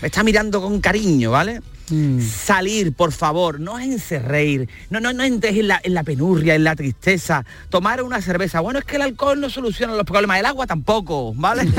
me 0.00 0.06
está 0.08 0.22
mirando 0.22 0.60
con 0.60 0.80
cariño, 0.80 1.30
¿vale? 1.30 1.60
Salir, 1.88 2.92
por 2.92 3.12
favor, 3.12 3.60
no 3.60 3.78
es 3.78 3.86
encerreir, 3.86 4.68
no, 4.90 5.00
no, 5.00 5.12
no 5.12 5.22
entres 5.22 5.56
en 5.56 5.68
la, 5.68 5.80
en 5.82 5.94
la 5.94 6.02
penurria, 6.02 6.54
en 6.54 6.64
la 6.64 6.76
tristeza, 6.76 7.44
tomar 7.70 8.02
una 8.02 8.20
cerveza. 8.20 8.60
Bueno, 8.60 8.78
es 8.78 8.84
que 8.84 8.96
el 8.96 9.02
alcohol 9.02 9.40
no 9.40 9.50
soluciona 9.50 9.94
los 9.94 10.04
problemas, 10.04 10.38
el 10.38 10.46
agua 10.46 10.66
tampoco, 10.66 11.32
¿vale? 11.34 11.68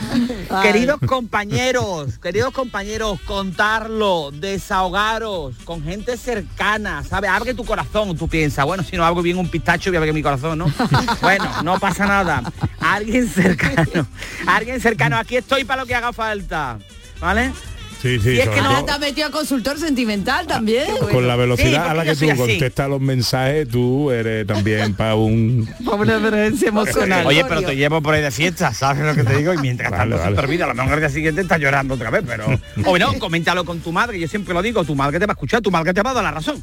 Queridos 0.62 1.00
compañeros, 1.06 2.18
queridos 2.18 2.52
compañeros, 2.52 3.20
contarlo, 3.26 4.30
desahogaros 4.32 5.56
con 5.64 5.82
gente 5.82 6.16
cercana, 6.16 7.04
¿sabes? 7.04 7.30
Abre 7.30 7.54
tu 7.54 7.64
corazón, 7.64 8.16
tú 8.16 8.28
piensas, 8.28 8.64
bueno, 8.64 8.82
si 8.82 8.96
no 8.96 9.04
abro 9.04 9.22
bien 9.22 9.38
un 9.38 9.48
pistacho, 9.48 9.90
voy 9.90 9.96
a 9.96 9.98
abrir 9.98 10.14
mi 10.14 10.22
corazón, 10.22 10.58
¿no? 10.58 10.72
Bueno, 11.20 11.62
no 11.62 11.78
pasa 11.78 12.06
nada. 12.06 12.42
Alguien 12.80 13.28
cercano, 13.28 14.06
alguien 14.46 14.80
cercano, 14.80 15.16
aquí 15.16 15.36
estoy 15.36 15.64
para 15.64 15.82
lo 15.82 15.86
que 15.86 15.94
haga 15.94 16.12
falta, 16.12 16.78
¿vale? 17.20 17.52
Sí, 18.00 18.18
sí, 18.18 18.30
Y 18.30 18.40
es 18.40 18.48
que 18.48 18.62
no- 18.62 18.70
Ah, 18.70 18.84
has 18.88 18.98
metido 18.98 19.26
a 19.28 19.30
consultor 19.30 19.78
sentimental 19.78 20.46
también. 20.46 20.86
con 21.12 21.28
la 21.28 21.36
velocidad 21.36 21.84
Sí, 21.84 21.90
a 21.90 21.92
la 21.92 22.02
que 22.04 22.16
tú 22.16 22.30
así. 22.30 22.38
contestas 22.38 22.88
los 22.88 22.98
mensajes, 22.98 23.68
tú 23.68 24.10
eres 24.10 24.46
también 24.46 24.94
para 24.94 25.16
un... 25.16 25.68
Para 25.84 25.96
una 25.98 26.16
emergencia 26.16 26.68
emocional. 26.68 27.26
Oye, 27.26 27.44
pero 27.46 27.60
te 27.60 27.76
llevo 27.76 28.00
por 28.00 28.14
ahí 28.14 28.22
de 28.22 28.30
fiesta, 28.30 28.72
¿sabes 28.72 29.04
lo 29.04 29.14
que 29.14 29.22
te 29.22 29.36
digo? 29.36 29.52
Y 29.52 29.58
mientras 29.58 29.90
Vale, 29.90 30.16
tanto 30.16 30.34
vale. 30.34 30.38
olvida, 30.46 30.64
a 30.64 30.68
lo 30.68 30.74
mejor 30.76 30.94
el 30.94 31.00
día 31.00 31.08
siguiente 31.10 31.42
estás 31.42 31.58
llorando 31.60 31.92
otra 31.92 32.08
vez, 32.08 32.24
pero... 32.26 32.46
O 32.86 32.96
no, 32.96 33.18
coméntalo 33.18 33.66
con 33.66 33.80
tu 33.80 33.92
madre, 33.92 34.18
yo 34.18 34.26
siempre 34.28 34.54
lo 34.54 34.62
digo, 34.62 34.82
tu 34.82 34.94
madre 34.94 35.18
te 35.20 35.26
va 35.26 35.32
a 35.32 35.34
escuchar, 35.34 35.60
tu 35.60 35.70
madre 35.70 35.92
te 35.92 36.00
va 36.00 36.12
a 36.12 36.14
dar 36.14 36.24
la 36.24 36.30
razón. 36.30 36.62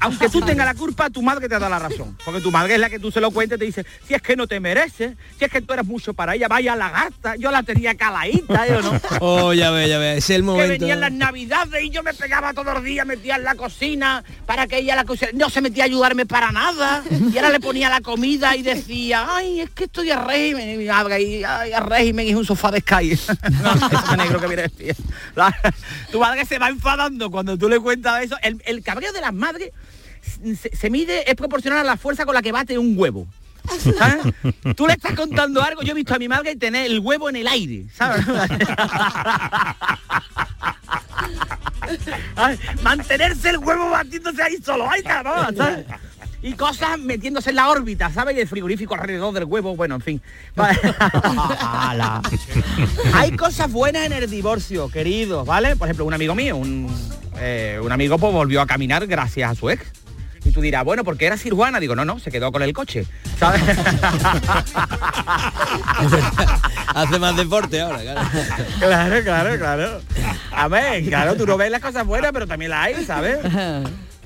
Aunque 0.00 0.28
tú 0.28 0.40
tengas 0.40 0.66
la 0.66 0.74
culpa, 0.74 1.10
tu 1.10 1.22
madre 1.22 1.48
te 1.48 1.58
da 1.58 1.68
la 1.68 1.78
razón. 1.78 2.16
Porque 2.24 2.40
tu 2.40 2.50
madre 2.50 2.74
es 2.74 2.80
la 2.80 2.88
que 2.90 2.98
tú 2.98 3.10
se 3.10 3.20
lo 3.20 3.30
cuentes 3.30 3.56
y 3.56 3.58
te 3.60 3.64
dice, 3.66 3.86
si 4.06 4.14
es 4.14 4.22
que 4.22 4.34
no 4.36 4.46
te 4.46 4.58
mereces, 4.60 5.14
si 5.38 5.44
es 5.44 5.50
que 5.50 5.60
tú 5.60 5.72
eres 5.74 5.86
mucho 5.86 6.14
para 6.14 6.34
ella, 6.34 6.48
vaya 6.48 6.74
la 6.76 6.90
gasta, 6.90 7.36
yo 7.36 7.50
la 7.50 7.62
tenía 7.62 7.94
caladita, 7.94 8.66
¿eh, 8.66 8.76
o 8.76 8.82
no? 8.82 9.00
Oh, 9.20 9.52
ya 9.52 9.70
ve, 9.70 9.88
ya 9.88 9.98
ve, 9.98 10.16
es 10.16 10.30
el 10.30 10.36
que 10.36 10.42
momento. 10.42 10.68
venían 10.72 11.00
las 11.00 11.12
navidades 11.12 11.82
y 11.84 11.90
yo 11.90 12.02
me 12.02 12.14
pegaba 12.14 12.52
todos 12.54 12.74
los 12.74 12.82
días, 12.84 13.06
metía 13.06 13.36
en 13.36 13.44
la 13.44 13.54
cocina 13.54 14.24
para 14.46 14.66
que 14.66 14.78
ella 14.78 14.96
la 14.96 15.04
cocina 15.04 15.30
no 15.34 15.50
se 15.50 15.60
metía 15.60 15.84
a 15.84 15.86
ayudarme 15.86 16.26
para 16.26 16.50
nada. 16.52 17.02
Y 17.10 17.36
ahora 17.36 17.50
le 17.50 17.60
ponía 17.60 17.88
la 17.88 18.00
comida 18.00 18.56
y 18.56 18.62
decía, 18.62 19.26
ay, 19.30 19.60
es 19.60 19.70
que 19.70 19.84
estoy 19.84 20.10
a 20.10 20.24
régimen. 20.24 20.70
Y 20.70 20.76
mi 20.76 20.86
madre 20.86 21.14
ahí, 21.14 21.44
ay, 21.44 21.72
a 21.72 21.80
régimen 21.80 22.26
y 22.26 22.30
es 22.30 22.36
un 22.36 22.44
sofá 22.46 22.70
de 22.70 22.80
no, 23.62 24.16
negro 24.16 24.40
que 24.40 24.46
viene. 24.46 24.64
La- 25.36 25.54
Tu 26.10 26.18
madre 26.18 26.44
se 26.44 26.58
va 26.58 26.68
enfadando 26.68 27.30
cuando 27.30 27.56
tú 27.56 27.68
le 27.68 27.78
cuentas 27.78 28.24
eso. 28.24 28.36
El, 28.42 28.60
el 28.66 28.82
cabreo 28.82 29.12
de 29.12 29.20
las 29.20 29.32
madres 29.32 29.70
se, 30.56 30.74
se 30.74 30.90
mide, 30.90 31.28
es 31.30 31.34
proporcional 31.36 31.78
a 31.80 31.84
la 31.84 31.96
fuerza 31.96 32.24
con 32.24 32.34
la 32.34 32.42
que 32.42 32.52
bate 32.52 32.78
un 32.78 32.98
huevo. 32.98 33.26
Tú 34.76 34.86
le 34.86 34.94
estás 34.94 35.14
contando 35.14 35.62
algo, 35.62 35.82
yo 35.82 35.92
he 35.92 35.94
visto 35.94 36.14
a 36.14 36.18
mi 36.18 36.28
madre 36.28 36.56
tener 36.56 36.90
el 36.90 36.98
huevo 37.00 37.28
en 37.28 37.36
el 37.36 37.46
aire, 37.46 37.84
¿sabes? 37.94 38.24
Ay, 42.36 42.58
Mantenerse 42.82 43.50
el 43.50 43.58
huevo 43.58 43.90
batiéndose 43.90 44.42
ahí 44.42 44.56
solo, 44.64 44.86
¿no? 44.86 45.56
¿sabes? 45.56 45.84
Y 46.42 46.54
cosas 46.54 46.98
metiéndose 46.98 47.50
en 47.50 47.56
la 47.56 47.68
órbita, 47.68 48.10
¿sabes? 48.10 48.34
Y 48.36 48.40
el 48.40 48.48
frigorífico 48.48 48.94
alrededor 48.94 49.34
del 49.34 49.44
huevo, 49.44 49.76
bueno, 49.76 49.96
en 49.96 50.00
fin. 50.00 50.22
Hay 53.12 53.36
cosas 53.36 53.70
buenas 53.70 54.06
en 54.06 54.14
el 54.14 54.30
divorcio, 54.30 54.88
queridos, 54.88 55.46
¿vale? 55.46 55.76
Por 55.76 55.88
ejemplo, 55.88 56.06
un 56.06 56.14
amigo 56.14 56.34
mío, 56.34 56.56
un, 56.56 56.88
eh, 57.38 57.78
un 57.82 57.92
amigo 57.92 58.16
pues, 58.18 58.32
volvió 58.32 58.62
a 58.62 58.66
caminar 58.66 59.06
gracias 59.06 59.50
a 59.50 59.54
su 59.54 59.68
ex. 59.68 59.84
Y 60.50 60.52
tú 60.52 60.60
dirás, 60.62 60.82
bueno, 60.84 61.04
porque 61.04 61.26
era 61.26 61.36
cirujana. 61.36 61.78
Digo, 61.78 61.94
no, 61.94 62.04
no, 62.04 62.18
se 62.18 62.32
quedó 62.32 62.50
con 62.50 62.60
el 62.62 62.72
coche, 62.72 63.06
¿sabes? 63.38 63.62
Hace 66.92 67.20
más 67.20 67.36
deporte 67.36 67.80
ahora, 67.80 68.00
claro. 68.00 68.20
Claro, 68.80 69.22
claro, 69.22 69.58
claro. 69.58 70.00
A 70.50 70.66
ver, 70.66 71.04
claro, 71.04 71.36
tú 71.36 71.46
no 71.46 71.56
ves 71.56 71.70
las 71.70 71.80
cosas 71.80 72.04
buenas, 72.04 72.32
pero 72.32 72.48
también 72.48 72.72
las 72.72 72.84
hay, 72.84 73.04
¿sabes? 73.04 73.38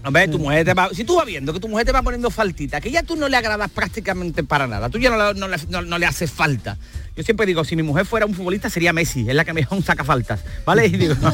Hombre, 0.05 0.29
tu 0.29 0.39
mujer 0.39 0.65
te 0.65 0.75
va... 0.75 0.91
Si 0.93 1.05
tú 1.05 1.17
vas 1.17 1.27
viendo 1.27 1.53
que 1.53 1.61
tu 1.61 1.69
mujer 1.69 1.87
te 1.87 1.93
va 1.93 2.03
poniendo 2.03 2.31
faltita, 2.31 2.81
que 2.81 2.91
ya 2.91 3.03
tú 3.03 3.17
no 3.17 3.29
le 3.29 3.37
agradas 3.37 3.71
prácticamente 3.71 4.45
para 4.45 4.67
nada, 4.67 4.91
tú 4.91 4.99
ya 4.99 5.11
no, 5.11 5.33
le- 5.33 5.39
no 5.41 5.47
no- 5.69 5.83
no 5.83 5.99
le 5.99 6.07
haces 6.07 6.31
falta. 6.31 6.77
Yo 7.17 7.23
siempre 7.23 7.47
digo, 7.47 7.63
si 7.65 7.77
mi 7.77 7.85
mujer 7.85 8.07
fuera 8.07 8.27
un 8.27 8.35
futbolista 8.35 8.69
sería 8.69 8.93
Messi, 8.93 9.25
es 9.29 9.35
la 9.37 9.45
que 9.45 9.53
mejor 9.53 9.81
saca 9.85 10.03
faltas, 10.03 10.41
¿vale? 10.67 10.87
Y 10.87 10.91
digo, 10.97 11.15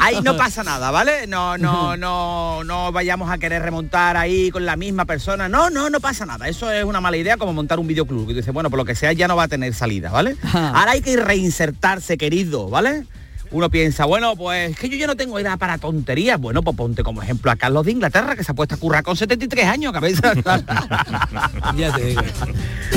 ahí 0.00 0.20
no 0.22 0.36
pasa 0.36 0.62
nada, 0.64 0.90
¿vale? 0.90 1.26
No, 1.26 1.58
no, 1.58 1.96
no, 1.96 2.64
no 2.64 2.92
vayamos 2.92 3.30
a 3.30 3.38
querer 3.38 3.62
remontar 3.62 4.16
ahí 4.16 4.50
con 4.50 4.64
la 4.64 4.76
misma 4.76 5.04
persona. 5.04 5.48
No, 5.48 5.70
no, 5.70 5.90
no 5.90 6.00
pasa 6.00 6.26
nada. 6.26 6.48
Eso 6.48 6.70
es 6.70 6.84
una 6.84 7.00
mala 7.00 7.16
idea 7.16 7.36
como 7.36 7.52
montar 7.52 7.78
un 7.78 7.86
videoclub. 7.86 8.24
Y 8.24 8.32
tú 8.32 8.38
dices, 8.38 8.54
bueno, 8.54 8.70
por 8.70 8.78
lo 8.78 8.84
que 8.84 8.94
sea 8.94 9.12
ya 9.12 9.28
no 9.28 9.36
va 9.36 9.44
a 9.44 9.48
tener 9.48 9.74
salida, 9.74 10.10
¿vale? 10.10 10.36
Ahora 10.52 10.92
hay 10.92 11.00
que 11.02 11.16
reinsertarse, 11.16 12.16
querido, 12.18 12.68
¿vale? 12.68 13.04
Uno 13.50 13.70
piensa, 13.70 14.04
bueno, 14.04 14.36
pues 14.36 14.76
que 14.78 14.88
yo 14.88 14.96
ya 14.96 15.06
no 15.06 15.16
tengo 15.16 15.38
edad 15.38 15.58
para 15.58 15.78
tonterías. 15.78 16.38
Bueno, 16.38 16.62
pues 16.62 16.76
ponte 16.76 17.02
como 17.02 17.22
ejemplo 17.22 17.50
a 17.50 17.56
Carlos 17.56 17.86
de 17.86 17.92
Inglaterra, 17.92 18.36
que 18.36 18.44
se 18.44 18.52
ha 18.52 18.54
puesto 18.54 18.74
a 18.74 18.78
currar 18.78 19.02
con 19.02 19.16
73 19.16 19.66
años, 19.66 19.92
cabeza. 19.92 20.32
Ya 21.76 21.92
te 21.92 22.04
digo. 22.04 22.22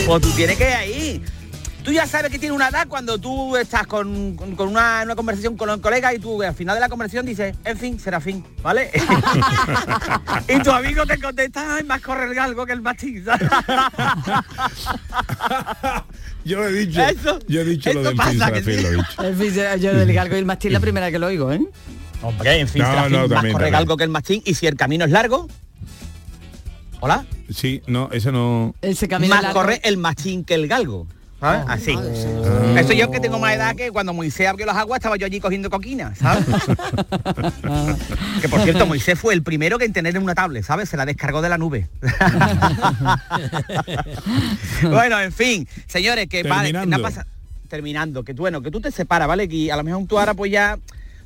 Pues 0.06 0.22
tú 0.22 0.30
tienes 0.32 0.58
que 0.58 0.68
ir 0.68 0.76
ahí. 0.76 1.24
Tú 1.84 1.91
ya 1.91 2.06
sabes 2.06 2.30
que 2.32 2.38
tiene 2.38 2.54
una 2.54 2.67
edad 2.67 2.88
cuando 2.88 3.17
tú 3.17 3.58
estás 3.58 3.88
con, 3.88 4.36
con- 4.36 4.56
con 4.56 4.67
una, 4.70 5.02
una 5.04 5.15
conversación 5.15 5.58
con 5.58 5.67
un 5.70 5.80
colega 5.80 6.13
y 6.13 6.20
tú 6.20 6.41
al 6.44 6.54
final 6.54 6.76
de 6.76 6.80
la 6.80 6.89
conversación 6.89 7.26
dices, 7.26 7.56
en 7.65 7.78
fin, 7.78 8.00
será 8.00 8.22
fin, 8.22 8.46
¿vale? 8.62 8.91
y 10.48 10.60
tu 10.62 10.70
amigo 10.72 11.06
te 11.08 11.20
contesta, 11.20 11.78
ay, 11.78 11.84
más 11.84 12.02
corre 12.02 12.26
el 12.28 12.36
galgo 12.36 12.67
que 12.67 12.74
el 12.74 12.82
mastín. 12.84 13.26
Yo 16.46 16.58
lo 16.60 16.67
he 16.67 16.72
dicho. 16.74 17.02
Eso- 17.02 17.39
yo 17.48 17.62
he 17.62 17.65
dicho 17.65 17.94
lo 17.94 18.04
del 18.04 18.15
pasa, 18.15 18.30
fin, 18.32 18.39
que 18.39 18.63
Serafín, 18.63 18.76
sí. 18.78 18.82
lo 18.82 18.88
he 18.89 18.96
dicho. 18.96 19.24
En 19.24 19.38
fin, 19.38 19.54
yo 19.82 19.94
del 19.94 20.13
galgo 20.13 20.36
y 20.36 20.39
el 20.39 20.46
mastín 20.46 20.74
la 20.74 20.80
primera 20.80 21.12
que 21.12 21.20
lo 21.20 21.28
oigo, 21.28 21.52
¿eh? 21.52 21.62
Hombre, 22.22 22.60
en 22.60 22.67
fin, 22.67 22.82
No, 22.84 22.88
será 22.89 23.04
fin, 23.04 23.12
no, 23.13 23.20
más 23.22 23.30
también, 23.30 23.54
corre 23.54 23.65
el 23.67 23.72
galgo 23.72 23.98
que 23.98 24.04
el 24.04 24.10
mastín 24.10 24.41
y 24.46 24.54
si 24.56 24.65
el 24.67 24.76
camino 24.76 25.06
es 25.06 25.12
largo, 25.12 25.48
¿hola? 27.00 27.26
Sí, 27.54 27.82
no, 27.88 28.10
eso 28.12 28.32
no. 28.32 28.74
Ese 28.82 29.08
camino 29.08 29.34
más 29.36 29.44
largo. 29.44 29.60
corre 29.60 29.82
el 29.84 29.98
mastín 29.98 30.44
que 30.46 30.54
el 30.56 30.67
galgo. 30.67 31.08
Así. 31.41 31.97
Eso 32.77 32.93
yo 32.93 33.10
que 33.10 33.19
tengo 33.19 33.39
más 33.39 33.56
edad 33.56 33.75
que 33.75 33.91
cuando 33.91 34.13
Moisés 34.13 34.47
abrió 34.47 34.67
las 34.67 34.77
aguas 34.77 34.99
estaba 34.99 35.17
yo 35.17 35.25
allí 35.25 35.39
cogiendo 35.39 35.71
coquina, 35.71 36.13
¿sabes? 36.15 36.45
que 38.41 38.47
por 38.47 38.62
cierto, 38.62 38.86
Moisés 38.86 39.19
fue 39.19 39.34
el 39.34 39.41
primero 39.41 39.80
que 39.80 39.86
en 39.86 39.93
tener 39.93 40.17
una 40.19 40.36
tablet, 40.36 40.63
¿sabes? 40.63 40.89
Se 40.89 40.97
la 40.97 41.06
descargó 41.06 41.41
de 41.41 41.49
la 41.49 41.58
nube. 41.58 41.89
bueno, 44.84 45.19
en 45.19 45.32
fin, 45.32 45.67
señores, 45.88 46.27
que 46.27 46.43
vale, 46.43 46.71
que 46.71 46.77
Terminando. 46.77 47.10
terminando, 47.67 48.23
que 48.23 48.34
bueno, 48.34 48.62
que 48.62 48.69
tú 48.69 48.80
te 48.80 48.91
separas, 48.91 49.27
¿vale? 49.27 49.49
Que 49.49 49.71
a 49.71 49.77
lo 49.77 49.84
mejor 49.84 50.06
tú 50.06 50.19
ahora 50.19 50.36
pues 50.36 50.51
ya 50.51 50.77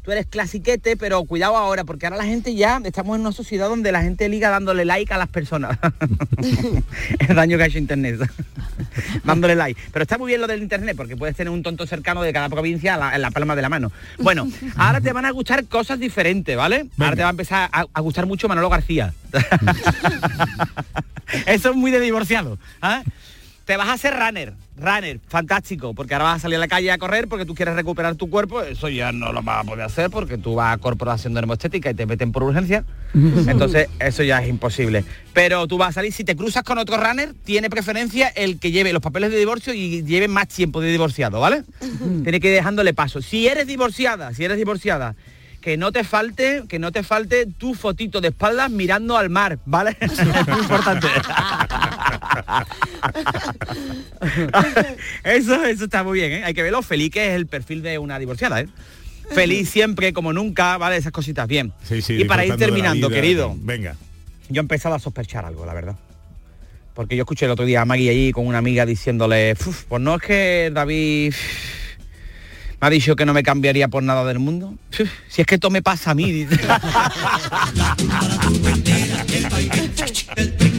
tú 0.05 0.11
eres 0.11 0.27
clasiquete, 0.27 0.95
pero 0.97 1.23
cuidado 1.23 1.57
ahora, 1.57 1.83
porque 1.83 2.05
ahora 2.05 2.17
la 2.17 2.25
gente 2.25 2.53
ya, 2.53 2.79
estamos 2.83 3.15
en 3.15 3.21
una 3.21 3.31
sociedad 3.31 3.67
donde 3.67 3.91
la 3.91 4.03
gente 4.03 4.29
liga 4.29 4.51
dándole 4.51 4.85
like 4.85 5.11
a 5.11 5.17
las 5.17 5.27
personas. 5.29 5.79
el 7.27 7.35
daño 7.35 7.57
que 7.57 7.63
ha 7.63 7.65
hecho 7.65 7.79
internet. 7.79 8.19
dándole 9.23 9.55
like. 9.55 9.81
Pero 9.91 10.03
está 10.03 10.19
muy 10.19 10.27
bien 10.29 10.41
lo 10.41 10.47
del 10.47 10.61
internet, 10.61 10.95
porque 10.95 11.17
puedes 11.17 11.35
tener 11.35 11.51
un 11.51 11.63
tonto 11.63 11.87
cercano 11.87 12.21
de 12.21 12.31
cada 12.31 12.49
provincia 12.49 12.97
la- 12.97 13.15
en 13.15 13.21
la 13.23 13.31
palma 13.31 13.55
de 13.55 13.63
la 13.63 13.69
mano. 13.69 13.91
Bueno, 14.19 14.47
ahora 14.77 15.01
te 15.01 15.11
van 15.11 15.25
a 15.25 15.31
gustar 15.31 15.65
cosas 15.65 15.99
diferentes, 15.99 16.55
¿vale? 16.55 16.85
Ahora 16.99 17.15
te 17.15 17.23
va 17.23 17.29
a 17.29 17.31
empezar 17.31 17.69
a, 17.73 17.85
a 17.91 18.01
gustar 18.01 18.27
mucho 18.27 18.47
Manolo 18.47 18.69
García. 18.69 19.11
Eso 21.47 21.71
es 21.71 21.75
muy 21.75 21.89
de 21.89 21.99
divorciado. 21.99 22.59
¿ah? 22.81 23.01
Te 23.65 23.75
vas 23.75 23.87
a 23.87 23.93
hacer 23.93 24.13
runner, 24.15 24.53
runner, 24.77 25.19
fantástico, 25.27 25.93
porque 25.93 26.13
ahora 26.13 26.25
vas 26.25 26.37
a 26.37 26.39
salir 26.39 26.57
a 26.57 26.59
la 26.59 26.67
calle 26.67 26.91
a 26.91 26.97
correr 26.97 27.27
porque 27.27 27.45
tú 27.45 27.55
quieres 27.55 27.75
recuperar 27.75 28.15
tu 28.15 28.29
cuerpo, 28.29 28.61
eso 28.61 28.89
ya 28.89 29.11
no 29.11 29.31
lo 29.31 29.41
vas 29.41 29.63
a 29.63 29.63
poder 29.63 29.85
hacer 29.85 30.09
porque 30.09 30.37
tú 30.37 30.55
vas 30.55 30.73
a 30.73 30.77
corporación 30.77 31.33
de 31.33 31.45
estética 31.53 31.91
y 31.91 31.93
te 31.93 32.05
meten 32.05 32.31
por 32.31 32.43
urgencia, 32.43 32.83
entonces 33.13 33.87
eso 33.99 34.23
ya 34.23 34.41
es 34.41 34.49
imposible. 34.49 35.05
Pero 35.33 35.67
tú 35.67 35.77
vas 35.77 35.89
a 35.89 35.93
salir, 35.93 36.11
si 36.11 36.23
te 36.23 36.35
cruzas 36.35 36.63
con 36.63 36.77
otro 36.77 36.97
runner, 36.97 37.33
tiene 37.43 37.69
preferencia 37.69 38.27
el 38.29 38.59
que 38.59 38.71
lleve 38.71 38.93
los 38.93 39.01
papeles 39.01 39.31
de 39.31 39.37
divorcio 39.37 39.73
y 39.73 40.03
lleve 40.03 40.27
más 40.27 40.47
tiempo 40.47 40.81
de 40.81 40.91
divorciado, 40.91 41.39
¿vale? 41.39 41.63
Tiene 42.23 42.39
que 42.39 42.49
ir 42.49 42.53
dejándole 42.55 42.93
paso. 42.93 43.21
Si 43.21 43.47
eres 43.47 43.67
divorciada, 43.67 44.33
si 44.33 44.43
eres 44.43 44.57
divorciada, 44.57 45.15
que 45.61 45.77
no 45.77 45.91
te 45.91 46.03
falte, 46.03 46.63
que 46.69 46.77
no 46.77 46.91
te 46.91 47.01
falte 47.01 47.47
tu 47.47 47.73
fotito 47.73 48.21
de 48.21 48.27
espaldas 48.27 48.69
mirando 48.69 49.17
al 49.17 49.31
mar, 49.31 49.57
¿vale? 49.65 49.97
es 49.99 50.11
importante. 50.19 51.07
eso, 55.23 55.63
eso 55.65 55.85
está 55.85 56.03
muy 56.03 56.19
bien, 56.19 56.31
¿eh? 56.31 56.43
Hay 56.43 56.53
que 56.53 56.63
verlo 56.63 56.81
feliz 56.81 57.11
que 57.11 57.27
es 57.29 57.35
el 57.35 57.47
perfil 57.47 57.81
de 57.81 57.97
una 57.99 58.19
divorciada, 58.19 58.61
¿eh? 58.61 58.67
Feliz 59.31 59.69
siempre, 59.69 60.13
como 60.13 60.33
nunca, 60.33 60.77
¿vale? 60.77 60.97
Esas 60.97 61.11
cositas, 61.11 61.47
bien. 61.47 61.73
Sí, 61.83 62.01
sí, 62.01 62.13
y 62.13 62.25
para 62.25 62.45
ir 62.45 62.55
terminando, 62.57 63.09
vida. 63.09 63.21
querido, 63.21 63.55
Venga. 63.57 63.95
yo 64.49 64.59
he 64.59 64.63
empezado 64.63 64.95
a 64.95 64.99
sospechar 64.99 65.45
algo, 65.45 65.65
la 65.65 65.73
verdad. 65.73 65.95
Porque 66.93 67.15
yo 67.15 67.23
escuché 67.23 67.45
el 67.45 67.51
otro 67.51 67.65
día 67.65 67.81
a 67.81 67.85
Maggie 67.85 68.09
allí 68.09 68.31
con 68.31 68.45
una 68.47 68.59
amiga 68.59 68.85
diciéndole, 68.85 69.53
"Uf, 69.65 69.83
pues 69.89 70.01
no 70.01 70.15
es 70.15 70.21
que 70.21 70.71
David 70.73 71.33
me 72.79 72.87
ha 72.87 72.89
dicho 72.89 73.15
que 73.15 73.25
no 73.25 73.33
me 73.33 73.41
cambiaría 73.43 73.87
por 73.87 74.03
nada 74.03 74.23
del 74.25 74.39
mundo. 74.39 74.75
Uf, 74.99 75.09
Si 75.27 75.41
es 75.41 75.47
que 75.47 75.55
esto 75.55 75.69
me 75.71 75.81
pasa 75.81 76.11
a 76.11 76.15
mí. 76.15 76.47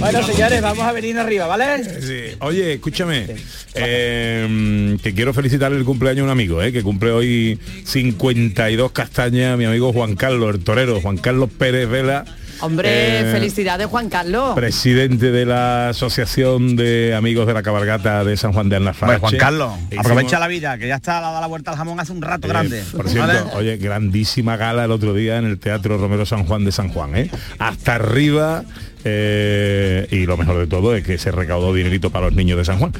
bueno, 0.00 0.22
señores, 0.24 0.62
vamos 0.62 0.84
a 0.86 0.92
venir 0.92 1.18
arriba, 1.18 1.46
¿vale? 1.46 1.84
Sí. 2.00 2.36
Oye, 2.40 2.74
escúchame, 2.74 3.26
eh, 3.74 4.96
que 5.02 5.14
quiero 5.14 5.32
felicitar 5.34 5.72
el 5.72 5.84
cumpleaños 5.84 6.22
a 6.22 6.24
un 6.24 6.30
amigo, 6.30 6.62
eh, 6.62 6.72
que 6.72 6.82
cumple 6.82 7.10
hoy 7.12 7.58
52 7.84 8.92
castañas, 8.92 9.56
mi 9.58 9.64
amigo 9.64 9.92
Juan 9.92 10.16
Carlos, 10.16 10.54
el 10.54 10.62
torero, 10.64 11.00
Juan 11.00 11.16
Carlos 11.18 11.50
Pérez 11.56 11.88
Vela. 11.88 12.24
Hombre, 12.62 12.90
eh, 13.20 13.32
felicidades 13.32 13.86
Juan 13.86 14.10
Carlos. 14.10 14.54
Presidente 14.54 15.30
de 15.32 15.46
la 15.46 15.88
Asociación 15.88 16.76
de 16.76 17.14
Amigos 17.16 17.46
de 17.46 17.54
la 17.54 17.62
Cabalgata 17.62 18.22
de 18.22 18.36
San 18.36 18.52
Juan 18.52 18.68
de 18.68 18.76
Alnafarache. 18.76 19.18
Bueno, 19.18 19.38
Juan 19.38 19.38
Carlos, 19.40 19.72
Hicimos- 19.90 20.04
aprovecha 20.04 20.38
la 20.38 20.46
vida, 20.46 20.76
que 20.76 20.86
ya 20.86 20.96
está 20.96 21.22
dada 21.22 21.40
la 21.40 21.46
vuelta 21.46 21.70
al 21.70 21.78
jamón 21.78 21.98
hace 22.00 22.12
un 22.12 22.20
rato 22.20 22.46
Eh, 22.48 22.50
grande. 22.50 22.82
Por 22.94 23.08
cierto, 23.08 23.28
¿vale? 23.28 23.40
oye, 23.54 23.78
grandísima 23.78 24.58
gala 24.58 24.84
el 24.84 24.90
otro 24.90 25.14
día 25.14 25.38
en 25.38 25.46
el 25.46 25.58
Teatro 25.58 25.96
Romero 25.96 26.26
San 26.26 26.44
Juan 26.44 26.66
de 26.66 26.72
San 26.72 26.90
Juan, 26.90 27.16
¿eh? 27.16 27.30
Hasta 27.58 27.94
arriba. 27.94 28.62
Eh, 29.04 30.06
y 30.10 30.26
lo 30.26 30.36
mejor 30.36 30.58
de 30.58 30.66
todo 30.66 30.94
es 30.94 31.04
que 31.04 31.18
se 31.18 31.30
recaudó 31.30 31.72
dinerito 31.72 32.10
para 32.10 32.26
los 32.26 32.34
niños 32.34 32.58
de 32.58 32.64
San 32.64 32.78
Juan. 32.78 32.92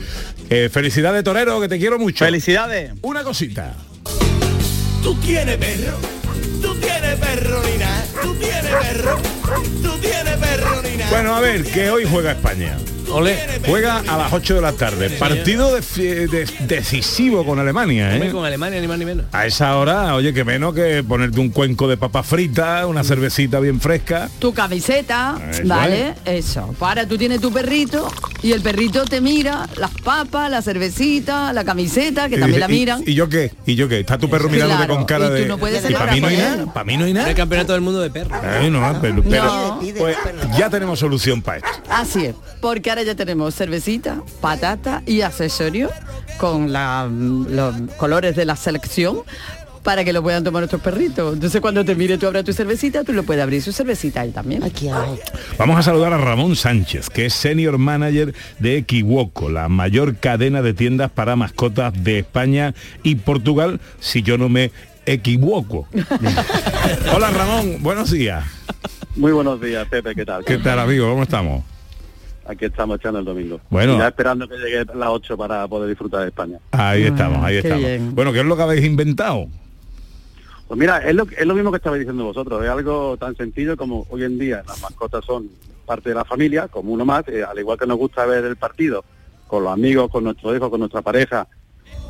Eh, 0.48 0.68
felicidades, 0.72 1.22
Torero, 1.24 1.60
que 1.60 1.68
te 1.68 1.78
quiero 1.78 1.98
mucho. 1.98 2.24
Felicidades. 2.24 2.92
Una 3.02 3.22
cosita. 3.22 3.74
Tú 5.02 5.14
tienes 5.16 5.56
perro, 5.56 5.96
tú 6.60 6.74
tienes 6.76 7.14
perro, 7.16 7.62
Nina, 7.64 8.04
tú 8.22 8.34
tienes 8.34 8.64
perro, 8.64 9.18
tú 9.82 9.98
tienes 9.98 10.36
perro, 10.36 10.82
Nina. 10.82 11.06
Bueno, 11.10 11.34
a 11.34 11.40
ver, 11.40 11.64
que 11.64 11.90
hoy 11.90 12.04
juega 12.04 12.32
España. 12.32 12.76
Ole. 13.12 13.36
Juega 13.66 13.98
a 13.98 14.16
las 14.16 14.32
8 14.32 14.54
de 14.54 14.60
la 14.60 14.72
tarde. 14.72 15.10
Partido 15.10 15.74
de- 15.74 16.26
de- 16.28 16.46
decisivo 16.66 17.44
con 17.44 17.58
Alemania, 17.58 18.16
¿eh? 18.16 18.30
Con 18.30 18.44
Alemania, 18.44 18.80
ni 18.80 18.86
más 18.86 18.98
ni 18.98 19.04
menos. 19.04 19.26
A 19.32 19.46
esa 19.46 19.76
hora, 19.76 20.14
oye, 20.14 20.32
que 20.32 20.44
menos 20.44 20.74
que 20.74 21.02
ponerte 21.06 21.40
un 21.40 21.50
cuenco 21.50 21.88
de 21.88 21.96
papa 21.96 22.22
frita, 22.22 22.86
una 22.86 23.04
cervecita 23.04 23.58
bien 23.60 23.80
fresca. 23.80 24.28
Tu 24.38 24.52
camiseta, 24.54 25.38
Eso 25.50 25.62
¿vale? 25.66 26.14
Eso. 26.24 26.74
Para, 26.78 27.06
tú 27.06 27.18
tienes 27.18 27.40
tu 27.40 27.52
perrito 27.52 28.08
y 28.42 28.52
el 28.52 28.60
perrito 28.62 29.04
te 29.04 29.20
mira 29.20 29.68
las 29.76 29.90
papas, 30.02 30.50
la 30.50 30.62
cervecita, 30.62 31.52
la 31.52 31.64
camiseta, 31.64 32.28
que 32.28 32.36
Y 32.36 32.40
también 32.40 32.60
dice, 32.60 32.68
la 32.68 32.74
¿y- 32.74 32.78
miran. 32.78 33.02
¿Y, 33.06 33.14
yo 33.14 33.28
qué? 33.28 33.52
¿Y 33.66 33.74
yo 33.74 33.88
qué? 33.88 34.00
Está 34.00 34.18
tu 34.18 34.30
perro 34.30 34.48
mirándote 34.48 34.78
Claro, 34.84 34.94
con 34.96 35.04
cara 35.04 35.26
y 35.26 35.28
tú 35.28 35.34
de... 35.34 35.46
no 35.46 35.58
puedes 35.58 35.88
y 35.88 35.92
para 35.92 36.12
mí 36.12 36.20
no 36.20 36.28
hay 36.28 36.36
nada, 36.36 36.72
para 36.72 36.84
mí 36.84 36.96
no 36.96 37.04
hay 37.04 37.12
nada. 37.12 37.28
El 37.28 37.34
campeonato 37.36 37.72
del 37.72 37.82
mundo 37.82 38.00
de 38.00 38.10
perros. 38.10 38.38
Ay, 38.42 38.70
no, 38.70 38.98
pero, 39.00 39.22
pero- 39.22 39.44
No. 39.44 39.80
pues 39.98 40.16
ya 40.56 40.70
tenemos 40.70 40.98
solución 40.98 41.42
para 41.42 41.58
esto. 41.58 41.68
Así 41.88 42.26
es, 42.26 42.34
porque 42.60 42.90
ahora 42.90 42.99
ya 43.02 43.14
tenemos 43.14 43.54
cervecita, 43.54 44.22
patata 44.40 45.02
y 45.06 45.20
accesorios 45.22 45.90
con 46.38 46.72
la- 46.72 47.08
los 47.10 47.74
colores 47.96 48.34
de 48.36 48.44
la 48.44 48.56
selección 48.56 49.18
para 49.82 50.04
que 50.04 50.12
lo 50.12 50.22
puedan 50.22 50.44
tomar 50.44 50.60
nuestros 50.60 50.82
perritos. 50.82 51.32
Entonces 51.34 51.58
cuando 51.60 51.82
te 51.84 51.94
mire 51.94 52.18
tú 52.18 52.26
abras 52.26 52.44
tu 52.44 52.52
cervecita, 52.52 53.02
tú 53.02 53.14
lo 53.14 53.22
puedes 53.22 53.42
abrir 53.42 53.62
su 53.62 53.72
cervecita 53.72 54.20
ahí 54.20 54.30
también. 54.30 54.62
Aquí 54.62 54.88
Vamos 55.58 55.78
a 55.78 55.82
saludar 55.82 56.12
a 56.12 56.18
Ramón 56.18 56.54
Sánchez, 56.54 57.08
que 57.08 57.26
es 57.26 57.32
senior 57.34 57.78
manager 57.78 58.34
de 58.58 58.76
Equivoco, 58.76 59.48
la 59.48 59.68
mayor 59.70 60.16
cadena 60.16 60.60
de 60.60 60.74
tiendas 60.74 61.10
para 61.10 61.34
mascotas 61.34 61.92
de 62.04 62.18
España 62.18 62.74
y 63.02 63.14
Portugal, 63.16 63.80
si 64.00 64.22
yo 64.22 64.36
no 64.36 64.50
me 64.50 64.70
equivoco. 65.06 65.88
Hola 67.14 67.30
Ramón, 67.30 67.78
buenos 67.80 68.10
días. 68.10 68.44
Muy 69.16 69.32
buenos 69.32 69.60
días, 69.60 69.86
Pepe, 69.88 70.14
¿qué 70.14 70.24
tal? 70.26 70.44
¿Qué 70.44 70.58
tal 70.58 70.78
amigo? 70.78 71.08
¿Cómo 71.10 71.22
estamos? 71.22 71.64
Aquí 72.50 72.64
estamos 72.64 72.98
echando 72.98 73.20
el 73.20 73.24
domingo. 73.24 73.60
Bueno. 73.70 73.94
Y 73.94 73.98
ya 73.98 74.08
esperando 74.08 74.48
que 74.48 74.56
llegue 74.56 74.84
las 74.92 75.08
8 75.08 75.36
para 75.36 75.68
poder 75.68 75.88
disfrutar 75.88 76.22
de 76.22 76.28
España. 76.28 76.58
Ahí 76.72 77.04
estamos, 77.04 77.44
ahí 77.44 77.54
qué 77.54 77.68
estamos. 77.68 77.84
bien. 77.84 78.14
Bueno, 78.14 78.32
¿qué 78.32 78.40
es 78.40 78.44
lo 78.44 78.56
que 78.56 78.62
habéis 78.62 78.84
inventado? 78.84 79.46
Pues 80.66 80.78
mira, 80.80 80.98
es 80.98 81.14
lo, 81.14 81.24
es 81.24 81.46
lo 81.46 81.54
mismo 81.54 81.70
que 81.70 81.76
estabais 81.76 82.00
diciendo 82.00 82.24
vosotros. 82.24 82.64
Es 82.64 82.68
algo 82.68 83.16
tan 83.16 83.36
sencillo 83.36 83.76
como 83.76 84.04
hoy 84.10 84.24
en 84.24 84.36
día 84.36 84.64
las 84.66 84.82
mascotas 84.82 85.24
son 85.24 85.48
parte 85.86 86.08
de 86.08 86.16
la 86.16 86.24
familia, 86.24 86.66
como 86.66 86.92
uno 86.92 87.04
más, 87.04 87.22
eh, 87.28 87.44
al 87.44 87.58
igual 87.58 87.78
que 87.78 87.86
nos 87.86 87.98
gusta 87.98 88.26
ver 88.26 88.44
el 88.44 88.56
partido 88.56 89.04
con 89.46 89.62
los 89.62 89.72
amigos, 89.72 90.10
con 90.10 90.24
nuestros 90.24 90.56
hijos, 90.56 90.70
con 90.70 90.80
nuestra 90.80 91.02
pareja, 91.02 91.46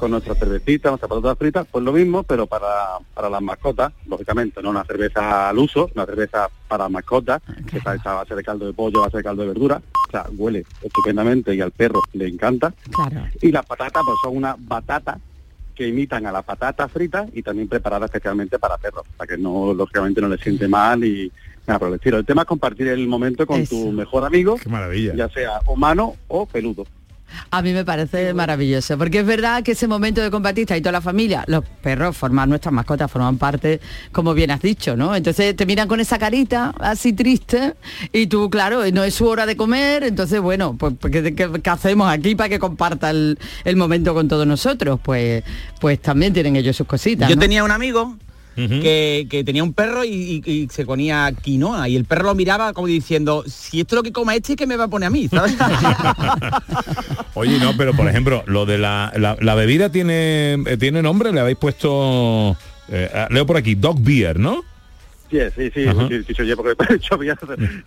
con 0.01 0.11
nuestra 0.11 0.35
cervecita, 0.35 0.89
nuestra 0.89 1.09
patata 1.09 1.37
frita, 1.37 1.65
pues 1.65 1.85
lo 1.85 1.93
mismo, 1.93 2.23
pero 2.23 2.47
para, 2.47 2.99
para 3.13 3.29
las 3.29 3.43
mascotas, 3.43 3.93
lógicamente, 4.09 4.63
no 4.63 4.71
una 4.71 4.83
cerveza 4.83 5.51
al 5.51 5.59
uso, 5.59 5.91
una 5.95 6.07
cerveza 6.07 6.49
para 6.67 6.89
mascotas, 6.89 7.43
que 7.71 7.77
está 7.77 7.95
hecha 7.95 8.13
a 8.13 8.15
base 8.15 8.35
de 8.35 8.43
caldo 8.43 8.65
de 8.65 8.73
pollo, 8.73 9.01
a 9.01 9.07
base 9.07 9.19
de 9.19 9.23
caldo 9.23 9.43
de 9.43 9.49
verdura, 9.49 9.83
o 10.09 10.11
sea, 10.11 10.25
huele 10.35 10.65
estupendamente 10.83 11.55
y 11.55 11.61
al 11.61 11.71
perro 11.71 12.01
le 12.15 12.27
encanta. 12.29 12.73
Claro. 12.91 13.27
Y 13.43 13.53
las 13.53 13.67
patatas 13.67 14.03
pues 14.03 14.17
son 14.25 14.39
una 14.39 14.57
batata 14.59 15.21
que 15.75 15.87
imitan 15.87 16.25
a 16.25 16.33
la 16.33 16.41
patata 16.41 16.89
frita 16.89 17.27
y 17.35 17.43
también 17.43 17.69
preparada 17.69 18.07
especialmente 18.07 18.59
para 18.59 18.79
perros, 18.79 19.05
para 19.19 19.29
que 19.29 19.37
no, 19.37 19.75
lógicamente 19.75 20.23
no 20.23 20.29
le 20.29 20.39
siente 20.39 20.67
mal 20.67 21.05
y 21.05 21.31
nada 21.67 21.79
por 21.79 21.89
el 21.89 21.95
estilo. 21.95 22.17
El 22.17 22.25
tema 22.25 22.43
es 22.43 22.49
compartir 22.49 22.89
el 22.89 23.07
momento 23.07 23.47
con 23.47 23.67
tu 23.67 23.93
mejor 23.93 24.25
amigo, 24.25 24.57
maravilla. 24.67 25.15
ya 25.15 25.29
sea 25.29 25.61
humano 25.67 26.17
o 26.29 26.47
peludo. 26.47 26.87
A 27.51 27.63
mí 27.63 27.73
me 27.73 27.85
parece 27.85 28.33
maravilloso, 28.35 28.97
porque 28.99 29.21
es 29.21 29.27
verdad 29.27 29.63
que 29.63 29.73
ese 29.73 29.87
momento 29.89 30.21
de 30.21 30.31
compartir 30.31 30.63
está 30.63 30.75
ahí 30.75 30.81
toda 30.81 30.93
la 30.93 31.01
familia, 31.01 31.45
los 31.47 31.65
perros 31.83 32.17
forman 32.17 32.49
nuestras 32.49 32.73
mascotas, 32.73 33.11
forman 33.11 33.39
parte, 33.39 33.81
como 34.13 34.35
bien 34.35 34.51
has 34.51 34.61
dicho, 34.63 34.97
¿no? 34.97 35.15
Entonces 35.15 35.55
te 35.57 35.67
miran 35.67 35.89
con 35.89 36.01
esa 36.01 36.19
carita 36.19 36.75
así 36.79 37.13
triste 37.13 37.75
y 38.13 38.27
tú, 38.27 38.51
claro, 38.51 38.83
no 38.93 39.05
es 39.05 39.15
su 39.15 39.27
hora 39.27 39.47
de 39.47 39.57
comer, 39.57 40.05
entonces, 40.05 40.41
bueno, 40.41 40.77
pues 40.79 40.95
¿qué, 41.11 41.35
qué- 41.35 41.61
qué 41.63 41.71
hacemos 41.71 42.11
aquí 42.11 42.35
para 42.35 42.49
que 42.49 42.59
comparta 42.59 43.11
el, 43.11 43.39
el 43.65 43.77
momento 43.77 44.15
con 44.15 44.29
todos 44.29 44.47
nosotros? 44.47 44.99
Pues, 45.03 45.43
pues 45.81 46.01
también 46.01 46.33
tienen 46.33 46.57
ellos 46.57 46.77
sus 46.77 46.87
cositas. 46.87 47.29
Yo 47.29 47.37
¿no? 47.37 47.41
tenía 47.41 47.65
un 47.65 47.71
amigo 47.71 48.17
que, 48.69 49.27
que 49.31 49.45
tenía 49.45 49.63
un 49.65 49.73
perro 49.73 50.05
y, 50.05 50.43
y- 50.45 50.51
y 50.51 50.69
se 50.71 50.85
ponía 50.85 51.33
quinoa 51.43 51.89
y 51.89 51.97
el 51.97 52.05
perro 52.05 52.25
lo 52.25 52.35
miraba 52.35 52.73
como 52.73 52.87
diciendo, 52.87 53.45
si 53.47 53.81
esto 53.81 53.95
es 53.95 53.97
lo 53.99 54.03
que 54.03 54.13
coma 54.13 54.35
este, 54.35 54.57
¿qué 54.57 54.67
me 54.67 54.77
va 54.77 54.85
a 54.85 54.89
poner 54.89 55.07
a 55.07 55.11
mí? 55.11 55.29
¿sabes? 55.29 55.57
Oye, 57.35 57.59
no, 57.59 57.77
pero 57.77 57.95
por 57.95 58.09
ejemplo, 58.09 58.43
lo 58.47 58.67
de 58.67 58.79
la, 58.79 59.13
la, 59.17 59.37
la 59.41 59.55
bebida 59.55 59.91
tiene, 59.91 60.55
eh, 60.67 60.77
tiene 60.79 61.03
nombre, 61.03 61.33
le 61.33 61.41
habéis 61.41 61.59
puesto, 61.59 62.57
eh, 62.89 63.11
ah, 63.15 63.29
leo 63.31 63.47
por 63.47 63.57
aquí, 63.57 63.75
dog 63.75 64.01
beer, 64.01 64.39
¿no? 64.39 64.63
Sí, 65.31 65.39
sí, 65.55 65.71
sí, 65.73 65.85
sí, 66.09 66.25
sí, 66.27 66.35
sí, 66.35 66.43
oye, 66.43 66.57
porque 66.57 66.75
he 66.91 66.97
hecho 66.97 67.17
bien. 67.17 67.37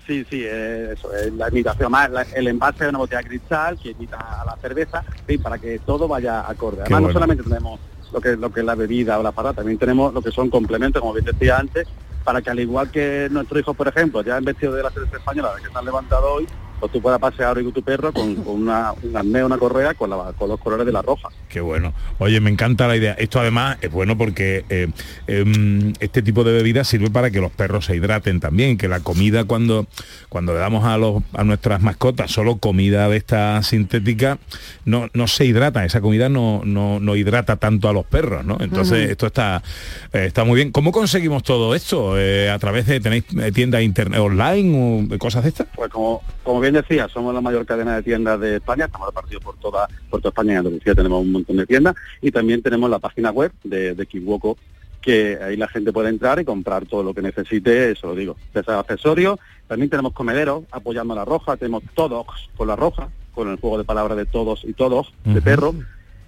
Sí, 0.08 0.26
sí, 0.30 0.44
eh, 0.46 0.94
eso, 0.98 1.14
es 1.14 1.34
la 1.34 1.50
imitación 1.50 1.92
más, 1.92 2.10
el 2.36 2.48
envase 2.48 2.86
de 2.86 2.90
una 2.92 3.00
botella 3.00 3.22
de 3.22 3.28
cristal 3.28 3.78
que 3.84 3.90
imita 3.92 4.16
a 4.18 4.46
la 4.46 4.56
cerveza, 4.62 5.04
sí, 5.28 5.38
para 5.38 5.58
que 5.58 5.80
todo 5.80 6.08
vaya 6.08 6.40
acorde. 6.50 6.84
Además, 6.84 7.02
bueno. 7.02 7.08
no 7.10 7.14
solamente 7.14 7.44
tenemos 7.44 7.82
lo 8.13 8.21
que, 8.21 8.38
lo 8.38 8.52
que 8.52 8.60
es 8.60 8.65
la 8.65 8.76
bebida 8.76 9.19
o 9.19 9.23
la 9.23 9.32
parada, 9.32 9.56
también 9.56 9.78
tenemos 9.78 10.13
lo 10.13 10.21
que 10.21 10.32
son 10.32 10.49
complementos, 10.49 11.02
como 11.02 11.13
bien 11.13 11.26
decía 11.26 11.58
antes, 11.58 11.88
para 12.23 12.41
que 12.41 12.49
al 12.49 12.60
igual 12.60 12.91
que 12.91 13.28
nuestros 13.32 13.60
hijos, 13.60 13.76
por 13.76 13.88
ejemplo, 13.88 14.21
ya 14.21 14.38
han 14.38 14.45
vestido 14.45 14.73
de 14.73 14.84
la 14.84 14.91
selección 14.91 15.19
española, 15.19 15.54
que 15.62 15.69
se 15.69 15.78
han 15.78 15.86
levantado 15.86 16.34
hoy, 16.34 16.47
pues 16.84 16.91
tú 16.91 17.02
puedas 17.02 17.17
pasear 17.19 17.58
hoy 17.58 17.63
con 17.63 17.72
tu 17.72 17.82
perro 17.82 18.12
con, 18.12 18.36
con 18.43 18.56
una, 18.62 18.91
un 19.02 19.15
arnés, 19.15 19.43
una 19.43 19.58
correa 19.58 19.93
con, 19.93 20.10
la- 20.10 20.34
con 20.38 20.50
los 20.50 20.60
colores 20.60 20.86
de 20.86 20.91
la 20.91 21.02
roja. 21.02 21.30
Qué 21.48 21.62
bueno. 21.62 21.93
Oye, 22.19 22.41
me 22.41 22.50
encanta 22.50 22.88
la 22.89 22.98
idea. 22.98 23.13
Esto 23.13 23.39
además 23.39 23.78
es 23.82 23.89
bueno 23.89 24.17
porque 24.17 24.65
eh, 24.69 24.89
em, 25.28 25.93
este 26.02 26.22
tipo 26.22 26.43
de 26.43 26.52
bebida 26.52 26.84
sirve 26.84 27.10
para 27.10 27.32
que 27.32 27.39
los 27.39 27.52
perros 27.52 27.86
se 27.86 27.96
hidraten 27.96 28.41
también, 28.41 28.78
que 28.78 28.89
la 28.89 29.00
comida 29.00 29.46
cuando, 29.46 29.88
cuando 30.28 30.52
le 30.54 30.60
damos 30.60 30.84
a, 30.84 30.98
los, 30.98 31.24
a 31.34 31.43
nuestras 31.46 31.82
mascotas 31.82 32.32
solo 32.32 32.58
comida 32.58 33.08
de 33.08 33.15
esta 33.17 33.63
sintética, 33.63 34.39
no, 34.84 35.08
no 35.13 35.28
se 35.28 35.46
hidrata, 35.46 35.86
esa 35.86 36.02
comida 36.02 36.28
no, 36.28 36.63
no, 36.65 37.00
no 37.00 37.15
hidrata 37.15 37.56
tanto 37.56 37.88
a 37.88 37.93
los 37.93 38.06
perros, 38.06 38.43
¿no? 38.43 38.58
Entonces 38.60 39.10
esto 39.10 39.28
está, 39.28 39.63
eh, 40.12 40.26
está 40.28 40.43
muy 40.43 40.58
bien. 40.58 40.72
¿Cómo 40.72 40.91
conseguimos 40.91 41.43
todo 41.43 41.76
esto? 41.76 42.19
Eh, 42.19 42.50
¿A 42.50 42.60
través 42.60 42.88
de, 42.88 43.00
tenéis 43.00 43.24
tiendas 43.54 43.82
internet 43.84 44.19
online 44.19 45.08
o 45.13 45.17
cosas 45.19 45.43
de 45.43 45.50
estas? 45.50 45.67
Pues 45.76 45.89
como, 45.91 46.22
como 46.43 46.60
bien 46.60 46.73
decía, 46.74 47.08
somos 47.08 47.34
la 47.34 47.42
mayor 47.42 47.66
cadena 47.66 47.96
de 47.96 48.04
tiendas 48.04 48.40
de 48.40 48.58
España, 48.58 48.86
estamos 48.86 49.08
repartidos 49.08 49.44
por 49.44 49.56
toda, 49.58 49.88
por 50.10 50.22
toda 50.22 50.30
España 50.30 50.54
y 50.54 50.58
Andalucía 50.58 50.96
tenemos 50.96 51.22
un 51.22 51.32
montón 51.32 51.58
de 51.58 51.66
tiendas 51.66 51.96
y 52.22 52.32
también 52.32 52.62
tenemos 52.62 52.90
la 52.90 53.00
página 53.00 53.32
web 53.32 53.52
de, 53.64 53.96
de 53.96 54.06
Kiwoko 54.06 54.58
que 55.04 55.38
ahí 55.44 55.58
la 55.58 55.68
gente 55.68 55.92
puede 55.92 56.10
entrar 56.10 56.40
y 56.40 56.46
comprar 56.46 56.86
todo 56.86 57.04
lo 57.04 57.14
que 57.14 57.22
necesite, 57.22 57.92
eso 57.92 58.08
lo 58.08 58.16
digo, 58.16 58.38
sea 58.54 58.80
accesorios, 58.80 59.38
también 59.68 59.90
tenemos 59.90 60.14
comederos 60.14 60.64
apoyando 60.72 61.14
a 61.14 61.18
la 61.18 61.26
roja, 61.26 61.58
tenemos 61.58 61.84
todos 61.94 62.26
con 62.56 62.70
la 62.70 62.78
roja, 62.78 63.10
con 63.34 63.50
el 63.50 63.60
juego 63.60 63.78
de 63.78 63.84
palabras 63.84 64.18
de 64.18 64.26
todos 64.26 64.64
y 64.64 64.74
todos, 64.74 65.14
de 65.26 65.42
perro, 65.42 65.76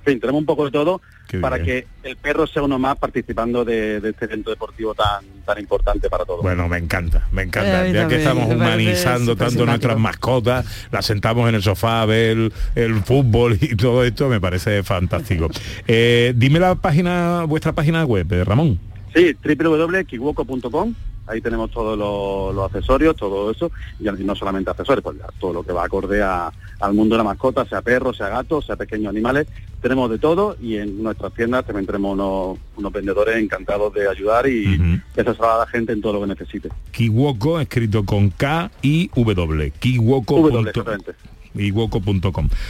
fin, 0.06 0.20
tenemos 0.20 0.40
un 0.40 0.46
poco 0.46 0.66
de 0.66 0.72
todo 0.72 1.02
Qué 1.28 1.40
para 1.40 1.58
bien. 1.58 1.86
que 2.02 2.10
el 2.10 2.16
perro 2.16 2.48
sea 2.48 2.64
uno 2.64 2.80
más 2.80 2.98
participando 2.98 3.66
de, 3.66 4.00
de 4.00 4.10
este 4.12 4.26
evento 4.26 4.52
deportivo 4.52 4.94
tan 4.94 5.26
tan 5.46 5.60
importante 5.60 6.10
para 6.10 6.26
todos. 6.26 6.42
Bueno, 6.42 6.68
me 6.68 6.78
encanta, 6.78 7.28
me 7.32 7.44
encanta. 7.44 7.88
Eh, 7.88 7.94
ya 7.94 8.08
que 8.08 8.18
estamos 8.18 8.52
humanizando 8.52 9.36
tanto 9.36 9.66
nuestras 9.66 9.98
mascotas, 9.98 10.66
las 10.92 11.06
sentamos 11.06 11.48
en 11.50 11.56
el 11.56 11.62
sofá 11.62 12.02
a 12.02 12.06
ver 12.06 12.32
el, 12.32 12.54
el 12.76 13.04
fútbol 13.04 13.58
y 13.62 13.76
todo 13.76 14.04
esto, 14.04 14.28
me 14.30 14.40
parece 14.42 14.84
fantástico. 14.84 15.50
Eh, 15.88 16.34
dime 16.36 16.60
la 16.60 16.76
página, 16.76 17.44
vuestra 17.48 17.74
página 17.74 18.06
web, 18.06 18.32
eh, 18.32 18.44
Ramón. 18.44 18.80
Sí, 19.16 19.34
www.kiwoko.com, 19.44 20.94
ahí 21.28 21.40
tenemos 21.42 21.72
todos 21.72 21.98
los, 21.98 22.54
los 22.54 22.66
accesorios, 22.66 23.16
todo 23.16 23.50
eso, 23.50 23.72
y 24.00 24.04
no 24.24 24.36
solamente 24.36 24.70
accesorios, 24.70 25.04
pues 25.04 25.18
ya 25.18 25.28
todo 25.40 25.54
lo 25.54 25.64
que 25.64 25.72
va 25.72 25.86
acorde 25.86 26.22
a- 26.22 26.52
al 26.82 26.94
mundo 26.94 27.16
de 27.16 27.20
la 27.20 27.24
mascota, 27.24 27.66
sea 27.66 27.82
perro, 27.82 28.14
sea 28.14 28.28
gato, 28.28 28.62
sea 28.62 28.76
pequeños 28.76 29.10
animales, 29.10 29.48
tenemos 29.82 30.10
de 30.10 30.20
todo 30.20 30.58
y 30.62 30.76
en 30.76 31.02
nuestras 31.02 31.34
tiendas 31.34 31.66
también 31.66 31.86
tenemos 31.86 32.14
unos, 32.14 32.58
unos 32.76 32.92
vendedores 32.92 33.38
encantados 33.38 33.94
de 33.94 34.10
ayudar 34.10 34.48
y 34.48 34.78
de 34.78 35.22
asesorar 35.22 35.52
a 35.56 35.60
la 35.60 35.68
gente 35.68 35.94
en 35.94 36.02
todo 36.02 36.14
lo 36.14 36.22
que 36.22 36.28
necesite. 36.28 36.70
Kiwoko, 36.92 37.60
escrito 37.62 38.04
con 38.04 38.30
K 38.32 38.70
y 38.82 39.10
W. 39.16 39.72
Kiwoko. 39.80 40.42
W. 40.50 40.74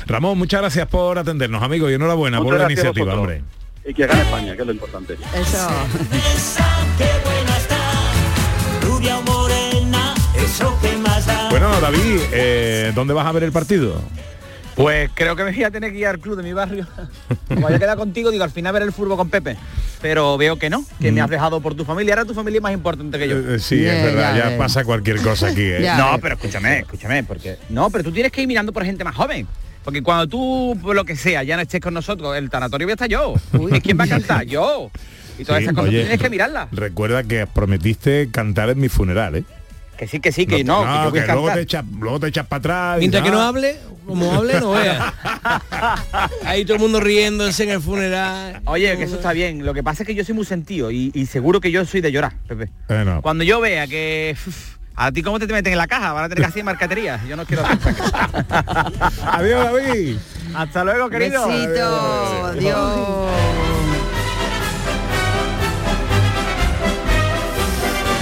Ramón, 0.06 0.38
muchas 0.38 0.62
gracias 0.62 0.88
por 0.88 1.18
atendernos, 1.18 1.64
amigos, 1.64 1.90
y 1.90 1.96
enhorabuena 1.96 2.38
Muchas 2.40 2.52
por 2.52 2.60
la 2.60 2.72
iniciativa, 2.72 3.16
hombre. 3.16 3.42
Y 3.88 3.94
que 3.94 4.08
gane 4.08 4.22
España, 4.22 4.56
que 4.56 4.62
es 4.62 4.66
lo 4.66 4.74
importante. 4.74 5.14
Eso. 5.14 5.70
Rubia 8.82 9.20
o 9.20 9.22
morena, 9.22 10.16
eso 10.36 10.76
que 10.82 10.98
más 10.98 11.26
da. 11.28 11.50
Bueno, 11.52 11.80
David, 11.80 12.20
eh, 12.32 12.92
¿dónde 12.96 13.14
vas 13.14 13.28
a 13.28 13.32
ver 13.32 13.44
el 13.44 13.52
partido? 13.52 14.02
Pues 14.76 15.10
creo 15.14 15.36
que 15.36 15.44
me 15.44 15.52
voy 15.52 15.64
a 15.64 15.72
tener 15.72 15.92
que 15.92 16.00
ir 16.00 16.08
al 16.08 16.20
club 16.20 16.36
de 16.36 16.44
mi 16.44 16.52
barrio. 16.52 16.88
Como 17.48 17.68
había 17.68 17.80
quedado 17.80 17.98
contigo, 17.98 18.32
digo, 18.32 18.44
al 18.44 18.50
final 18.50 18.74
ver 18.74 18.82
el 18.82 18.92
fútbol 18.92 19.18
con 19.18 19.30
Pepe. 19.30 19.56
Pero 20.02 20.38
veo 20.38 20.58
que 20.58 20.70
no, 20.70 20.84
que 21.00 21.12
me 21.12 21.22
has 21.22 21.30
dejado 21.30 21.62
por 21.62 21.76
tu 21.76 21.86
familia. 21.86 22.16
Ahora 22.16 22.26
tu 22.26 22.34
familia 22.34 22.58
es 22.58 22.64
más 22.64 22.74
importante 22.74 23.18
que 23.18 23.30
yo. 23.30 23.36
Mm. 23.38 23.56
Eh, 23.56 23.60
sí, 23.60 23.86
es 23.86 24.04
verdad, 24.04 24.36
ya, 24.36 24.58
pasa 24.58 24.84
cualquier 24.84 25.22
cosa 25.22 25.48
aquí. 25.48 25.62
¿eh? 25.64 25.94
no, 25.98 26.18
pero 26.20 26.36
escúchame, 26.36 26.80
escúchame, 26.80 27.24
porque. 27.24 27.58
No, 27.70 27.90
pero 27.90 28.04
tú 28.04 28.12
tienes 28.12 28.32
que 28.32 28.42
ir 28.42 28.48
mirando 28.48 28.74
por 28.74 28.84
gente 28.84 29.04
más 29.04 29.16
joven. 29.16 29.48
Porque 29.86 30.02
cuando 30.04 30.28
tú, 30.28 30.78
por 30.82 30.96
lo 30.96 31.06
que 31.06 31.16
sea, 31.16 31.44
ya 31.44 31.56
no 31.56 31.62
estés 31.62 31.80
con 31.80 31.94
nosotros, 31.94 32.36
el 32.36 32.50
tanatorio 32.50 32.88
voy 32.88 32.92
a 32.92 32.96
estar 32.96 33.08
yo. 33.08 33.36
¿Y 33.72 33.80
quién 33.82 33.98
va 34.00 34.04
a 34.04 34.08
cantar? 34.08 34.44
Yo. 34.48 34.90
Y 35.38 35.44
todas 35.46 35.60
Sí, 35.60 35.64
esas 35.66 35.76
cosas 35.76 35.90
oye, 35.90 36.00
tienes 36.02 36.20
que 36.22 36.30
mirarlas. 36.30 36.70
Recuerda 36.72 37.24
que 37.24 37.46
prometiste 37.46 38.30
cantar 38.32 38.70
en 38.70 38.80
mi 38.80 38.90
funeral, 38.90 39.36
¿eh? 39.36 39.44
Que 39.98 40.08
sí, 40.08 40.20
que 40.20 40.32
sí, 40.34 40.46
que 40.46 40.64
no, 40.64 40.80
que 40.82 40.86
yo 40.88 40.92
a 40.92 41.04
luego 41.28 41.46
cantar. 41.46 41.56
te 41.56 41.62
echas, 41.62 41.86
luego 42.00 42.20
te 42.20 42.28
echas 42.28 42.46
para 42.48 42.58
atrás. 42.60 42.98
y 42.98 43.00
Mientras 43.00 43.24
que 43.24 43.32
no 43.32 43.42
hable, 43.42 43.78
como 44.06 44.34
hable, 44.34 44.60
no 44.60 44.72
vea. 44.72 45.14
Ahí 46.46 46.66
todo 46.66 46.76
el 46.76 46.82
mundo 46.82 47.00
riéndose 47.00 47.64
en 47.64 47.70
el 47.70 47.82
funeral. 47.82 48.62
Oye, 48.66 48.98
que 48.98 49.04
eso 49.04 49.16
está 49.16 49.32
bien. 49.34 49.66
Lo 49.66 49.74
que 49.74 49.84
pasa 49.84 50.04
es 50.04 50.08
que 50.08 50.16
yo 50.16 50.24
soy 50.26 50.36
muy 50.36 50.46
sentido 50.46 50.92
y, 50.92 51.12
y 51.14 51.26
seguro 51.28 51.62
que 51.62 51.72
yo 51.72 51.86
soy 51.86 52.02
de 52.02 52.12
llorar, 52.12 52.34
Pepe. 52.48 52.70
Bueno, 52.88 53.22
Cuando 53.22 53.44
yo 53.44 53.60
vea 53.62 53.88
que... 53.88 54.36
uf, 54.48 54.75
¿A 54.98 55.12
ti 55.12 55.22
cómo 55.22 55.40
te 55.40 55.48
meten 55.48 55.74
en 55.74 55.78
la 55.78 55.88
caja? 55.88 56.14
Van 56.14 56.24
a 56.24 56.30
tener 56.30 56.44
que 56.44 56.50
hacer 56.50 56.64
marcatería. 56.64 57.22
Yo 57.28 57.36
no 57.36 57.46
quiero 57.46 57.66
hacer 57.66 57.96
Adiós, 59.26 59.64
David. 59.66 60.18
Hasta 60.54 60.84
luego, 60.86 61.10
querido. 61.10 61.48
Besito, 61.48 62.46
adiós. 62.46 63.32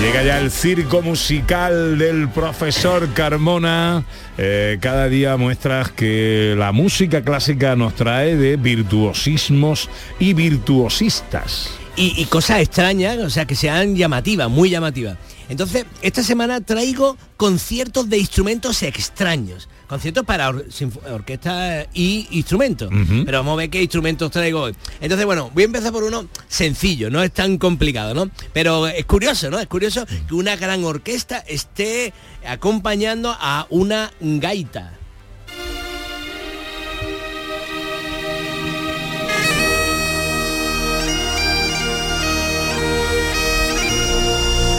Llega 0.01 0.23
ya 0.23 0.39
el 0.39 0.51
circo 0.51 1.01
musical 1.01 1.97
del 1.97 2.27
profesor 2.29 3.13
Carmona. 3.13 4.03
Eh, 4.37 4.77
cada 4.81 5.07
día 5.07 5.37
muestras 5.37 5.91
que 5.91 6.55
la 6.57 6.71
música 6.71 7.21
clásica 7.21 7.75
nos 7.75 7.95
trae 7.95 8.35
de 8.35 8.57
virtuosismos 8.57 9.89
y 10.19 10.33
virtuosistas. 10.33 11.69
y, 11.95 12.19
y 12.19 12.25
cosas 12.25 12.59
extrañas, 12.59 13.19
o 13.19 13.29
sea, 13.29 13.45
que 13.45 13.55
sean 13.55 13.95
llamativas, 13.95 14.49
muy 14.49 14.71
llamativas. 14.71 15.17
Entonces, 15.53 15.85
esta 16.01 16.23
semana 16.23 16.61
traigo 16.61 17.15
conciertos 17.37 18.09
de 18.09 18.17
instrumentos 18.17 18.81
extraños. 18.83 19.69
conciertos 19.87 20.25
para 20.25 20.49
or- 20.49 20.65
orquesta 21.11 21.85
y 21.93 22.27
instrumentos. 22.31 22.89
Pero 23.25 23.37
vamos 23.37 23.53
a 23.53 23.57
ver 23.57 23.69
qué 23.69 23.79
instrumentos 23.83 24.31
traigo 24.31 24.61
hoy. 24.61 24.75
Entonces, 24.99 25.23
bueno, 25.27 25.51
voy 25.53 25.63
a 25.63 25.65
empezar 25.67 25.91
por 25.91 26.03
uno 26.03 26.27
sencillo, 26.47 27.11
no 27.11 27.21
es 27.21 27.31
tan 27.31 27.59
complicado, 27.59 28.15
¿no? 28.15 28.31
Pero 28.53 28.87
es 28.87 29.05
curioso, 29.05 29.51
¿no? 29.51 29.59
Es 29.59 29.67
curioso 29.67 30.07
que 30.27 30.33
una 30.33 30.55
gran 30.55 30.83
orquesta 30.83 31.37
esté 31.47 32.11
acompañando 32.43 33.35
a 33.39 33.67
una 33.69 34.11
gaita. 34.19 34.93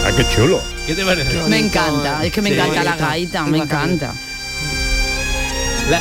Ah, 0.07 0.13
qué 0.17 0.25
chulo. 0.35 0.61
¿Qué 0.87 0.95
te 0.95 1.05
parece? 1.05 1.43
Me 1.49 1.59
encanta, 1.59 2.25
es 2.25 2.33
que 2.33 2.43
me 2.43 2.51
Sí. 2.51 2.55
encanta 2.57 2.85
la 2.85 2.97
gaita, 2.97 3.45
me 3.47 3.59
encanta. 3.59 4.13
La- 5.91 6.01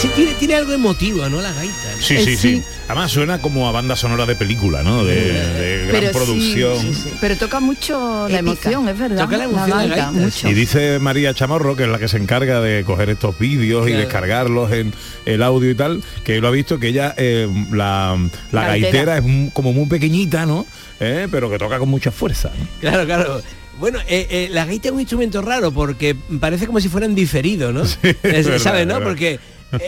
Sí, 0.00 0.08
tiene, 0.14 0.34
tiene 0.34 0.54
algo 0.54 0.72
emotivo, 0.72 1.28
¿no? 1.28 1.40
La 1.40 1.52
gaita. 1.52 1.93
Sí, 2.00 2.18
sí, 2.18 2.36
sí. 2.36 2.62
Además 2.88 3.10
suena 3.12 3.40
como 3.40 3.66
a 3.68 3.72
banda 3.72 3.96
sonora 3.96 4.26
de 4.26 4.34
película, 4.34 4.82
¿no? 4.82 5.04
De, 5.04 5.14
de 5.14 5.86
gran 5.86 6.00
Pero 6.00 6.12
producción. 6.12 6.78
sí, 6.80 6.94
sí. 6.94 7.10
Pero 7.20 7.36
toca 7.36 7.60
mucho 7.60 8.28
la 8.28 8.38
Épica. 8.40 8.70
emoción, 8.70 8.88
es 8.88 8.98
verdad. 8.98 9.24
Toca 9.24 9.36
la 9.38 9.44
emoción 9.44 10.14
mucho. 10.22 10.48
Y 10.48 10.54
dice 10.54 10.98
María 10.98 11.32
Chamorro, 11.34 11.76
que 11.76 11.84
es 11.84 11.88
la 11.88 11.98
que 11.98 12.08
se 12.08 12.18
encarga 12.18 12.60
de 12.60 12.84
coger 12.84 13.08
estos 13.10 13.38
vídeos 13.38 13.88
y 13.88 13.92
descargarlos 13.92 14.70
en 14.72 14.92
el 15.24 15.42
audio 15.42 15.70
y 15.70 15.74
tal, 15.74 16.02
que 16.24 16.40
lo 16.40 16.48
ha 16.48 16.50
visto 16.50 16.78
que 16.78 16.88
ella, 16.88 17.14
eh, 17.16 17.48
la, 17.72 18.18
la 18.52 18.66
Gaitera. 18.68 19.14
gaitera 19.16 19.18
es 19.18 19.52
como 19.52 19.72
muy 19.72 19.86
pequeñita, 19.86 20.44
¿no? 20.46 20.66
Eh, 21.00 21.28
pero 21.30 21.50
que 21.50 21.58
toca 21.58 21.78
con 21.78 21.88
mucha 21.88 22.10
fuerza. 22.10 22.50
¿no? 22.58 22.66
Claro, 22.80 23.04
claro. 23.06 23.42
Bueno, 23.80 23.98
eh, 24.06 24.26
eh, 24.30 24.48
la 24.52 24.66
gaita 24.66 24.88
es 24.88 24.94
un 24.94 25.00
instrumento 25.00 25.42
raro 25.42 25.72
porque 25.72 26.14
parece 26.38 26.66
como 26.66 26.80
si 26.80 26.88
fueran 26.88 27.14
diferidos, 27.14 27.74
¿no? 27.74 27.82
Es- 28.22 28.46
verdad, 28.46 28.58
¿Sabes, 28.58 28.86
no? 28.86 28.94
verdad. 28.94 29.08
Porque 29.08 29.40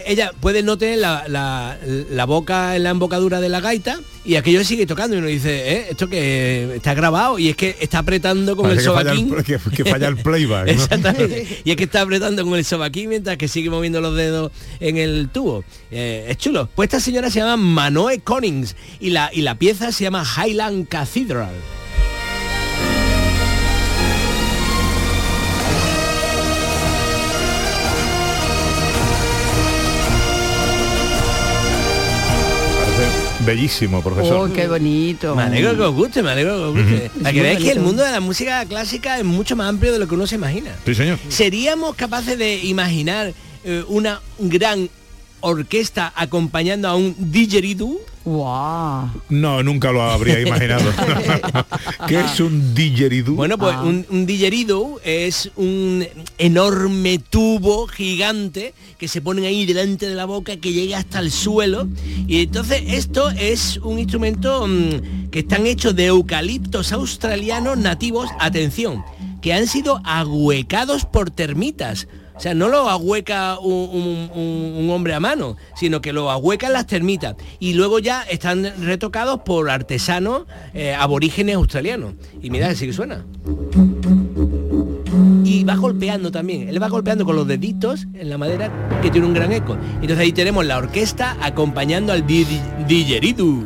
ella 0.07 0.32
puede 0.41 0.62
no 0.62 0.76
tener 0.78 0.99
la, 0.99 1.24
la- 1.28 1.76
la 2.11 2.24
boca 2.24 2.76
en 2.76 2.82
la 2.84 2.91
embocadura 2.91 3.41
de 3.41 3.49
la 3.49 3.61
gaita 3.61 3.99
y 4.24 4.34
aquello 4.37 4.64
sigue 4.64 4.87
tocando 4.87 5.14
y 5.16 5.18
uno 5.20 5.28
dice, 5.28 5.72
¿eh? 5.72 5.87
Esto 5.91 6.09
que 6.09 6.74
está 6.76 6.95
grabado 6.95 7.39
y 7.39 7.49
es 7.49 7.57
que 7.57 7.76
está 7.80 7.99
apretando 7.99 8.57
con 8.57 8.64
Parece 8.64 8.80
el 8.80 8.84
sobaquín. 8.87 9.34
que- 9.45 9.59
que 9.76 9.84
falla 9.84 10.09
el 10.09 10.16
playback, 10.16 10.66
¿no? 10.66 10.72
Exactamente. 10.82 11.61
Y 11.64 11.70
es 11.70 11.76
que 11.76 11.84
está 11.84 12.01
apretando 12.03 12.45
con 12.45 12.55
el 12.55 12.64
sobaquín 12.64 13.09
mientras 13.11 13.37
que 13.37 13.49
sigue 13.49 13.70
moviendo 13.70 14.01
los 14.01 14.16
dedos 14.16 14.53
en 14.80 14.97
el 14.97 15.28
tubo. 15.32 15.64
Eh, 15.91 16.26
es 16.28 16.37
chulo. 16.39 16.68
Pues 16.74 16.89
esta 16.89 17.01
señora 17.01 17.30
se 17.30 17.39
llama 17.41 17.57
Manoe 17.57 18.20
Collins 18.20 18.74
y 19.01 19.11
la, 19.11 19.30
y 19.32 19.43
la 19.43 19.55
pieza 19.57 19.93
se 19.93 20.05
llama 20.05 20.24
Highland 20.24 20.89
Cathedral. 20.89 21.55
Bellísimo, 33.47 34.03
profesor. 34.03 34.51
Oh, 34.51 34.53
qué 34.53 34.68
bonito. 34.68 35.34
Me 35.34 35.44
alegro 35.44 35.76
que 35.76 35.82
os 35.82 35.94
guste, 35.94 36.22
me 36.22 36.30
alegro 36.30 36.57
que 36.57 36.64
os 36.64 36.74
guste. 36.74 37.11
Para 37.22 37.32
que 37.32 37.42
veáis 37.42 37.59
que 37.61 37.70
el 37.72 37.80
mundo 37.80 38.03
de 38.03 38.11
la 38.11 38.20
música 38.20 38.64
clásica 38.66 39.18
es 39.18 39.24
mucho 39.24 39.57
más 39.57 39.68
amplio 39.68 39.92
de 39.92 39.99
lo 39.99 40.09
que 40.09 40.14
uno 40.14 40.26
se 40.26 40.34
imagina. 40.34 40.72
Sí, 40.84 40.94
señor. 40.94 41.18
¿Seríamos 41.28 41.94
capaces 41.94 42.36
de 42.36 42.57
imaginar 42.64 43.32
eh, 43.64 43.84
una 43.88 44.20
gran 44.38 44.90
orquesta 45.40 46.12
acompañando 46.14 46.88
a 46.88 46.97
un 46.97 47.14
didgeridoo? 47.18 48.01
Wow. 48.27 49.09
No, 49.29 49.62
nunca 49.62 49.93
lo 49.93 50.03
habría 50.03 50.41
imaginado. 50.41 50.83
¿Qué 52.09 52.18
es 52.20 52.41
un 52.41 52.74
didgeridoo? 52.74 53.37
Bueno, 53.37 53.57
pues 53.57 53.74
Ah. 53.77 53.83
un, 53.85 54.05
un 54.11 54.27
didgeridoo 54.27 55.01
es 55.05 55.51
un 55.55 56.05
enorme 56.37 57.18
tubo 57.20 57.87
gigante 57.87 58.74
que 58.99 59.07
se 59.07 59.20
pone 59.20 59.47
ahí 59.47 59.64
delante 59.64 60.09
de 60.09 60.16
la 60.16 60.24
boca 60.24 60.57
que 60.57 60.72
llega 60.72 60.99
hasta 60.99 61.20
el 61.20 61.31
suelo. 61.31 61.87
Y 62.27 62.43
entonces 62.43 62.83
esto 62.89 63.31
es 63.31 63.77
un 63.79 64.01
instrumento 64.01 64.66
mm, 64.66 65.31
que 65.31 65.39
están 65.41 65.64
hechos 65.66 65.95
de 65.95 66.07
eucaliptos 66.07 66.93
australianos 66.93 67.79
nativos, 67.79 68.29
atención, 68.41 69.05
que 69.41 69.53
han 69.53 69.68
sido 69.68 70.01
ahuecados 70.05 71.05
por 71.05 71.31
termitas. 71.31 72.09
O 72.37 72.41
sea, 72.41 72.53
no 72.55 72.68
lo 72.68 72.89
ahueca 72.91 73.59
un, 73.59 73.72
un- 73.72 74.30
un- 74.84 74.91
hombre 74.91 75.14
a 75.14 75.20
mano, 75.20 75.57
sino 75.74 76.01
que 76.03 76.12
lo 76.12 76.30
ahuecan 76.30 76.72
las 76.74 76.87
termitas. 76.87 77.34
Y 77.59 77.72
luego 77.72 77.99
ya 77.99 78.22
están 78.22 78.72
retocados 78.84 79.41
por 79.41 79.70
artesanos 79.70 80.43
eh, 80.74 80.95
aborígenes 80.95 81.57
australianos. 81.57 82.12
Y 82.43 82.51
mira, 82.51 82.68
así 82.68 82.87
que 82.87 82.93
suena. 82.93 83.24
Y 85.45 85.64
va 85.64 85.76
golpeando 85.76 86.30
también. 86.30 86.68
Él 86.68 86.82
va 86.82 86.89
golpeando 86.89 87.24
con 87.24 87.37
los 87.37 87.47
deditos 87.47 88.07
en 88.14 88.28
la 88.28 88.37
madera 88.39 88.70
que 89.03 89.11
tiene 89.11 89.26
un 89.26 89.32
gran 89.34 89.53
eco. 89.53 89.76
Entonces 89.95 90.18
ahí 90.18 90.32
tenemos 90.32 90.64
la 90.66 90.76
orquesta 90.76 91.37
acompañando 91.41 92.12
al 92.12 92.26
di- 92.26 92.45
di- 92.45 92.61
didgeridoo. 92.87 93.64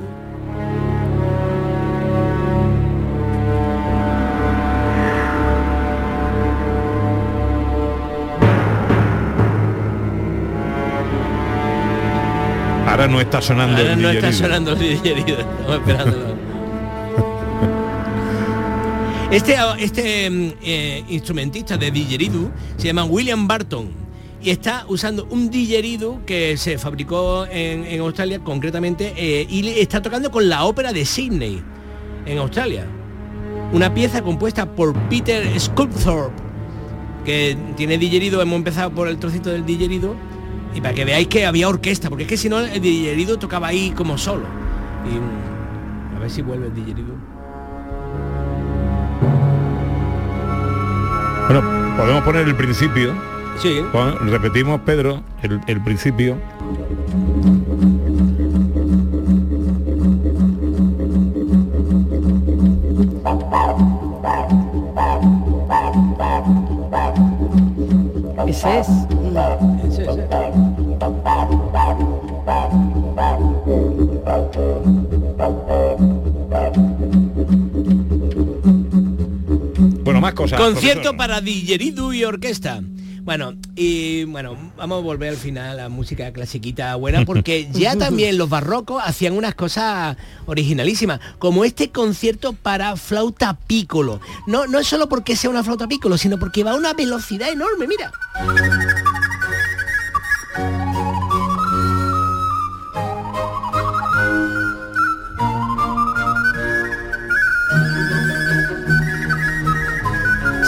Ahora 13.00 13.12
no 13.12 13.20
está 13.22 13.40
sonando 13.40 13.78
Ahora 13.78 13.92
el 13.94 14.02
no 14.02 14.10
está 14.10 14.30
sonando 14.30 14.72
el 14.72 14.78
didgeridoo. 14.78 15.40
Estamos 15.40 15.74
esperándolo. 15.76 16.36
Este, 19.30 19.56
este 19.78 20.28
mm, 20.28 20.52
eh, 20.62 21.04
instrumentista 21.08 21.78
de 21.78 21.90
didgeridoo 21.90 22.50
se 22.76 22.88
llama 22.88 23.04
William 23.04 23.48
Barton 23.48 23.88
y 24.42 24.50
está 24.50 24.84
usando 24.86 25.26
un 25.30 25.48
didgeridoo 25.48 26.26
que 26.26 26.58
se 26.58 26.76
fabricó 26.76 27.46
en, 27.46 27.86
en 27.86 28.00
Australia 28.02 28.38
concretamente 28.40 29.14
eh, 29.16 29.46
y 29.48 29.66
está 29.80 30.02
tocando 30.02 30.30
con 30.30 30.50
la 30.50 30.64
ópera 30.64 30.92
de 30.92 31.06
Sydney 31.06 31.62
en 32.26 32.36
Australia. 32.36 32.86
Una 33.72 33.94
pieza 33.94 34.20
compuesta 34.20 34.70
por 34.70 34.92
Peter 35.08 35.58
Sculpthorpe 35.58 36.50
que 37.24 37.56
tiene 37.76 37.96
didgeridoo, 37.96 38.42
hemos 38.42 38.56
empezado 38.56 38.90
por 38.90 39.08
el 39.08 39.18
trocito 39.18 39.48
del 39.48 39.64
didgeridoo 39.64 40.16
y 40.74 40.80
para 40.80 40.94
que 40.94 41.04
veáis 41.04 41.28
que 41.28 41.46
había 41.46 41.68
orquesta, 41.68 42.08
porque 42.08 42.24
es 42.24 42.28
que 42.28 42.36
si 42.36 42.48
no 42.48 42.60
el 42.60 42.80
didgeridoo 42.80 43.38
tocaba 43.38 43.68
ahí 43.68 43.90
como 43.90 44.16
solo. 44.18 44.46
Y, 45.04 45.18
mm, 45.18 46.16
a 46.16 46.20
ver 46.20 46.30
si 46.30 46.42
vuelve 46.42 46.66
el 46.66 46.74
didgeridoo. 46.74 47.16
Bueno, 51.48 51.96
podemos 51.96 52.22
poner 52.22 52.46
el 52.46 52.54
principio. 52.54 53.12
Sí. 53.58 53.80
Repetimos, 54.26 54.80
Pedro, 54.82 55.22
el, 55.42 55.60
el 55.66 55.82
principio. 55.82 56.36
Ese 68.46 68.80
es. 68.80 68.88
Bueno, 80.02 80.20
más 80.20 80.34
cosas. 80.34 80.60
Concierto 80.60 81.16
para 81.16 81.40
didgeridoo 81.40 82.12
y 82.12 82.24
orquesta. 82.24 82.80
Bueno, 83.22 83.54
y 83.76 84.24
bueno, 84.24 84.56
vamos 84.76 84.98
a 84.98 85.02
volver 85.02 85.28
al 85.30 85.36
final 85.36 85.78
a 85.78 85.88
música 85.88 86.32
clasiquita 86.32 86.94
buena 86.96 87.24
porque 87.26 87.68
ya 87.70 87.96
también 87.96 88.38
los 88.38 88.48
barrocos 88.48 89.02
hacían 89.04 89.34
unas 89.34 89.54
cosas 89.54 90.16
originalísimas, 90.46 91.20
como 91.38 91.64
este 91.64 91.90
concierto 91.90 92.54
para 92.54 92.96
flauta 92.96 93.54
pícolo. 93.66 94.20
No, 94.46 94.66
no 94.66 94.78
es 94.78 94.86
solo 94.86 95.08
porque 95.08 95.36
sea 95.36 95.50
una 95.50 95.62
flauta 95.62 95.86
pícolo, 95.86 96.18
sino 96.18 96.38
porque 96.38 96.64
va 96.64 96.72
a 96.72 96.76
una 96.76 96.94
velocidad 96.94 97.50
enorme, 97.50 97.86
mira. 97.86 98.10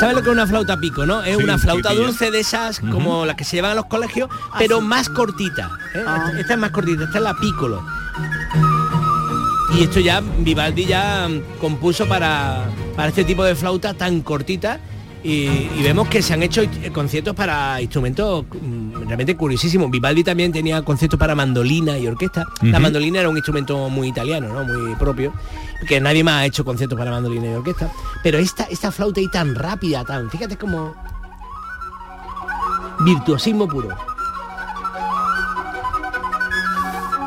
¿Sabes 0.02 0.16
lo 0.16 0.22
que 0.24 0.30
es 0.30 0.34
una 0.34 0.48
flauta 0.48 0.76
pico, 0.78 1.06
no? 1.06 1.22
Es 1.22 1.36
Sí, 1.36 1.44
una 1.44 1.58
flauta 1.58 1.94
dulce 1.94 2.32
de 2.32 2.40
esas 2.40 2.80
como 2.80 3.24
las 3.24 3.36
que 3.36 3.44
se 3.44 3.54
llevan 3.54 3.70
a 3.70 3.74
los 3.76 3.86
colegios, 3.86 4.28
pero 4.58 4.80
más 4.80 5.08
cortita. 5.08 5.70
¿eh? 5.94 5.98
Esta, 6.00 6.40
esta 6.40 6.54
es 6.54 6.58
más 6.58 6.70
cortita, 6.72 7.04
esta 7.04 7.18
es 7.18 7.22
la 7.22 7.34
piccolo. 7.34 7.86
Y 9.76 9.84
esto 9.84 10.00
ya 10.00 10.20
Vivaldi 10.20 10.86
ya 10.86 11.28
mm, 11.28 11.60
compuso 11.60 12.08
para, 12.08 12.64
para 12.96 13.10
este 13.10 13.22
tipo 13.22 13.44
de 13.44 13.54
flauta 13.54 13.94
tan 13.94 14.22
cortita 14.22 14.80
y, 15.24 15.68
y 15.76 15.82
vemos 15.82 16.08
que 16.08 16.20
se 16.20 16.34
han 16.34 16.42
hecho 16.42 16.62
eh, 16.62 16.90
conciertos 16.92 17.34
para 17.34 17.80
instrumentos 17.80 18.44
mm, 18.50 19.06
realmente 19.06 19.36
curiosísimo. 19.36 19.88
Vivaldi 19.88 20.24
también 20.24 20.52
tenía 20.52 20.82
conceptos 20.82 21.18
para 21.18 21.34
mandolina 21.34 21.98
y 21.98 22.06
orquesta. 22.06 22.46
La 22.62 22.80
mandolina 22.80 23.20
era 23.20 23.28
un 23.28 23.36
instrumento 23.36 23.88
muy 23.88 24.08
italiano, 24.08 24.48
¿no? 24.48 24.64
Muy 24.64 24.94
propio, 24.96 25.32
que 25.86 26.00
nadie 26.00 26.24
más 26.24 26.34
ha 26.34 26.46
hecho 26.46 26.64
conciertos 26.64 26.98
para 26.98 27.10
mandolina 27.10 27.46
y 27.46 27.54
orquesta. 27.54 27.90
Pero 28.22 28.38
esta, 28.38 28.64
esta 28.64 28.90
flauta 28.90 29.20
ahí 29.20 29.28
tan 29.28 29.54
rápida, 29.54 30.04
tan, 30.04 30.30
fíjate 30.30 30.56
como 30.56 30.94
virtuosismo 33.00 33.68
puro. 33.68 34.11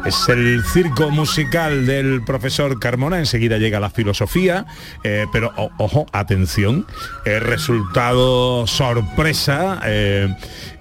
Es 0.06 0.30
el 0.30 0.64
circo 0.64 1.10
musical 1.10 1.88
del 1.88 2.22
profesor 2.24 2.80
Carmona, 2.80 3.18
enseguida 3.18 3.58
llega 3.58 3.80
la 3.80 3.90
filosofía, 3.90 4.68
eh, 5.04 5.26
pero 5.34 5.52
o- 5.58 5.72
ojo, 5.80 6.06
atención, 6.12 6.86
eh, 7.26 7.40
resultado 7.40 8.68
sorpresa, 8.68 9.82
eh, 9.84 10.28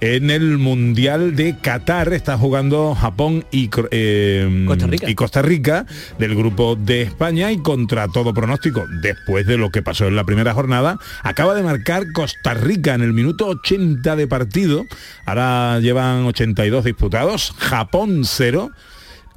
en 0.02 0.28
el 0.30 0.58
Mundial 0.58 1.34
de 1.36 1.56
Qatar 1.58 2.12
está 2.12 2.36
jugando 2.36 2.94
Japón 2.94 3.46
y, 3.50 3.68
Costa 3.68 4.86
Rica. 4.88 5.08
y 5.10 5.14
Costa 5.14 5.40
Rica 5.40 5.86
del 6.18 6.34
grupo 6.34 6.76
de 6.76 7.00
España 7.00 7.50
y 7.50 7.56
contra 7.62 8.08
todo 8.08 8.34
pronóstico, 8.34 8.84
después 9.00 9.46
de 9.46 9.56
lo 9.56 9.70
que 9.70 9.80
pasó 9.80 10.06
en 10.06 10.16
la 10.16 10.24
primera 10.24 10.52
jornada, 10.52 10.98
acaba 11.22 11.54
de 11.54 11.62
marcar 11.62 12.12
Costa 12.12 12.52
Rica 12.52 12.92
en 12.92 13.00
el 13.00 13.14
minuto 13.14 13.46
80 13.46 14.16
de 14.16 14.26
partido, 14.26 14.84
ahora 15.24 15.80
llevan 15.80 16.26
82 16.26 16.84
disputados, 16.84 17.54
Japón 17.56 18.24
0. 18.26 18.70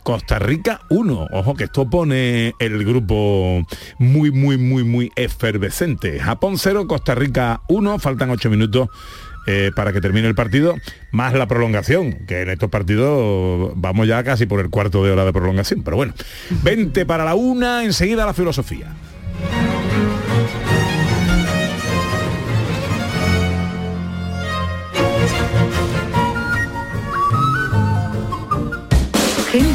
Costa 0.07 0.39
Rica 0.39 0.79
1. 0.87 1.27
Ojo 1.33 1.55
que 1.55 1.65
esto 1.65 1.89
pone 1.89 2.53
el 2.59 2.85
grupo 2.85 3.67
muy, 3.97 4.31
muy, 4.31 4.57
muy, 4.57 4.85
muy 4.85 5.11
efervescente. 5.17 6.17
Japón 6.17 6.57
0, 6.57 6.87
Costa 6.87 7.13
Rica 7.13 7.59
1. 7.67 7.99
Faltan 7.99 8.29
8 8.29 8.49
minutos 8.49 8.87
eh, 9.47 9.71
para 9.75 9.91
que 9.91 9.99
termine 9.99 10.25
el 10.29 10.33
partido, 10.33 10.75
más 11.11 11.33
la 11.33 11.45
prolongación, 11.45 12.25
que 12.25 12.43
en 12.43 12.51
estos 12.51 12.69
partidos 12.69 13.73
vamos 13.75 14.07
ya 14.07 14.23
casi 14.23 14.45
por 14.45 14.61
el 14.61 14.69
cuarto 14.69 15.03
de 15.03 15.11
hora 15.11 15.25
de 15.25 15.33
prolongación. 15.33 15.83
Pero 15.83 15.97
bueno, 15.97 16.13
20 16.63 17.05
para 17.05 17.25
la 17.25 17.35
una, 17.35 17.83
enseguida 17.83 18.25
la 18.25 18.33
filosofía. 18.33 18.87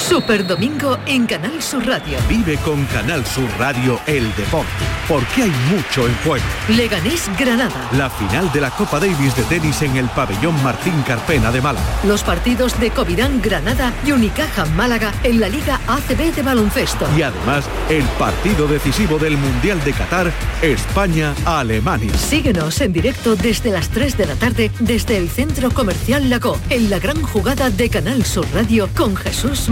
Super 0.00 0.44
Domingo 0.46 0.98
en 1.06 1.26
Canal 1.26 1.62
Sur 1.62 1.86
Radio. 1.86 2.18
Vive 2.28 2.56
con 2.64 2.84
Canal 2.86 3.24
Sur 3.26 3.48
Radio 3.58 4.00
el 4.06 4.34
deporte, 4.34 4.68
porque 5.06 5.42
hay 5.42 5.52
mucho 5.70 6.06
en 6.06 6.14
juego. 6.24 6.44
Leganés 6.68 7.30
Granada. 7.38 7.88
La 7.92 8.08
final 8.08 8.50
de 8.52 8.60
la 8.62 8.70
Copa 8.70 8.98
Davis 8.98 9.36
de 9.36 9.42
tenis 9.44 9.82
en 9.82 9.96
el 9.96 10.08
pabellón 10.08 10.60
Martín 10.62 10.94
Carpena 11.06 11.52
de 11.52 11.60
Málaga. 11.60 11.86
Los 12.04 12.24
partidos 12.24 12.80
de 12.80 12.90
Covirán 12.90 13.40
Granada 13.42 13.92
y 14.04 14.12
Unicaja 14.12 14.64
Málaga 14.74 15.12
en 15.22 15.38
la 15.38 15.48
Liga 15.48 15.78
ACB 15.86 16.34
de 16.34 16.42
baloncesto. 16.42 17.06
Y 17.16 17.22
además, 17.22 17.66
el 17.88 18.04
partido 18.18 18.66
decisivo 18.66 19.18
del 19.18 19.36
Mundial 19.36 19.82
de 19.84 19.92
Qatar, 19.92 20.32
España-Alemania. 20.62 22.16
Síguenos 22.16 22.80
en 22.80 22.92
directo 22.92 23.36
desde 23.36 23.70
las 23.70 23.90
3 23.90 24.16
de 24.16 24.26
la 24.26 24.34
tarde 24.34 24.70
desde 24.80 25.18
el 25.18 25.28
Centro 25.28 25.70
Comercial 25.70 26.30
Lago 26.30 26.58
en 26.70 26.90
la 26.90 26.98
gran 26.98 27.22
jugada 27.22 27.70
de 27.70 27.90
Canal 27.90 28.24
Sur 28.24 28.46
Radio 28.54 28.88
con 28.96 29.14
Jesús 29.14 29.68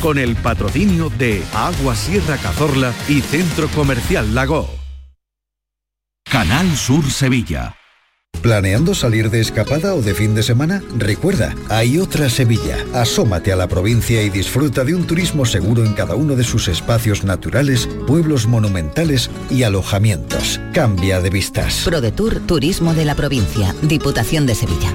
Con 0.00 0.18
el 0.18 0.36
patrocinio 0.36 1.10
de 1.10 1.42
Agua 1.54 1.96
Sierra 1.96 2.36
Cazorla 2.36 2.92
y 3.08 3.20
Centro 3.20 3.68
Comercial 3.68 4.34
Lago. 4.34 4.68
Canal 6.24 6.76
Sur 6.76 7.10
Sevilla. 7.10 7.76
¿Planeando 8.42 8.94
salir 8.94 9.30
de 9.30 9.40
escapada 9.40 9.94
o 9.94 10.02
de 10.02 10.14
fin 10.14 10.34
de 10.34 10.42
semana? 10.42 10.82
Recuerda, 10.98 11.54
hay 11.70 11.98
otra 11.98 12.28
Sevilla. 12.28 12.76
Asómate 12.92 13.52
a 13.52 13.56
la 13.56 13.68
provincia 13.68 14.22
y 14.22 14.28
disfruta 14.28 14.84
de 14.84 14.94
un 14.94 15.06
turismo 15.06 15.46
seguro 15.46 15.84
en 15.84 15.94
cada 15.94 16.14
uno 16.14 16.36
de 16.36 16.44
sus 16.44 16.68
espacios 16.68 17.24
naturales, 17.24 17.88
pueblos 18.06 18.46
monumentales 18.46 19.30
y 19.48 19.62
alojamientos. 19.62 20.60
Cambia 20.74 21.20
de 21.20 21.30
vistas. 21.30 21.82
ProDetour 21.84 22.40
Turismo 22.40 22.92
de 22.92 23.06
la 23.06 23.14
Provincia, 23.14 23.74
Diputación 23.80 24.44
de 24.44 24.54
Sevilla. 24.54 24.94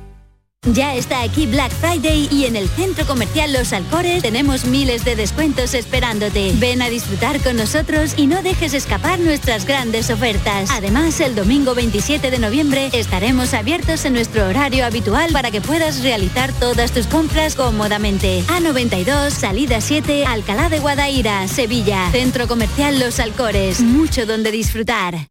Ya 0.69 0.93
está 0.93 1.23
aquí 1.23 1.47
Black 1.47 1.71
Friday 1.71 2.29
y 2.31 2.45
en 2.45 2.55
el 2.55 2.69
centro 2.69 3.07
comercial 3.07 3.51
Los 3.51 3.73
Alcores 3.73 4.21
tenemos 4.21 4.65
miles 4.65 5.03
de 5.03 5.15
descuentos 5.15 5.73
esperándote. 5.73 6.53
Ven 6.57 6.83
a 6.83 6.89
disfrutar 6.89 7.41
con 7.41 7.55
nosotros 7.55 8.13
y 8.15 8.27
no 8.27 8.43
dejes 8.43 8.75
escapar 8.75 9.19
nuestras 9.19 9.65
grandes 9.65 10.11
ofertas. 10.11 10.69
Además, 10.69 11.19
el 11.19 11.33
domingo 11.33 11.73
27 11.73 12.29
de 12.29 12.37
noviembre 12.37 12.91
estaremos 12.93 13.55
abiertos 13.55 14.05
en 14.05 14.13
nuestro 14.13 14.47
horario 14.47 14.85
habitual 14.85 15.31
para 15.33 15.49
que 15.49 15.61
puedas 15.61 16.03
realizar 16.03 16.53
todas 16.53 16.91
tus 16.91 17.07
compras 17.07 17.55
cómodamente. 17.55 18.43
A92, 18.43 19.31
salida 19.31 19.81
7, 19.81 20.27
Alcalá 20.27 20.69
de 20.69 20.77
Guadaira, 20.77 21.47
Sevilla. 21.47 22.11
Centro 22.11 22.47
comercial 22.47 22.99
Los 22.99 23.19
Alcores. 23.19 23.81
Mucho 23.81 24.27
donde 24.27 24.51
disfrutar. 24.51 25.30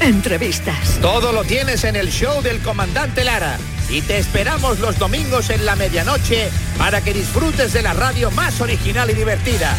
entrevistas. 0.00 0.98
Todo 1.00 1.32
lo 1.32 1.44
tienes 1.44 1.84
en 1.84 1.96
el 1.96 2.10
show 2.10 2.42
del 2.42 2.60
comandante 2.60 3.24
Lara. 3.24 3.58
Y 3.88 4.02
te 4.02 4.18
esperamos 4.18 4.78
los 4.80 4.98
domingos 4.98 5.50
en 5.50 5.64
la 5.64 5.76
medianoche 5.76 6.50
para 6.76 7.00
que 7.02 7.14
disfrutes 7.14 7.72
de 7.72 7.82
la 7.82 7.94
radio 7.94 8.30
más 8.32 8.60
original 8.60 9.10
y 9.10 9.14
divertida. 9.14 9.74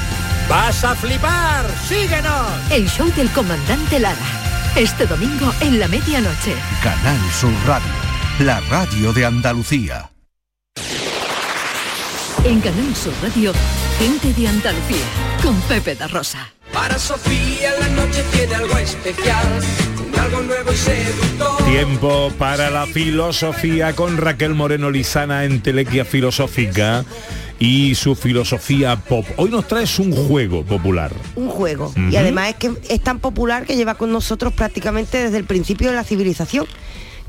¡Vas 0.49 0.83
a 0.83 0.95
flipar! 0.95 1.65
¡Síguenos! 1.87 2.47
El 2.71 2.89
show 2.89 3.11
del 3.15 3.29
comandante 3.29 3.99
Lara. 3.99 4.17
Este 4.75 5.05
domingo 5.05 5.53
en 5.61 5.79
la 5.79 5.87
medianoche. 5.87 6.55
Canal 6.81 7.19
Sur 7.39 7.53
Radio, 7.67 7.91
la 8.39 8.59
radio 8.61 9.13
de 9.13 9.25
Andalucía. 9.25 10.09
En 12.43 12.61
Canal 12.61 12.95
Sur 12.95 13.13
Radio, 13.21 13.53
gente 13.99 14.33
de 14.33 14.47
Andalucía, 14.47 15.05
con 15.43 15.59
Pepe 15.61 15.95
da 15.95 16.07
Rosa. 16.07 16.49
Para 16.71 16.97
Sofía 16.97 17.71
la 17.79 17.89
noche 17.89 18.23
tiene 18.31 18.55
algo 18.55 18.77
especial, 18.77 19.61
algo 20.17 20.41
nuevo 20.43 20.71
y 20.71 20.75
seductor. 20.75 21.65
Tiempo 21.65 22.31
para 22.37 22.69
la 22.69 22.85
filosofía 22.85 23.95
con 23.95 24.17
Raquel 24.17 24.55
Moreno 24.55 24.89
Lizana 24.91 25.45
en 25.45 25.61
Telequia 25.61 26.05
Filosófica 26.05 27.05
y 27.59 27.95
su 27.95 28.15
filosofía 28.15 28.95
pop. 28.97 29.25
Hoy 29.37 29.49
nos 29.49 29.67
traes 29.67 29.99
un 29.99 30.11
juego 30.13 30.63
popular. 30.63 31.11
Un 31.35 31.49
juego. 31.49 31.93
Y 32.09 32.15
además 32.15 32.49
es 32.49 32.55
que 32.55 32.71
es 32.89 33.01
tan 33.01 33.19
popular 33.19 33.65
que 33.65 33.75
lleva 33.75 33.95
con 33.95 34.11
nosotros 34.11 34.53
prácticamente 34.53 35.21
desde 35.23 35.37
el 35.37 35.43
principio 35.45 35.89
de 35.89 35.95
la 35.95 36.03
civilización. 36.03 36.65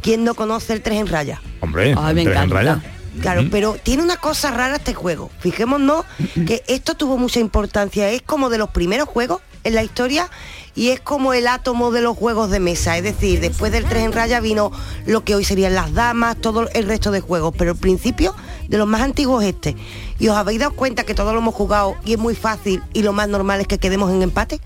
¿Quién 0.02 0.24
no 0.24 0.34
conoce 0.34 0.72
el 0.72 0.80
tres 0.82 0.98
en 1.00 1.08
raya? 1.08 1.42
Hombre, 1.60 1.94
Ay, 1.98 2.14
me 2.14 2.22
tres 2.24 2.36
en 2.36 2.42
encanta. 2.44 2.54
raya. 2.54 2.82
Claro, 3.20 3.42
pero 3.50 3.76
tiene 3.82 4.02
una 4.04 4.16
cosa 4.16 4.50
rara 4.52 4.76
este 4.76 4.94
juego. 4.94 5.30
Fijémonos 5.40 6.04
que 6.46 6.62
esto 6.68 6.94
tuvo 6.94 7.18
mucha 7.18 7.40
importancia. 7.40 8.08
Es 8.10 8.22
como 8.22 8.48
de 8.50 8.56
los 8.58 8.70
primeros 8.70 9.08
juegos 9.08 9.42
en 9.64 9.74
la 9.74 9.82
historia 9.82 10.30
y 10.74 10.90
es 10.90 11.00
como 11.00 11.32
el 11.32 11.46
átomo 11.46 11.90
de 11.90 12.00
los 12.00 12.16
juegos 12.16 12.50
de 12.50 12.60
mesa. 12.60 12.96
Es 12.96 13.02
decir, 13.02 13.40
después 13.40 13.72
del 13.72 13.84
3 13.84 14.04
en 14.04 14.12
raya 14.12 14.40
vino 14.40 14.70
lo 15.06 15.24
que 15.24 15.34
hoy 15.34 15.44
serían 15.44 15.74
las 15.74 15.92
damas, 15.92 16.36
todo 16.36 16.68
el 16.70 16.86
resto 16.86 17.10
de 17.10 17.20
juegos. 17.20 17.54
Pero 17.56 17.72
el 17.72 17.78
principio 17.78 18.34
de 18.68 18.78
los 18.78 18.86
más 18.86 19.02
antiguos 19.02 19.42
es 19.42 19.50
este. 19.54 19.76
¿Y 20.18 20.28
os 20.28 20.36
habéis 20.36 20.60
dado 20.60 20.72
cuenta 20.72 21.04
que 21.04 21.14
todos 21.14 21.32
lo 21.32 21.40
hemos 21.40 21.54
jugado 21.54 21.96
y 22.04 22.12
es 22.12 22.18
muy 22.18 22.34
fácil 22.34 22.82
y 22.92 23.02
lo 23.02 23.12
más 23.12 23.28
normal 23.28 23.60
es 23.60 23.66
que 23.66 23.78
quedemos 23.78 24.10
en 24.10 24.22
empate? 24.22 24.60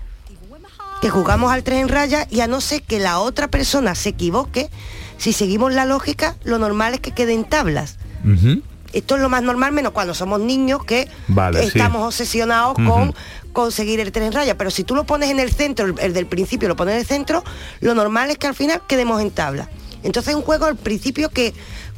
que 1.01 1.09
jugamos 1.11 1.51
al 1.51 1.63
3 1.63 1.81
en 1.81 1.89
raya 1.89 2.27
y 2.31 2.39
a 2.39 2.47
no 2.47 2.61
ser 2.61 2.81
que 2.81 2.99
la 2.99 3.19
otra 3.19 3.47
persona 3.47 3.93
se 3.93 4.09
equivoque, 4.09 4.71
si 5.17 5.33
seguimos 5.33 5.73
la 5.73 5.85
lógica, 5.85 6.35
lo 6.43 6.57
normal 6.57 6.95
es 6.95 6.99
que 6.99 7.11
queden 7.11 7.43
tablas. 7.45 7.97
Esto 8.95 9.15
es 9.15 9.21
lo 9.21 9.29
más 9.29 9.43
normal, 9.43 9.73
menos 9.73 9.91
cuando 9.91 10.13
somos 10.13 10.39
niños 10.39 10.83
que 10.85 11.09
Vale, 11.27 11.61
sí. 11.61 11.67
estamos 11.67 12.01
obsesionados 12.03 12.75
con 12.75 13.13
conseguir 13.51 13.99
el 13.99 14.11
3 14.11 14.27
en 14.27 14.31
raya. 14.33 14.57
Pero 14.57 14.71
si 14.71 14.83
tú 14.83 14.95
lo 14.95 15.03
pones 15.03 15.29
en 15.29 15.39
el 15.39 15.51
centro, 15.51 15.85
el, 15.85 15.93
el 15.99 16.13
del 16.13 16.25
principio 16.27 16.69
lo 16.69 16.75
pones 16.77 16.93
en 16.95 16.99
el 17.01 17.05
centro, 17.05 17.43
lo 17.81 17.93
normal 17.93 18.31
es 18.31 18.37
que 18.37 18.47
al 18.47 18.55
final 18.55 18.81
quedemos 18.87 19.21
en 19.21 19.31
tabla. 19.31 19.69
Entonces 20.01 20.31
es 20.31 20.35
un 20.35 20.43
juego 20.43 20.65
al 20.65 20.77
principio 20.77 21.29
que 21.29 21.53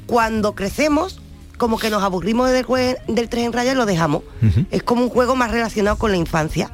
cuando 0.07 0.55
crecemos, 0.55 1.19
como 1.57 1.77
que 1.77 1.89
nos 1.89 2.01
aburrimos 2.01 2.49
del, 2.49 2.65
del 3.07 3.29
3 3.29 3.45
en 3.45 3.53
raya 3.53 3.73
y 3.73 3.75
lo 3.75 3.85
dejamos. 3.85 4.23
Es 4.71 4.81
como 4.81 5.03
un 5.03 5.09
juego 5.09 5.35
más 5.35 5.51
relacionado 5.51 5.97
con 5.97 6.11
la 6.11 6.17
infancia. 6.17 6.71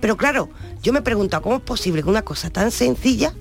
Pero 0.00 0.16
claro, 0.16 0.48
yo 0.82 0.92
me 0.92 0.98
he 0.98 1.02
preguntado, 1.02 1.42
¿cómo 1.42 1.56
es 1.56 1.62
posible 1.62 2.02
que 2.02 2.08
una 2.08 2.22
cosa 2.22 2.50
tan 2.50 2.70
sencilla 2.72 3.34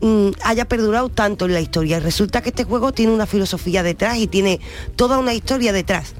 mm, 0.00 0.30
haya 0.44 0.64
perdurado 0.66 1.08
tanto 1.08 1.46
en 1.46 1.54
la 1.54 1.60
historia? 1.60 1.98
Y 1.98 2.00
resulta 2.00 2.42
que 2.42 2.50
este 2.50 2.64
juego 2.64 2.92
tiene 2.92 3.12
una 3.12 3.26
filosofía 3.26 3.82
detrás 3.82 4.16
y 4.18 4.26
tiene 4.26 4.60
toda 4.96 5.18
una 5.18 5.34
historia 5.34 5.72
detrás. 5.72 6.14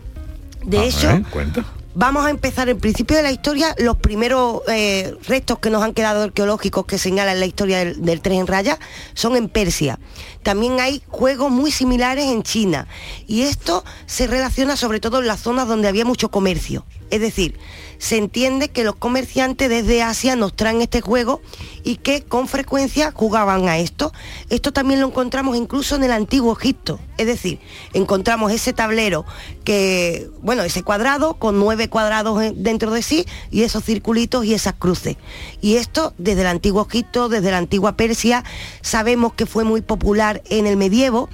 De 0.64 0.78
A 0.78 0.85
hecho, 0.85 1.09
ver, 1.09 1.22
cuenta. 1.24 1.64
vamos 1.95 2.24
a 2.26 2.31
empezar 2.31 2.68
el 2.68 2.76
principio 2.76 3.16
de 3.16 3.22
la 3.22 3.33
historia. 3.33 3.74
Los 3.78 3.97
primeros 3.97 4.61
eh, 4.68 5.14
restos 5.26 5.59
que 5.59 5.70
nos 5.70 5.83
han 5.83 5.95
quedado 5.95 6.22
arqueológicos 6.22 6.85
que 6.85 6.99
señalan 6.99 7.41
la 7.41 7.47
historia 7.47 7.78
del, 7.78 8.05
del 8.05 8.20
tren 8.20 8.41
en 8.41 8.47
raya 8.47 8.78
son 9.14 9.37
en 9.37 9.49
Persia. 9.49 9.99
También 10.43 10.78
hay 10.81 11.03
juegos 11.09 11.51
muy 11.51 11.70
similares 11.70 12.26
en 12.26 12.43
China. 12.43 12.87
Y 13.26 13.43
esto 13.43 13.85
se 14.07 14.26
relaciona 14.26 14.76
sobre 14.76 15.01
todo 15.01 15.20
en 15.20 15.26
las 15.26 15.41
zonas 15.41 15.66
donde 15.66 15.89
había 15.89 16.05
mucho 16.05 16.31
comercio. 16.31 16.85
Es 17.11 17.20
decir, 17.20 17.59
se 18.01 18.16
entiende 18.16 18.70
que 18.70 18.82
los 18.82 18.96
comerciantes 18.96 19.68
desde 19.68 20.03
Asia 20.03 20.34
nos 20.34 20.57
traen 20.57 20.80
este 20.80 21.03
juego 21.03 21.42
y 21.84 21.96
que 21.96 22.22
con 22.22 22.48
frecuencia 22.48 23.12
jugaban 23.12 23.68
a 23.68 23.76
esto. 23.76 24.11
Esto 24.48 24.72
también 24.72 25.01
lo 25.03 25.07
encontramos 25.09 25.55
incluso 25.55 25.96
en 25.96 26.05
el 26.05 26.12
antiguo 26.12 26.57
Egipto. 26.59 26.98
Es 27.18 27.26
decir, 27.26 27.61
encontramos 27.92 28.53
ese 28.53 28.72
tablero 28.72 29.26
que, 29.64 30.30
bueno, 30.40 30.62
ese 30.62 30.82
cuadrado 30.82 31.34
con 31.34 31.59
nueve 31.59 31.90
cuadrados 31.90 32.42
en- 32.42 32.62
dentro 32.62 32.90
de 32.90 33.03
sí 33.03 33.26
y 33.51 33.64
esos 33.64 33.84
circulitos 33.84 34.46
y 34.46 34.55
esas 34.55 34.72
cruces. 34.72 35.18
Y 35.61 35.76
esto 35.76 36.14
desde 36.16 36.40
el 36.40 36.46
antiguo 36.46 36.86
Egipto, 36.88 37.28
desde 37.28 37.51
la 37.51 37.59
antigua 37.59 37.96
Persia, 37.98 38.44
sabemos 38.80 39.34
que 39.34 39.44
fue 39.44 39.64
muy 39.64 39.82
popular 39.82 40.42
en 40.48 40.66
el 40.66 40.78
medievo 40.78 41.28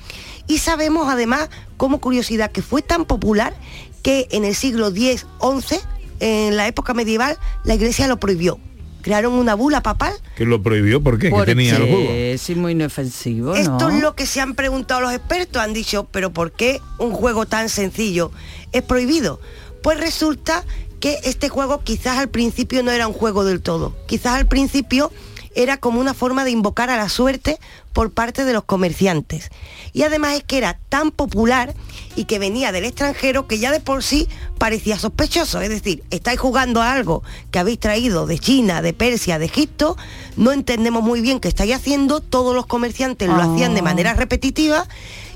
y 0.48 0.58
sabemos 0.58 1.08
además, 1.08 1.48
como 1.76 2.00
curiosidad, 2.00 2.50
que 2.50 2.62
fue 2.62 2.82
tan 2.82 3.04
popular 3.04 3.54
que 4.02 4.26
en 4.32 4.44
el 4.44 4.56
siglo 4.56 4.88
X, 4.88 5.26
XI, 5.40 5.78
en 6.20 6.56
la 6.56 6.66
época 6.66 6.94
medieval, 6.94 7.38
la 7.64 7.74
iglesia 7.74 8.08
lo 8.08 8.18
prohibió. 8.18 8.58
Crearon 9.02 9.34
una 9.34 9.54
bula 9.54 9.84
papal 9.84 10.12
Que 10.36 10.44
lo 10.44 10.60
prohibió, 10.60 11.00
¿por 11.00 11.16
qué? 11.18 11.28
Que 11.28 11.30
Porque 11.30 11.52
tenía 11.52 11.76
el 11.76 11.82
juego. 11.82 12.10
es 12.10 12.56
muy 12.56 12.72
inofensivo, 12.72 13.54
¿no? 13.54 13.54
Esto 13.54 13.90
es 13.90 14.02
lo 14.02 14.16
que 14.16 14.26
se 14.26 14.40
han 14.40 14.54
preguntado 14.56 15.00
los 15.00 15.12
expertos, 15.12 15.62
han 15.62 15.72
dicho, 15.72 16.08
pero 16.10 16.32
¿por 16.32 16.50
qué 16.50 16.80
un 16.98 17.12
juego 17.12 17.46
tan 17.46 17.68
sencillo 17.68 18.32
es 18.72 18.82
prohibido? 18.82 19.40
Pues 19.82 20.00
resulta 20.00 20.64
que 20.98 21.18
este 21.22 21.48
juego 21.48 21.82
quizás 21.84 22.18
al 22.18 22.28
principio 22.30 22.82
no 22.82 22.90
era 22.90 23.06
un 23.06 23.12
juego 23.14 23.44
del 23.44 23.60
todo, 23.60 23.94
quizás 24.06 24.34
al 24.34 24.46
principio 24.48 25.12
era 25.56 25.78
como 25.78 25.98
una 26.00 26.14
forma 26.14 26.44
de 26.44 26.50
invocar 26.52 26.90
a 26.90 26.96
la 26.96 27.08
suerte 27.08 27.58
por 27.92 28.12
parte 28.12 28.44
de 28.44 28.52
los 28.52 28.62
comerciantes. 28.64 29.50
Y 29.92 30.02
además 30.02 30.36
es 30.36 30.44
que 30.44 30.58
era 30.58 30.78
tan 30.88 31.10
popular 31.10 31.74
y 32.14 32.24
que 32.26 32.38
venía 32.38 32.70
del 32.72 32.84
extranjero 32.84 33.48
que 33.48 33.58
ya 33.58 33.72
de 33.72 33.80
por 33.80 34.02
sí 34.04 34.28
parecía 34.58 34.98
sospechoso. 34.98 35.60
Es 35.62 35.70
decir, 35.70 36.04
estáis 36.10 36.38
jugando 36.38 36.82
a 36.82 36.92
algo 36.92 37.22
que 37.50 37.58
habéis 37.58 37.80
traído 37.80 38.26
de 38.26 38.38
China, 38.38 38.82
de 38.82 38.92
Persia, 38.92 39.38
de 39.38 39.46
Egipto, 39.46 39.96
no 40.36 40.52
entendemos 40.52 41.02
muy 41.02 41.20
bien 41.22 41.40
qué 41.40 41.48
estáis 41.48 41.74
haciendo, 41.74 42.20
todos 42.20 42.54
los 42.54 42.66
comerciantes 42.66 43.28
lo 43.28 43.36
hacían 43.40 43.72
de 43.74 43.80
Ah. 43.80 43.84
manera 43.84 44.14
repetitiva 44.14 44.86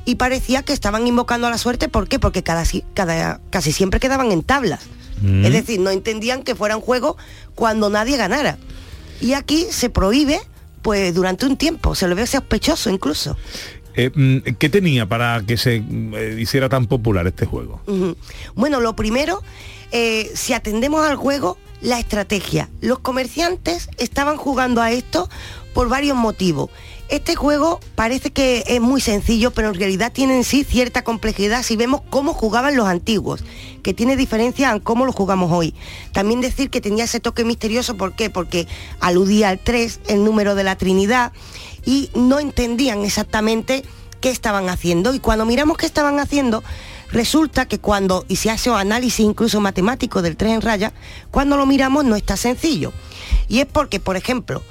y 0.04 0.16
parecía 0.16 0.62
que 0.62 0.72
estaban 0.74 1.06
invocando 1.06 1.46
a 1.46 1.50
la 1.50 1.58
suerte. 1.58 1.88
¿Por 1.88 2.08
qué? 2.08 2.18
Porque 2.18 2.42
cada, 2.42 2.64
si- 2.66 2.84
cada- 2.94 3.40
casi 3.50 3.72
siempre 3.72 4.00
quedaban 4.00 4.32
en 4.32 4.42
tablas. 4.42 4.80
Mm. 5.22 5.44
Es 5.46 5.52
decir, 5.52 5.80
no 5.80 5.90
entendían 5.90 6.42
que 6.42 6.54
fuera 6.54 6.76
un 6.76 6.82
juego 6.82 7.16
cuando 7.54 7.88
nadie 7.90 8.16
ganara. 8.18 8.58
Y 9.20 9.34
aquí 9.34 9.66
se 9.70 9.90
prohíbe 9.90 10.40
pues 10.82 11.14
durante 11.14 11.46
un 11.46 11.56
tiempo, 11.56 11.94
se 11.94 12.08
lo 12.08 12.14
ve 12.14 12.26
sospechoso 12.26 12.90
incluso. 12.90 13.36
Eh, 13.94 14.10
mm, 14.14 14.54
¿Qué 14.58 14.68
tenía 14.68 15.06
para 15.06 15.42
que 15.46 15.56
se 15.56 15.76
eh, 15.76 16.36
hiciera 16.38 16.68
tan 16.68 16.86
popular 16.86 17.26
este 17.26 17.44
juego? 17.44 17.80
Bueno, 18.54 18.80
lo 18.80 18.94
primero, 18.96 19.42
eh, 19.93 20.30
si 20.34 20.53
atendemos 20.53 21.07
al 21.07 21.16
juego, 21.16 21.59
la 21.80 21.99
estrategia. 21.99 22.68
Los 22.80 22.99
comerciantes 22.99 23.88
estaban 23.99 24.36
jugando 24.36 24.82
a 24.82 24.93
esto 24.93 25.28
por 25.72 25.88
varios 25.88 26.16
motivos. 26.16 26.70
Este 27.09 27.34
juego 27.34 27.80
parece 27.97 28.30
que 28.30 28.62
es 28.68 28.80
muy 28.80 29.01
sencillo, 29.01 29.51
pero 29.51 29.68
en 29.68 29.74
realidad 29.74 30.12
tiene 30.12 30.36
en 30.36 30.45
sí 30.45 30.62
cierta 30.62 31.03
complejidad 31.03 31.64
si 31.64 31.74
vemos 31.74 32.03
cómo 32.09 32.34
jugaban 32.34 32.76
los 32.76 32.86
antiguos, 32.86 33.43
que 33.82 33.95
tiene 33.95 34.16
diferencia 34.16 34.70
en 34.70 34.78
cómo 34.78 35.05
lo 35.07 35.12
jugamos 35.12 35.51
hoy. 35.51 35.74
También 36.12 36.41
decir 36.41 36.70
que 36.70 36.80
tenía 36.80 37.05
ese 37.05 37.18
toque 37.18 37.45
misterioso, 37.45 37.97
¿por 37.97 38.14
qué? 38.14 38.30
Porque 38.30 38.68
aludía 39.01 39.49
al 39.49 39.59
3, 39.59 40.01
el 40.07 40.24
número 40.24 40.55
de 40.55 40.62
la 40.62 40.76
Trinidad, 40.76 41.32
y 41.84 42.11
no 42.14 42.38
entendían 42.38 43.05
exactamente 43.05 43.82
qué 44.20 44.30
estaban 44.30 44.68
haciendo. 44.68 45.12
Y 45.12 45.18
cuando 45.18 45.45
miramos 45.47 45.78
qué 45.78 45.86
estaban 45.86 46.20
haciendo, 46.20 46.62
resulta 47.12 47.66
que 47.66 47.78
cuando, 47.78 48.24
y 48.28 48.36
se 48.36 48.50
hace 48.50 48.70
un 48.70 48.76
análisis 48.76 49.20
incluso 49.20 49.61
matemático 49.61 50.22
del 50.22 50.36
3 50.36 50.54
en 50.54 50.61
raya, 50.61 50.92
cuando 51.30 51.56
lo 51.56 51.66
miramos 51.66 52.04
no 52.04 52.16
está 52.16 52.36
sencillo. 52.36 52.92
Y 53.48 53.61
es 53.61 53.66
porque, 53.66 54.00
por 54.00 54.16
ejemplo, 54.16 54.62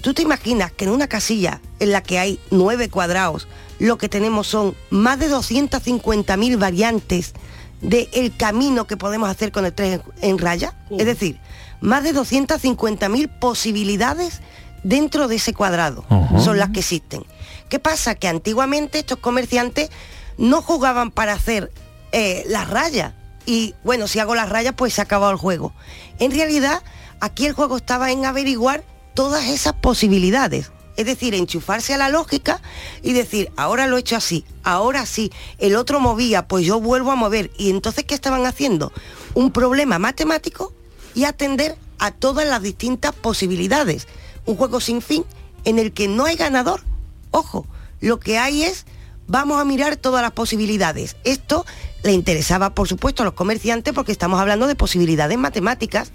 tú 0.00 0.14
te 0.14 0.22
imaginas 0.22 0.72
que 0.72 0.84
en 0.84 0.90
una 0.90 1.08
casilla 1.08 1.60
en 1.80 1.92
la 1.92 2.02
que 2.02 2.18
hay 2.18 2.40
nueve 2.50 2.88
cuadrados, 2.88 3.48
lo 3.78 3.98
que 3.98 4.08
tenemos 4.08 4.46
son 4.46 4.74
más 4.90 5.18
de 5.18 5.30
250.000 5.30 6.58
variantes 6.58 7.34
del 7.80 8.34
camino 8.36 8.86
que 8.86 8.96
podemos 8.96 9.28
hacer 9.28 9.52
con 9.52 9.66
el 9.66 9.72
3 9.72 10.00
en 10.22 10.38
raya. 10.38 10.74
Es 10.90 11.06
decir, 11.06 11.38
más 11.80 12.04
de 12.04 12.14
250.000 12.14 13.38
posibilidades 13.38 14.40
dentro 14.82 15.28
de 15.28 15.36
ese 15.36 15.52
cuadrado 15.52 16.04
son 16.38 16.58
las 16.58 16.70
que 16.70 16.80
existen. 16.80 17.24
¿Qué 17.68 17.78
pasa? 17.78 18.14
Que 18.14 18.28
antiguamente 18.28 18.98
estos 18.98 19.18
comerciantes 19.18 19.90
no 20.38 20.62
jugaban 20.62 21.10
para 21.10 21.32
hacer 21.32 21.72
eh, 22.12 22.44
las 22.48 22.68
rayas. 22.68 23.14
Y 23.46 23.74
bueno, 23.84 24.08
si 24.08 24.18
hago 24.18 24.34
las 24.34 24.48
rayas, 24.48 24.74
pues 24.76 24.94
se 24.94 25.00
ha 25.00 25.04
acabado 25.04 25.32
el 25.32 25.38
juego. 25.38 25.72
En 26.18 26.32
realidad, 26.32 26.82
aquí 27.20 27.46
el 27.46 27.52
juego 27.52 27.76
estaba 27.76 28.10
en 28.10 28.24
averiguar 28.24 28.84
todas 29.14 29.44
esas 29.46 29.74
posibilidades. 29.74 30.72
Es 30.96 31.04
decir, 31.04 31.34
enchufarse 31.34 31.92
a 31.92 31.98
la 31.98 32.08
lógica 32.08 32.60
y 33.02 33.12
decir, 33.12 33.52
ahora 33.56 33.86
lo 33.86 33.96
he 33.96 34.00
hecho 34.00 34.16
así, 34.16 34.46
ahora 34.62 35.04
sí, 35.04 35.30
el 35.58 35.76
otro 35.76 36.00
movía, 36.00 36.48
pues 36.48 36.64
yo 36.64 36.80
vuelvo 36.80 37.12
a 37.12 37.16
mover. 37.16 37.50
Y 37.58 37.70
entonces, 37.70 38.04
¿qué 38.04 38.14
estaban 38.14 38.46
haciendo? 38.46 38.92
Un 39.34 39.52
problema 39.52 39.98
matemático 39.98 40.72
y 41.14 41.24
atender 41.24 41.76
a 41.98 42.12
todas 42.12 42.48
las 42.48 42.62
distintas 42.62 43.14
posibilidades. 43.14 44.08
Un 44.46 44.56
juego 44.56 44.80
sin 44.80 45.02
fin 45.02 45.24
en 45.64 45.78
el 45.78 45.92
que 45.92 46.08
no 46.08 46.24
hay 46.24 46.36
ganador. 46.36 46.82
Ojo, 47.30 47.66
lo 48.00 48.18
que 48.18 48.38
hay 48.38 48.62
es, 48.62 48.86
vamos 49.26 49.60
a 49.60 49.64
mirar 49.64 49.96
todas 49.96 50.22
las 50.22 50.32
posibilidades. 50.32 51.16
Esto 51.24 51.64
le 52.02 52.12
interesaba, 52.12 52.74
por 52.74 52.88
supuesto, 52.88 53.22
a 53.22 53.26
los 53.26 53.34
comerciantes 53.34 53.92
porque 53.92 54.12
estamos 54.12 54.40
hablando 54.40 54.66
de 54.66 54.74
posibilidades 54.74 55.36
matemáticas, 55.38 56.12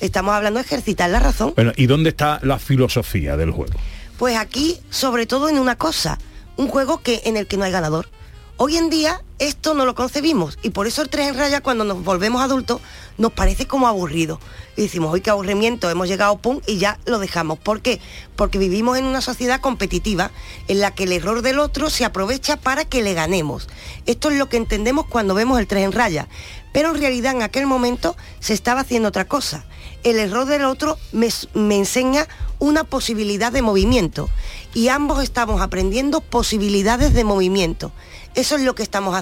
estamos 0.00 0.34
hablando 0.34 0.60
de 0.60 0.66
ejercitar 0.66 1.10
la 1.10 1.20
razón. 1.20 1.52
Bueno, 1.54 1.72
¿y 1.76 1.86
dónde 1.86 2.10
está 2.10 2.38
la 2.42 2.58
filosofía 2.58 3.36
del 3.36 3.50
juego? 3.50 3.74
Pues 4.18 4.36
aquí, 4.36 4.78
sobre 4.90 5.26
todo 5.26 5.48
en 5.48 5.58
una 5.58 5.76
cosa, 5.76 6.18
un 6.56 6.68
juego 6.68 7.02
que, 7.02 7.22
en 7.24 7.36
el 7.36 7.46
que 7.46 7.56
no 7.56 7.64
hay 7.64 7.72
ganador. 7.72 8.08
Hoy 8.56 8.76
en 8.76 8.90
día 8.90 9.22
esto 9.38 9.74
no 9.74 9.84
lo 9.84 9.94
concebimos 9.94 10.58
y 10.62 10.70
por 10.70 10.86
eso 10.86 11.02
el 11.02 11.08
3 11.08 11.28
en 11.28 11.36
raya 11.36 11.60
cuando 11.60 11.84
nos 11.84 12.04
volvemos 12.04 12.42
adultos 12.42 12.80
nos 13.18 13.32
parece 13.32 13.66
como 13.66 13.88
aburrido. 13.88 14.40
Y 14.76 14.82
decimos, 14.82 15.12
hoy 15.12 15.20
qué 15.20 15.30
aburrimiento, 15.30 15.90
hemos 15.90 16.08
llegado 16.08 16.38
pum 16.38 16.60
y 16.66 16.78
ya 16.78 16.98
lo 17.04 17.18
dejamos. 17.18 17.58
¿Por 17.58 17.82
qué? 17.82 18.00
Porque 18.36 18.58
vivimos 18.58 18.96
en 18.98 19.04
una 19.04 19.20
sociedad 19.20 19.60
competitiva 19.60 20.30
en 20.68 20.80
la 20.80 20.94
que 20.94 21.04
el 21.04 21.12
error 21.12 21.42
del 21.42 21.58
otro 21.58 21.90
se 21.90 22.04
aprovecha 22.04 22.56
para 22.56 22.84
que 22.84 23.02
le 23.02 23.14
ganemos. 23.14 23.68
Esto 24.06 24.30
es 24.30 24.38
lo 24.38 24.48
que 24.48 24.56
entendemos 24.56 25.06
cuando 25.06 25.34
vemos 25.34 25.58
el 25.58 25.66
3 25.66 25.84
en 25.84 25.92
raya. 25.92 26.28
Pero 26.72 26.90
en 26.90 27.00
realidad 27.00 27.34
en 27.34 27.42
aquel 27.42 27.66
momento 27.66 28.16
se 28.40 28.54
estaba 28.54 28.80
haciendo 28.80 29.08
otra 29.08 29.26
cosa. 29.26 29.64
el 30.04 30.18
error 30.18 30.46
del 30.46 30.64
otro 30.64 30.98
me, 31.12 31.28
me 31.54 31.76
enseña 31.76 32.26
una 32.58 32.84
posibilidad 32.84 33.52
de 33.52 33.60
movimiento 33.60 34.28
y 34.72 34.88
ambos 34.88 35.22
estamos 35.22 35.60
aprendiendo 35.60 36.20
posibilidades 36.20 37.12
de 37.12 37.24
movimiento. 37.24 37.92
Eso 38.34 38.56
es 38.56 38.62
lo 38.62 38.74
que 38.74 38.82
estamos 38.82 39.14
haciendo. 39.14 39.21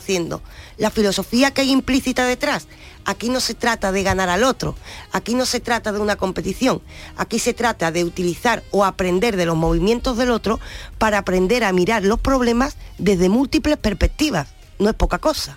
La 0.77 0.91
filosofía 0.91 1.51
que 1.51 1.63
hay 1.63 1.71
implícita 1.71 2.27
detrás. 2.27 2.67
Aquí 3.05 3.29
no 3.29 3.41
se 3.41 3.55
trata 3.55 3.93
de 3.93 4.03
ganar 4.03 4.29
al 4.29 4.45
otro, 4.45 4.77
aquí 5.13 5.35
no 5.35 5.47
se 5.47 5.61
trata 5.61 5.91
de 5.91 6.01
una 6.01 6.17
competición, 6.17 6.83
aquí 7.17 7.39
se 7.39 7.55
trata 7.55 7.91
de 7.91 8.05
utilizar 8.05 8.63
o 8.71 8.85
aprender 8.85 9.37
de 9.37 9.47
los 9.47 9.57
movimientos 9.57 10.19
del 10.19 10.31
otro 10.31 10.61
para 10.99 11.19
aprender 11.19 11.65
a 11.65 11.73
mirar 11.73 12.05
los 12.05 12.21
problemas 12.21 12.77
desde 12.99 13.29
múltiples 13.29 13.79
perspectivas. 13.79 14.49
No 14.79 14.91
es 14.91 14.95
poca 14.97 15.19
cosa. 15.19 15.57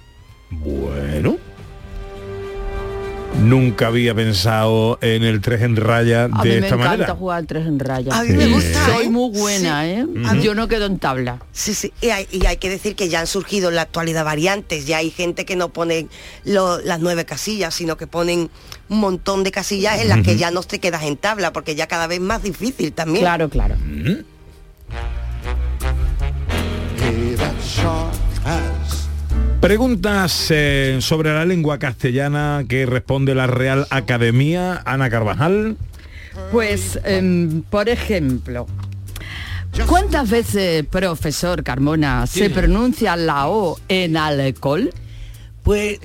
Bueno. 0.51 1.52
Nunca 3.41 3.87
había 3.87 4.13
pensado 4.15 4.97
en 5.01 5.23
el 5.23 5.41
3 5.41 5.63
en 5.63 5.75
raya 5.75 6.29
A 6.31 6.43
de 6.43 6.49
mí 6.49 6.49
me 6.49 6.55
esta 6.55 6.67
encanta 6.75 6.89
manera. 6.91 7.15
jugar 7.15 7.37
al 7.39 7.47
tres 7.47 7.67
en 7.67 7.79
raya. 7.79 8.17
A 8.17 8.23
mí 8.23 8.29
me 8.33 8.47
gusta. 8.47 8.85
Soy 8.85 9.05
¿eh? 9.07 9.09
muy 9.09 9.37
buena, 9.37 9.83
Sí. 9.83 9.89
¿eh? 9.89 10.05
Yo 10.41 10.55
no 10.55 10.67
quedo 10.69 10.85
en 10.85 10.97
tabla. 10.99 11.39
Sí, 11.51 11.73
sí, 11.73 11.91
y 11.99 12.09
hay, 12.09 12.25
y 12.31 12.45
hay 12.45 12.57
que 12.57 12.69
decir 12.69 12.95
que 12.95 13.09
ya 13.09 13.19
han 13.19 13.27
surgido 13.27 13.69
en 13.69 13.75
la 13.75 13.81
actualidad 13.81 14.23
variantes, 14.23 14.85
ya 14.85 14.97
hay 14.97 15.09
gente 15.11 15.45
que 15.45 15.55
no 15.57 15.69
pone 15.69 16.07
lo- 16.45 16.79
las 16.79 16.99
nueve 17.01 17.25
casillas, 17.25 17.73
sino 17.73 17.97
que 17.97 18.07
ponen 18.07 18.49
un 18.87 18.99
montón 18.99 19.43
de 19.43 19.51
casillas 19.51 19.99
en 19.99 20.07
las 20.09 20.21
que 20.21 20.37
ya 20.37 20.49
no 20.51 20.61
te 20.63 20.79
quedas 20.79 21.03
en 21.03 21.17
tabla, 21.17 21.51
porque 21.51 21.75
ya 21.75 21.87
cada 21.87 22.07
vez 22.07 22.21
más 22.21 22.43
difícil 22.43 22.93
también. 22.93 23.23
Claro, 23.25 23.49
claro. 23.49 23.75
Preguntas 29.63 30.47
eh, 30.49 30.97
sobre 30.99 31.31
la 31.31 31.45
lengua 31.45 31.79
castellana 31.79 32.65
que 32.67 32.85
responde 32.85 33.33
la 33.33 33.47
Real 33.47 33.87
Academia, 33.91 34.81
Ana 34.83 35.09
Carvajal. 35.09 35.77
Pues, 36.51 36.99
em, 37.05 37.61
por 37.61 37.87
ejemplo, 37.87 38.67
¿cuántas 39.87 40.29
veces, 40.29 40.85
profesor 40.85 41.63
Carmona, 41.63 42.27
se 42.27 42.49
pronuncia 42.49 43.15
la 43.15 43.47
O 43.47 43.79
en 43.87 44.17
alcohol? 44.17 44.89
Pues, 45.63 45.97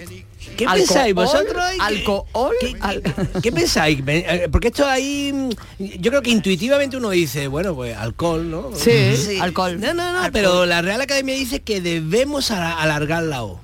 ¿qué 0.57 0.65
Alcohol, 0.65 0.77
pensáis 0.79 1.15
vosotros? 1.15 1.63
Alcohol. 1.81 2.55
al- 2.81 3.03
¿Qué 3.43 3.53
pensáis? 3.53 4.03
Porque 4.51 4.69
esto 4.69 4.87
ahí, 4.87 5.33
mm, 5.33 5.85
yo 6.01 6.11
creo 6.11 6.23
que 6.23 6.31
intuitivamente 6.31 6.97
uno 6.97 7.11
dice, 7.11 7.47
bueno, 7.49 7.75
pues 7.75 7.97
alcohol, 7.97 8.51
¿no? 8.51 8.71
Sí, 8.75 9.17
Sí. 9.17 9.39
alcohol. 9.41 9.81
No, 9.81 9.95
no, 9.95 10.13
no, 10.23 10.33
pero 10.33 10.67
la 10.67 10.83
Real 10.83 11.01
Academia 11.01 11.35
dice 11.35 11.61
que 11.61 11.81
debemos 11.81 12.51
a- 12.51 12.81
alargar 12.81 13.23
la 13.25 13.45
O. 13.45 13.61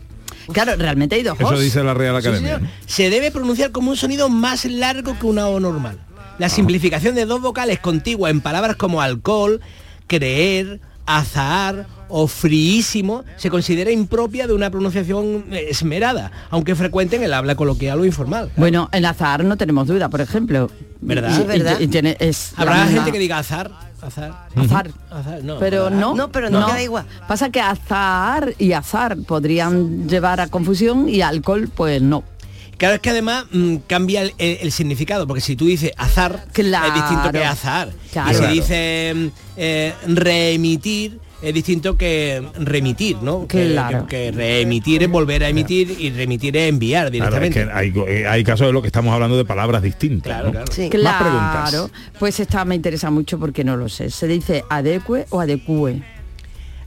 Claro, 0.53 0.77
realmente 0.77 1.15
hay 1.17 1.23
dos 1.23 1.41
Eso 1.41 1.59
dice 1.59 1.83
la 1.83 1.95
Real 1.95 2.15
Academia. 2.17 2.61
Se 2.87 3.09
debe 3.09 3.31
pronunciar 3.31 3.71
como 3.73 3.91
un 3.91 3.97
sonido 3.97 4.29
más 4.29 4.65
largo 4.67 5.19
que 5.19 5.27
una 5.27 5.49
O 5.49 5.59
normal. 5.61 5.99
La 6.39 6.49
simplificación 6.49 7.15
de 7.15 7.25
dos 7.27 7.41
vocales 7.41 7.79
contiguas 7.79 8.31
en 8.33 8.41
palabras 8.41 8.77
como 8.77 9.01
alcohol, 9.01 9.61
creer, 10.07 10.81
azahar 11.07 11.87
o 12.17 12.29
friísimo 12.29 13.25
se 13.37 13.51
considera 13.51 13.91
impropia 13.91 14.47
de 14.47 14.53
una 14.55 14.71
pronunciación 14.71 15.47
esmerada, 15.51 16.31
aunque 16.51 16.77
frecuente 16.77 17.17
en 17.17 17.25
el 17.25 17.35
habla 17.35 17.57
coloquial 17.57 17.99
o 18.01 18.05
informal. 18.05 18.53
Bueno, 18.57 18.89
en 18.93 19.05
azar 19.05 19.43
no 19.45 19.57
tenemos 19.57 19.89
duda, 19.89 20.09
por 20.09 20.21
ejemplo. 20.21 20.71
¿Verdad? 21.01 21.31
Y- 21.31 21.35
Sí, 21.35 21.43
¿verdad? 21.43 21.77
y- 21.81 21.85
y 21.85 21.89
tiene- 21.89 22.17
es 22.21 22.53
Habrá 22.57 22.85
misma- 22.85 22.93
gente 22.99 23.11
que 23.13 23.19
diga 23.19 23.39
azar, 23.39 23.73
azar. 24.01 24.47
Azar. 24.55 24.91
Azar, 25.11 25.43
no. 25.43 25.59
pero 25.59 25.91
no, 25.91 26.15
No, 26.15 26.31
pero 26.31 26.51
no 26.51 26.65
queda 26.67 26.83
igual. 26.83 27.05
Pasa 27.27 27.51
que 27.51 27.61
azar 27.61 28.55
y 28.61 28.73
azar 28.73 29.17
podrían 29.27 30.09
llevar 30.09 30.41
a 30.41 30.47
confusión 30.47 31.09
y 31.09 31.21
alcohol, 31.21 31.69
pues 31.75 32.01
no. 32.01 32.23
Claro, 32.79 32.95
es 32.97 33.01
que 33.01 33.11
además 33.11 33.47
mm, 33.53 33.77
cambia 33.89 34.23
el, 34.23 34.35
el- 34.39 34.59
el 34.63 34.73
significado, 34.73 35.27
porque 35.27 35.41
si 35.41 35.57
tú 35.57 35.67
dices 35.67 35.91
azar, 35.97 36.45
Claro. 36.53 36.89
es 36.89 36.95
distinto 36.95 37.31
que 37.33 37.45
azar. 37.45 37.91
Claro. 38.13 38.31
Y 38.31 38.35
si 38.35 38.39
Claro. 38.39 38.55
dice 38.55 39.13
mm, 39.17 39.27
eh, 39.57 39.95
reemitir, 40.07 41.21
es 41.45 41.55
distinto 41.55 41.97
que 41.97 42.43
remitir, 42.59 43.19
¿no? 43.23 43.47
Que- 43.47 43.73
Claro. 43.73 44.07
Que, 44.07 44.17
que 44.27 44.33
reemitir 44.33 45.03
es 45.03 45.11
volver 45.11 45.45
a 45.45 45.49
emitir 45.49 45.97
y 45.99 46.11
remitir 46.11 46.57
es 46.57 46.69
enviar 46.69 47.11
Claro, 47.11 47.37
es 47.37 47.43
directamente. 47.43 47.65
que 47.65 47.71
hay, 47.73 47.93
eh, 48.23 48.27
hay 48.27 48.45
casos 48.45 48.67
en 48.69 48.73
los 48.75 48.83
que 48.83 48.89
estamos 48.89 49.13
hablando 49.13 49.37
de 49.37 49.45
palabras 49.45 49.83
distintas. 49.83 50.45
¿no? 50.45 50.53
Más 50.53 50.71
preguntas. 50.71 50.91
Claro, 51.71 51.91
pues 52.19 52.39
esta 52.41 52.65
me 52.65 52.75
interesa 52.75 53.11
mucho 53.11 53.39
porque 53.39 53.65
no 53.65 53.77
lo 53.77 53.89
sé. 53.89 54.11
¿Se 54.11 54.27
dice 54.27 54.65
adecue 54.71 55.27
o 55.31 55.41
adecue? 55.41 56.03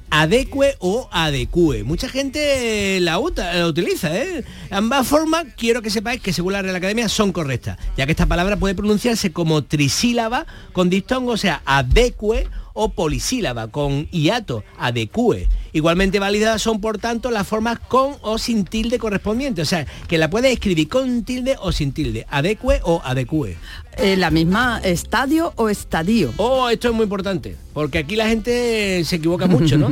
Adecue 0.09 0.75
o 0.79 1.09
adecue. 1.11 1.83
Mucha 1.83 2.09
gente 2.09 2.99
la, 3.01 3.19
la 3.35 3.67
utiliza, 3.67 4.15
¿eh? 4.15 4.43
Ambas 4.69 5.07
formas, 5.07 5.45
quiero 5.57 5.81
que 5.81 5.89
sepáis 5.89 6.21
que 6.21 6.33
según 6.33 6.53
la 6.53 6.61
Real 6.61 6.75
Academia 6.75 7.09
son 7.09 7.31
correctas, 7.31 7.77
ya 7.95 8.05
que 8.05 8.11
esta 8.11 8.25
palabra 8.25 8.57
puede 8.57 8.75
pronunciarse 8.75 9.31
como 9.31 9.63
trisílaba 9.63 10.45
con 10.73 10.89
diptongo, 10.89 11.31
o 11.31 11.37
sea, 11.37 11.61
adecue 11.65 12.47
o 12.73 12.89
polisílaba 12.89 13.69
con 13.69 14.07
hiato, 14.11 14.63
adecue. 14.77 15.47
Igualmente 15.73 16.19
válidas 16.19 16.61
son, 16.61 16.79
por 16.79 16.99
tanto, 16.99 17.31
las 17.31 17.47
formas 17.47 17.79
con 17.79 18.15
o 18.21 18.37
sin 18.37 18.65
tilde 18.65 18.99
correspondiente, 18.99 19.63
o 19.63 19.65
sea, 19.65 19.87
que 20.07 20.19
la 20.19 20.29
puedes 20.29 20.53
escribir 20.53 20.87
con 20.87 21.23
tilde 21.23 21.55
o 21.59 21.71
sin 21.71 21.91
tilde, 21.91 22.27
adecue 22.29 22.79
o 22.83 23.01
adecue. 23.03 23.57
Eh, 23.99 24.15
¿La 24.15 24.29
misma 24.29 24.79
estadio 24.83 25.53
o 25.55 25.69
estadio? 25.69 26.31
Oh, 26.37 26.69
esto 26.69 26.89
es 26.89 26.93
muy 26.93 27.03
importante, 27.03 27.55
porque 27.73 27.97
aquí 27.97 28.15
la 28.15 28.27
gente 28.27 29.03
se 29.03 29.15
equivoca 29.15 29.47
mucho, 29.47 29.75
¿no? 29.75 29.89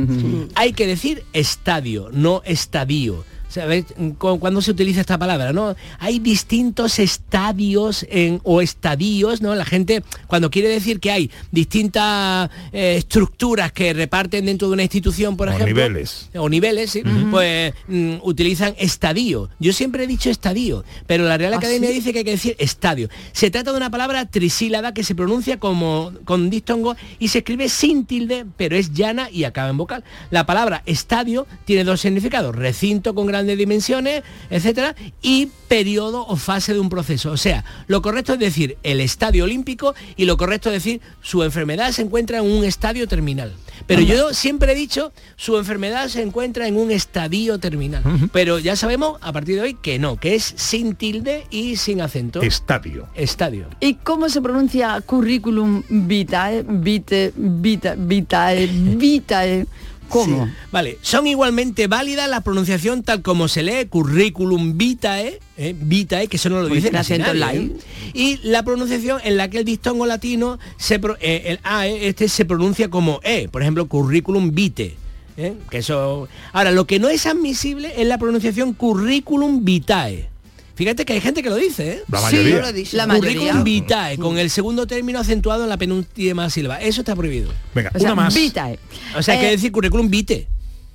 Hay 0.54 0.72
que 0.72 0.86
decir 0.86 1.24
estadio, 1.32 2.10
no 2.12 2.40
estadio. 2.44 3.24
¿Sabes? 3.56 3.86
Cu- 4.18 4.38
Cuando 4.38 4.60
se 4.60 4.70
utiliza 4.70 5.00
esta 5.00 5.16
palabra, 5.16 5.52
¿no? 5.54 5.74
Hay 5.98 6.18
distintos 6.18 6.98
estadios 6.98 8.04
en, 8.10 8.38
o 8.44 8.60
estadios, 8.60 9.40
¿no? 9.40 9.54
La 9.54 9.64
gente, 9.64 10.02
cuando 10.26 10.50
quiere 10.50 10.68
decir 10.68 11.00
que 11.00 11.10
hay 11.10 11.30
distintas 11.50 12.50
eh, 12.72 12.96
estructuras 12.98 13.72
que 13.72 13.94
reparten 13.94 14.44
dentro 14.44 14.68
de 14.68 14.74
una 14.74 14.82
institución, 14.82 15.36
por 15.38 15.48
O 15.48 15.52
ejemplo. 15.52 15.74
niveles. 15.74 16.28
O 16.34 16.48
niveles, 16.50 16.90
sí, 16.90 17.02
pues 17.30 17.72
mm, 17.88 18.16
utilizan 18.22 18.74
estadio. 18.78 19.48
Yo 19.58 19.72
siempre 19.72 20.04
he 20.04 20.06
dicho 20.06 20.28
estadio, 20.28 20.84
pero 21.06 21.24
la 21.24 21.38
Real 21.38 21.54
¿Ah, 21.54 21.56
Academia 21.56 21.88
sí? 21.88 21.94
dice 21.94 22.12
que 22.12 22.18
hay 22.18 22.24
que 22.24 22.30
decir 22.32 22.56
estadio. 22.58 23.08
Se 23.32 23.50
trata 23.50 23.70
de 23.70 23.76
una 23.78 23.90
palabra 23.90 24.26
trisílaba 24.26 24.92
que 24.92 25.02
se 25.02 25.14
pronuncia 25.14 25.58
como 25.58 26.12
con 26.26 26.50
diptongo 26.50 26.94
y 27.18 27.28
se 27.28 27.38
escribe 27.38 27.70
sin 27.70 28.04
tilde, 28.04 28.44
pero 28.58 28.76
es 28.76 28.92
llana 28.92 29.30
y 29.30 29.44
acaba 29.44 29.70
en 29.70 29.78
vocal. 29.78 30.04
La 30.30 30.44
palabra 30.44 30.82
estadio 30.84 31.46
tiene 31.64 31.84
dos 31.84 32.02
significados, 32.02 32.54
recinto 32.54 33.14
con 33.14 33.26
grandes 33.46 33.58
dimensiones, 33.58 34.22
etcétera, 34.50 34.94
y 35.22 35.48
periodo 35.68 36.26
o 36.26 36.36
fase 36.36 36.74
de 36.74 36.80
un 36.80 36.88
proceso. 36.88 37.30
O 37.30 37.36
sea, 37.36 37.64
lo 37.86 38.02
correcto 38.02 38.34
es 38.34 38.38
decir 38.38 38.76
el 38.82 39.00
estadio 39.00 39.44
olímpico 39.44 39.94
y 40.16 40.24
lo 40.24 40.36
correcto 40.36 40.68
es 40.70 40.74
decir 40.74 41.00
su 41.22 41.42
enfermedad 41.42 41.92
se 41.92 42.02
encuentra 42.02 42.38
en 42.38 42.44
un 42.44 42.64
estadio 42.64 43.06
terminal. 43.06 43.52
Pero 43.86 44.02
yo 44.02 44.32
siempre 44.32 44.72
he 44.72 44.74
dicho 44.74 45.12
su 45.36 45.56
enfermedad 45.58 46.08
se 46.08 46.22
encuentra 46.22 46.66
en 46.66 46.76
un 46.76 46.90
estadio 46.90 47.58
terminal. 47.58 48.02
Pero 48.32 48.58
ya 48.58 48.74
sabemos 48.74 49.18
a 49.20 49.32
partir 49.32 49.56
de 49.56 49.62
hoy 49.62 49.74
que 49.74 49.98
no, 49.98 50.16
que 50.18 50.34
es 50.34 50.54
sin 50.56 50.94
tilde 50.94 51.46
y 51.50 51.76
sin 51.76 52.00
acento. 52.00 52.42
Estadio. 52.42 53.06
Estadio. 53.14 53.68
¿Y 53.80 53.94
cómo 53.94 54.28
se 54.28 54.40
pronuncia 54.40 55.00
currículum 55.02 55.82
vitae, 55.88 56.64
vite, 56.66 57.32
vita, 57.36 57.94
vitae, 57.96 58.66
vitae? 58.66 59.66
¿Cómo? 60.08 60.46
Sí. 60.46 60.52
Vale, 60.72 60.98
son 61.02 61.26
igualmente 61.26 61.86
válidas 61.88 62.28
la 62.28 62.40
pronunciación 62.40 63.02
tal 63.02 63.22
como 63.22 63.48
se 63.48 63.62
lee 63.62 63.86
currículum 63.86 64.76
vitae, 64.78 65.40
eh, 65.56 65.74
vitae, 65.78 66.28
que 66.28 66.36
eso 66.36 66.48
no 66.48 66.60
lo 66.60 66.68
Pues 66.68 66.82
dice 66.82 66.92
casi 66.92 67.14
acento 67.14 67.32
en 67.32 67.40
la 67.40 67.46
nadie, 67.46 67.60
¿eh? 67.60 67.76
Y 68.14 68.36
la 68.42 68.62
pronunciación 68.62 69.20
en 69.24 69.36
la 69.36 69.50
que 69.50 69.58
el 69.58 69.64
diptongo 69.64 70.06
latino, 70.06 70.58
se 70.76 70.98
pro- 70.98 71.16
eh, 71.20 71.42
el 71.46 71.60
AE, 71.64 72.08
este 72.08 72.28
se 72.28 72.44
pronuncia 72.44 72.88
como 72.88 73.20
E, 73.24 73.48
por 73.48 73.62
ejemplo, 73.62 73.86
currículum 73.86 74.52
vitae. 74.54 74.94
¿eh? 75.36 75.54
Que 75.70 75.78
eso... 75.78 76.28
Ahora, 76.52 76.70
lo 76.70 76.86
que 76.86 76.98
no 76.98 77.08
es 77.08 77.26
admisible 77.26 77.92
es 78.00 78.06
la 78.06 78.16
pronunciación 78.18 78.72
currículum 78.72 79.64
vitae. 79.64 80.28
Fíjate 80.76 81.04
que 81.04 81.14
hay 81.14 81.20
gente 81.20 81.42
que 81.42 81.48
lo 81.50 81.56
dice, 81.56 81.90
¿eh? 81.94 82.02
La 82.08 82.20
mayoría. 82.20 82.54
yo 82.56 82.60
lo 82.60 82.68
he 82.68 82.72
dicho. 82.72 82.96
La 82.96 83.06
Currículum 83.06 83.46
mayoría. 83.46 83.62
vitae, 83.64 84.18
con 84.18 84.38
el 84.38 84.50
segundo 84.50 84.86
término 84.86 85.18
acentuado 85.18 85.64
en 85.64 85.70
la 85.70 85.76
penúltima 85.78 86.48
sílaba. 86.50 86.80
Eso 86.80 87.00
está 87.00 87.16
prohibido. 87.16 87.50
Venga, 87.74 87.90
O 87.94 87.98
sea, 87.98 88.12
una 88.12 88.22
más. 88.24 88.34
vitae. 88.34 88.78
O 89.16 89.22
sea, 89.22 89.34
hay 89.34 89.40
que 89.40 89.48
Eh, 89.48 89.50
decir 89.52 89.72
currículum 89.72 90.08
vitae. 90.10 90.46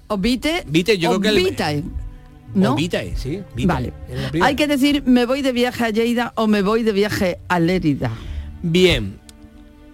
O 0.07 0.17
vite, 0.17 0.63
Vite, 0.67 0.97
yo 0.97 1.09
o 1.11 1.19
creo 1.19 1.33
que 1.33 1.39
el- 1.39 1.45
vitae. 1.49 1.83
¿No? 2.53 2.73
O 2.73 2.75
vitae, 2.75 3.13
sí. 3.15 3.41
vitae, 3.55 3.65
Vale. 3.65 3.93
Hay 4.41 4.55
que 4.55 4.67
decir 4.67 5.03
me 5.05 5.25
voy 5.25 5.41
de 5.41 5.51
viaje 5.53 5.85
a 5.85 5.89
Lleida 5.89 6.33
o 6.35 6.47
me 6.47 6.61
voy 6.61 6.83
de 6.83 6.91
viaje 6.91 7.39
a 7.47 7.59
Lérida. 7.59 8.11
Bien. 8.61 9.20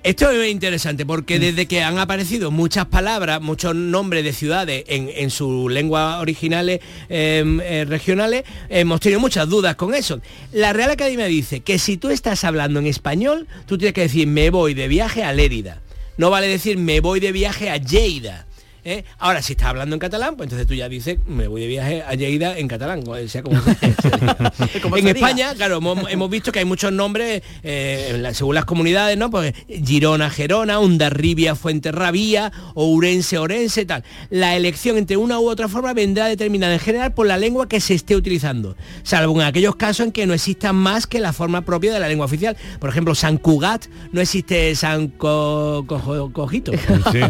Esto 0.04 0.32
es 0.32 0.50
interesante 0.50 1.04
Mm. 1.06 1.08
porque 1.08 1.40
desde 1.40 1.66
que 1.66 1.84
han 1.84 1.98
aparecido 1.98 2.50
muchas 2.52 2.86
palabras, 2.86 3.42
muchos 3.42 3.76
nombres 3.76 4.24
de 4.24 4.34
ciudades 4.34 4.84
en, 4.88 5.10
en 5.14 5.30
sus 5.30 5.72
lenguas 5.72 6.22
originales 6.22 6.80
eh, 7.10 7.44
eh, 7.64 7.86
regionales, 7.88 8.44
hemos 8.70 9.00
tenido 9.00 9.20
muchas 9.20 9.50
dudas 9.50 9.76
con 9.76 9.94
eso. 9.94 10.22
La 10.54 10.74
Real 10.74 10.92
Academia 10.92 11.26
dice 11.26 11.60
que 11.60 11.78
si 11.80 11.98
tú 11.98 12.10
estás 12.10 12.44
hablando 12.44 12.80
en 12.80 12.88
español, 12.88 13.48
tú 13.66 13.78
tienes 13.78 13.94
que 13.94 14.02
decir 14.02 14.28
me 14.28 14.50
voy 14.50 14.74
de 14.74 14.88
viaje 14.88 15.24
a 15.24 15.34
Lérida. 15.34 15.82
No 16.18 16.30
vale 16.30 16.48
decir 16.48 16.78
me 16.78 17.00
voy 17.00 17.20
de 17.20 17.32
viaje 17.32 17.70
a 17.70 17.78
Lleida. 17.78 18.47
¿Eh? 18.88 19.04
Ahora, 19.20 19.42
si 19.42 19.54
estás 19.54 19.68
hablando 19.70 19.96
en 19.96 20.00
catalán, 20.00 20.36
pues 20.36 20.48
entonces 20.48 20.68
tú 20.68 20.74
ya 20.74 20.88
dices, 20.90 21.18
me 21.28 21.48
voy 21.48 21.62
de 21.62 21.68
viaje 21.68 22.04
a 22.04 22.14
Lleida 22.16 22.58
en 22.58 22.68
catalán, 22.68 23.04
o 23.08 23.28
sea 23.28 23.44
como 23.44 23.62
sea. 23.62 24.82
Como 24.82 24.98
en 24.98 25.08
España, 25.10 25.54
claro, 25.56 25.78
hemos, 25.78 26.10
hemos 26.10 26.30
visto 26.30 26.52
que 26.52 26.60
hay 26.60 26.66
muchos 26.66 26.92
nombres, 26.92 27.44
eh, 27.64 28.18
la- 28.20 28.34
según 28.34 28.56
las 28.56 28.66
comunidades, 28.66 29.18
¿no? 29.18 29.30
Pues 29.30 29.54
Girona, 29.68 30.30
Gerona, 30.30 30.80
Undarribia, 30.80 31.56
Fuenterrabía, 31.56 32.52
Ourense, 32.76 33.38
Orense, 33.38 33.86
tal. 33.86 34.04
La 34.30 34.56
elección 34.56 34.98
entre 34.98 35.18
una 35.18 35.40
u 35.40 35.50
otra 35.50 35.68
forma 35.68 35.94
vendrá 35.94 36.28
determinada 36.28 36.74
en 36.74 36.80
general 36.80 37.14
por 37.14 37.28
la 37.28 37.38
lengua 37.38 37.68
que 37.68 37.80
se 37.82 37.94
esté 37.94 38.16
utilizando, 38.16 38.76
salvo 39.04 39.40
en 39.42 39.48
aquellos 39.48 39.76
casos 39.76 40.06
en 40.08 40.12
que 40.12 40.26
no 40.26 40.34
existan 40.34 40.76
más 40.76 41.08
que 41.08 41.20
la 41.20 41.34
forma 41.34 41.62
propia 41.66 41.94
de 41.94 42.00
la 42.00 42.08
lengua 42.08 42.26
oficial. 42.26 42.56
Por 42.80 42.90
ejemplo, 42.90 43.16
San 43.16 43.38
Cugat 43.38 43.86
no 44.12 44.22
existe 44.22 44.76
San 44.76 45.08
Co- 45.10 45.86
Cojito. 46.34 46.72
Sí. 47.12 47.20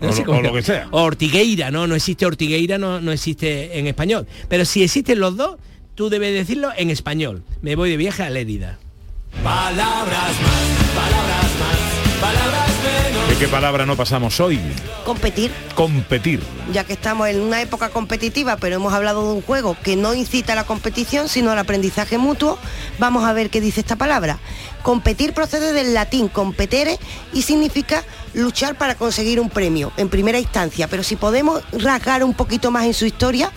No 0.00 0.12
sé 0.12 0.24
O- 0.26 0.40
lo 0.40 0.48
se- 0.48 0.54
que 0.54 0.62
sea. 0.62 0.71
O 0.90 1.02
Ortigueira, 1.02 1.70
¿no? 1.70 1.86
No 1.86 1.94
existe 1.94 2.26
Ortigueira, 2.26 2.78
no, 2.78 3.00
no 3.00 3.12
existe 3.12 3.78
en 3.78 3.86
español. 3.86 4.26
Pero 4.48 4.64
si 4.64 4.82
existen 4.82 5.20
los 5.20 5.36
dos, 5.36 5.56
tú 5.94 6.08
debes 6.08 6.34
decirlo 6.34 6.70
en 6.76 6.90
español. 6.90 7.42
Me 7.60 7.76
voy 7.76 7.90
de 7.90 7.96
viaje 7.96 8.22
a 8.22 8.30
Lérida. 8.30 8.78
Palabras 9.42 10.32
más, 10.42 10.94
palabras 10.94 11.50
más. 11.60 11.81
¿De 13.28 13.38
qué 13.38 13.48
palabra 13.48 13.86
no 13.86 13.96
pasamos 13.96 14.38
hoy? 14.40 14.60
Competir, 15.04 15.50
Competir. 15.74 16.40
ya 16.72 16.84
que 16.84 16.92
estamos 16.92 17.28
en 17.28 17.40
una 17.40 17.60
época 17.62 17.88
competitiva, 17.88 18.56
pero 18.56 18.76
hemos 18.76 18.92
hablado 18.92 19.26
de 19.26 19.34
un 19.34 19.42
juego 19.42 19.76
que 19.82 19.96
no 19.96 20.14
incita 20.14 20.52
a 20.52 20.56
la 20.56 20.64
competición, 20.64 21.28
sino 21.28 21.50
al 21.50 21.58
aprendizaje 21.58 22.18
mutuo, 22.18 22.58
vamos 22.98 23.24
a 23.24 23.32
ver 23.32 23.50
qué 23.50 23.60
dice 23.60 23.80
esta 23.80 23.96
palabra. 23.96 24.38
Competir 24.82 25.32
procede 25.32 25.72
del 25.72 25.94
latín 25.94 26.28
competere 26.28 26.98
y 27.32 27.42
significa 27.42 28.04
luchar 28.34 28.76
para 28.76 28.94
conseguir 28.96 29.40
un 29.40 29.48
premio 29.48 29.92
en 29.96 30.08
primera 30.08 30.38
instancia, 30.38 30.86
pero 30.88 31.02
si 31.02 31.16
podemos 31.16 31.62
rasgar 31.72 32.22
un 32.24 32.34
poquito 32.34 32.70
más 32.70 32.84
en 32.84 32.94
su 32.94 33.06
historia, 33.06 33.50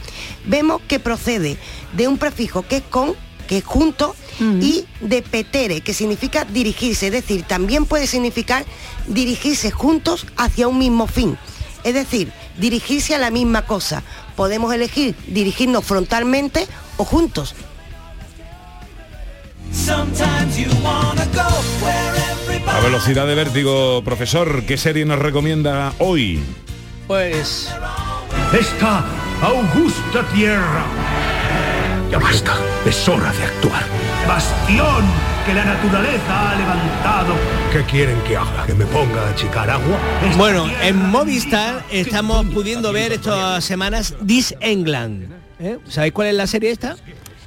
vemos 0.45 0.81
que 0.87 0.99
procede 0.99 1.57
de 1.93 2.07
un 2.07 2.17
prefijo 2.17 2.63
que 2.63 2.77
es 2.77 2.83
con, 2.83 3.13
que 3.47 3.59
es 3.59 3.63
junto, 3.63 4.15
y 4.39 4.85
de 4.99 5.21
petere, 5.21 5.81
que 5.81 5.93
significa 5.93 6.43
dirigirse, 6.43 7.07
es 7.07 7.13
decir, 7.13 7.43
también 7.43 7.85
puede 7.85 8.05
significar 8.05 8.65
dirigirse 9.07 9.71
juntos 9.71 10.25
hacia 10.35 10.67
un 10.67 10.77
mismo 10.77 11.07
fin. 11.07 11.37
Es 11.85 11.93
decir, 11.93 12.31
dirigirse 12.57 13.15
a 13.15 13.19
la 13.19 13.31
misma 13.31 13.65
cosa. 13.65 14.03
Podemos 14.35 14.73
elegir 14.73 15.15
dirigirnos 15.27 15.85
frontalmente 15.85 16.67
o 16.97 17.05
juntos. 17.05 17.55
A 22.67 22.79
velocidad 22.81 23.27
de 23.27 23.35
vértigo, 23.35 24.03
profesor, 24.03 24.63
¿qué 24.65 24.77
serie 24.77 25.05
nos 25.05 25.19
recomienda 25.19 25.93
hoy? 25.99 26.41
Pues 27.07 27.69
Esta 28.51 29.05
augusta 29.41 30.27
tierra. 30.33 31.34
Ya 32.11 32.19
basta, 32.19 32.55
es 32.85 33.07
hora 33.09 33.31
de 33.33 33.43
actuar. 33.43 33.83
Bastión 34.27 35.05
que 35.45 35.53
la 35.53 35.65
naturaleza 35.65 36.51
ha 36.51 36.55
levantado. 36.55 37.33
¿Qué 37.71 37.83
quieren 37.83 38.19
que 38.27 38.37
haga? 38.37 38.65
¿Que 38.65 38.73
me 38.73 38.85
ponga 38.85 39.21
a 39.27 39.29
achicar 39.31 39.69
agua? 39.69 39.97
Esta 40.23 40.37
Bueno, 40.37 40.67
en 40.81 41.09
Movistar 41.09 41.83
estamos 41.91 42.45
pudiendo 42.47 42.91
ver 42.93 43.11
estas 43.13 43.63
semanas 43.63 44.13
This 44.25 44.55
England. 44.61 45.31
¿eh? 45.59 45.77
¿Sabéis 45.87 46.13
cuál 46.13 46.27
es 46.29 46.35
la 46.35 46.47
serie 46.47 46.71
esta? 46.71 46.95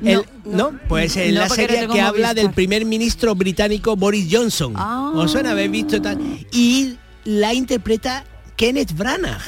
El- 0.04 0.24
no, 0.44 0.72
pues 0.88 1.16
es 1.16 1.32
No, 1.32 1.40
la 1.40 1.48
serie 1.48 1.88
que 1.88 2.00
habla 2.00 2.34
del 2.34 2.50
primer 2.50 2.84
ministro 2.84 3.34
británico 3.34 3.96
Boris 3.96 4.28
Johnson. 4.30 4.74
Ah. 4.76 5.12
¿Os 5.14 5.32
suena? 5.32 5.52
¿Habéis 5.52 5.70
visto 5.70 6.00
tal? 6.00 6.18
Y 6.52 6.96
la 7.24 7.52
interpreta 7.54 8.24
Kenneth 8.56 8.92
Branagh. 8.96 9.40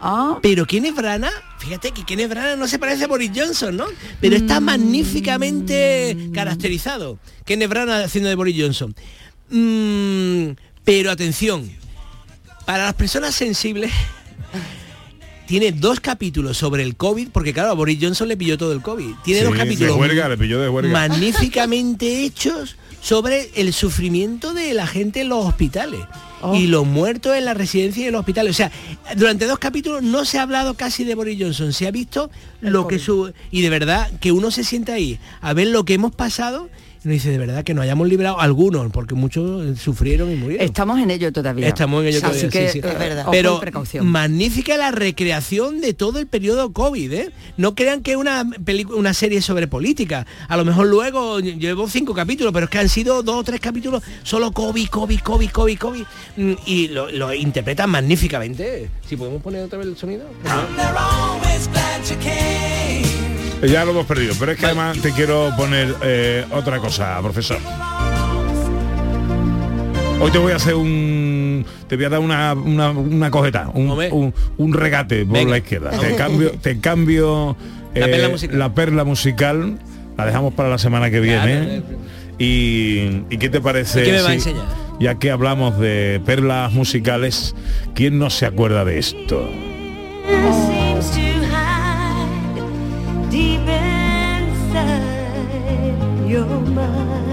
Ah. 0.00 0.38
Pero 0.42 0.66
Kenneth 0.66 0.94
Branagh, 0.94 1.32
fíjate 1.58 1.92
que 1.92 2.04
Kenneth 2.04 2.30
Branagh 2.30 2.58
no 2.58 2.66
se 2.66 2.78
parece 2.78 3.04
a 3.04 3.06
Boris 3.08 3.30
Johnson, 3.34 3.76
¿no? 3.76 3.84
Pero 4.20 4.36
está 4.36 4.60
Mm. 4.60 4.64
magníficamente 4.64 6.16
caracterizado. 6.32 7.18
Kenneth 7.44 7.68
Branagh 7.68 8.04
haciendo 8.04 8.28
de 8.30 8.34
Boris 8.36 8.56
Johnson. 8.58 8.94
Mm, 9.50 10.52
pero 10.84 11.10
atención, 11.10 11.70
para 12.66 12.84
las 12.86 12.94
personas 12.94 13.34
sensibles 13.34 13.90
tiene 15.46 15.72
dos 15.72 15.98
capítulos 16.00 16.56
sobre 16.56 16.82
el 16.84 16.96
COVID, 16.96 17.28
porque 17.32 17.52
claro, 17.52 17.70
a 17.70 17.74
Boris 17.74 17.98
Johnson 18.00 18.28
le 18.28 18.36
pilló 18.36 18.56
todo 18.56 18.72
el 18.72 18.80
COVID. 18.82 19.14
Tiene 19.24 19.40
Sí, 19.40 19.46
dos 19.46 19.56
capítulos 19.56 19.94
de 19.96 20.00
huelga, 20.00 20.28
le 20.28 20.38
pilló 20.38 20.60
de 20.60 20.68
huelga. 20.68 20.92
magníficamente 20.92 22.24
hechos 22.24 22.76
sobre 23.02 23.50
el 23.56 23.72
sufrimiento 23.72 24.54
de 24.54 24.74
la 24.74 24.86
gente 24.86 25.22
en 25.22 25.28
los 25.30 25.44
hospitales. 25.44 26.00
Oh. 26.42 26.54
Y 26.54 26.66
los 26.66 26.86
muertos 26.86 27.36
en 27.36 27.44
la 27.44 27.54
residencia 27.54 28.04
y 28.04 28.06
en 28.06 28.12
los 28.12 28.20
hospitales. 28.20 28.50
O 28.52 28.56
sea, 28.56 28.72
durante 29.16 29.46
dos 29.46 29.58
capítulos 29.58 30.02
no 30.02 30.24
se 30.24 30.38
ha 30.38 30.42
hablado 30.42 30.74
casi 30.74 31.04
de 31.04 31.14
Boris 31.14 31.38
Johnson. 31.40 31.72
Se 31.72 31.86
ha 31.86 31.90
visto 31.90 32.30
lo 32.60 32.86
que 32.86 32.98
su... 32.98 33.32
Y 33.50 33.62
de 33.62 33.70
verdad, 33.70 34.10
que 34.20 34.32
uno 34.32 34.50
se 34.50 34.64
sienta 34.64 34.94
ahí 34.94 35.18
a 35.40 35.52
ver 35.52 35.68
lo 35.68 35.84
que 35.84 35.94
hemos 35.94 36.14
pasado 36.14 36.68
y 37.02 37.08
nos 37.08 37.12
dice, 37.14 37.30
de 37.30 37.38
verdad, 37.38 37.64
que 37.64 37.74
nos 37.74 37.82
hayamos 37.84 38.08
librado 38.08 38.40
algunos, 38.40 38.90
porque 38.92 39.14
muchos 39.14 39.78
sufrieron 39.78 40.30
y 40.30 40.36
murieron. 40.36 40.64
Estamos 40.66 40.98
en 41.00 41.10
ello 41.10 41.32
todavía. 41.32 41.68
Estamos 41.68 42.02
en 42.02 42.08
ello 42.08 42.20
todavía, 42.20 42.48
que, 42.50 42.68
sí, 42.68 42.80
sí. 42.82 42.86
eh, 42.86 43.20
ojo 43.20 43.30
y 43.30 43.36
Pero 43.36 43.60
precaución. 43.60 44.06
magnífica 44.06 44.76
la 44.76 44.90
recreación 44.90 45.80
de 45.80 45.94
todo 45.94 46.18
el 46.18 46.26
periodo 46.26 46.72
COVID, 46.72 47.12
¿eh? 47.12 47.30
No 47.56 47.74
crean 47.74 48.02
que 48.02 48.12
es 48.12 48.16
una 48.16 48.44
película, 48.64 48.98
una 48.98 49.14
serie 49.14 49.40
sobre 49.42 49.66
política. 49.66 50.26
A 50.48 50.56
lo 50.56 50.64
mejor 50.64 50.86
luego 50.88 51.40
llevo 51.40 51.88
cinco 51.88 52.14
capítulos, 52.14 52.52
pero 52.52 52.64
es 52.64 52.70
que 52.70 52.78
han 52.78 52.88
sido 52.88 53.22
dos 53.22 53.36
o 53.36 53.44
tres 53.44 53.60
capítulos 53.60 54.02
solo 54.22 54.52
COVID, 54.52 54.88
COVID, 54.88 55.20
COVID, 55.20 55.50
COVID, 55.50 55.78
COVID. 55.78 56.04
Mm, 56.36 56.52
Y 56.66 56.88
lo, 56.88 57.10
lo 57.10 57.32
interpretan 57.34 57.90
magníficamente. 57.90 58.90
Si 59.08 59.16
podemos 59.16 59.42
poner 59.42 59.64
otra 59.64 59.78
vez 59.78 59.88
el 59.88 59.96
sonido. 59.96 60.24
Ya 63.62 63.84
lo 63.84 63.90
hemos 63.92 64.06
perdido, 64.06 64.34
pero 64.38 64.52
es 64.52 64.58
que 64.58 64.66
además 64.66 64.98
te 65.00 65.12
quiero 65.12 65.50
poner 65.56 65.94
eh, 66.02 66.44
otra 66.52 66.78
cosa, 66.78 67.18
profesor. 67.22 67.58
Hoy 70.20 70.30
te 70.30 70.38
voy 70.38 70.52
a 70.52 70.56
hacer 70.56 70.74
un... 70.74 71.64
Te 71.88 71.96
voy 71.96 72.04
a 72.06 72.08
dar 72.10 72.20
una, 72.20 72.52
una, 72.54 72.90
una 72.90 73.30
cogeta, 73.30 73.70
un, 73.74 73.90
un- 73.90 74.34
un 74.58 74.72
regate 74.72 75.24
por 75.24 75.34
Venga. 75.34 75.50
la 75.52 75.58
izquierda. 75.58 75.90
Te 75.90 76.14
cambio, 76.16 76.52
te 76.52 76.80
cambio 76.80 77.56
La 77.94 78.06
perla 78.06 78.26
eh, 78.26 78.30
musical. 78.30 78.58
la 78.58 78.74
perla 78.74 79.04
musical, 79.04 79.78
la 80.16 80.26
dejamos 80.26 80.54
para 80.54 80.68
la 80.68 80.78
semana 80.78 81.10
que 81.10 81.20
viene. 81.20 81.82
Y, 82.38 83.22
¿y 83.30 83.36
qué 83.38 83.48
te 83.50 83.60
parece? 83.60 84.02
¿Y 84.02 84.04
qué 84.04 84.12
me 84.12 84.20
va 84.22 84.28
a 84.28 84.30
si- 84.30 84.34
enseñar? 84.36 84.64
ya 85.00 85.14
que 85.18 85.30
hablamos 85.30 85.78
de 85.78 86.20
perlas 86.24 86.72
musicales, 86.72 87.54
¿quién 87.94 88.18
no 88.18 88.28
se 88.30 88.44
acuerda 88.46 88.84
de 88.84 88.98
esto? 88.98 89.48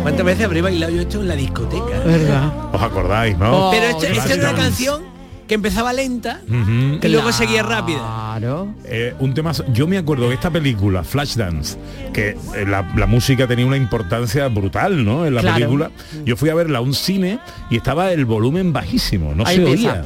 ¿Cuántas 0.04 0.26
veces 0.26 0.46
habré 0.46 0.62
bailado 0.62 0.94
yo 0.94 1.02
esto 1.02 1.22
en 1.22 1.28
la 1.28 1.36
discoteca? 1.36 2.52
¿Os 2.72 2.82
acordáis, 2.82 3.38
no? 3.38 3.70
Pero 3.72 3.86
esto, 3.86 4.06
esto 4.06 4.34
era 4.34 4.50
una 4.52 4.60
canción 4.62 5.02
que 5.48 5.54
empezaba 5.56 5.94
lenta 5.94 6.42
y 6.48 7.08
luego 7.08 7.32
seguía 7.32 7.64
rápida. 7.64 8.00
Claro. 8.38 8.74
Eh, 8.86 9.16
un 9.20 9.34
tema 9.34 9.52
yo 9.74 9.88
me 9.88 9.98
acuerdo 9.98 10.28
de 10.30 10.36
esta 10.36 10.52
película 10.52 11.04
Flashdance 11.04 11.78
que 12.14 12.30
eh, 12.56 12.66
la, 12.68 12.86
la 12.96 13.06
música 13.08 13.48
tenía 13.48 13.66
una 13.66 13.78
importancia 13.78 14.48
brutal 14.50 15.04
no 15.06 15.26
en 15.26 15.34
la 15.36 15.42
Claro. 15.42 15.56
película 15.56 15.92
yo 16.26 16.36
fui 16.36 16.50
a 16.50 16.54
verla 16.56 16.80
a 16.80 16.82
un 16.82 16.94
cine 16.94 17.40
y 17.70 17.78
estaba 17.78 18.12
el 18.12 18.26
volumen 18.26 18.74
bajísimo 18.74 19.34
no 19.34 19.44
Ahí 19.46 19.56
se 19.56 19.62
empieza. 19.64 19.92
oía 19.94 20.06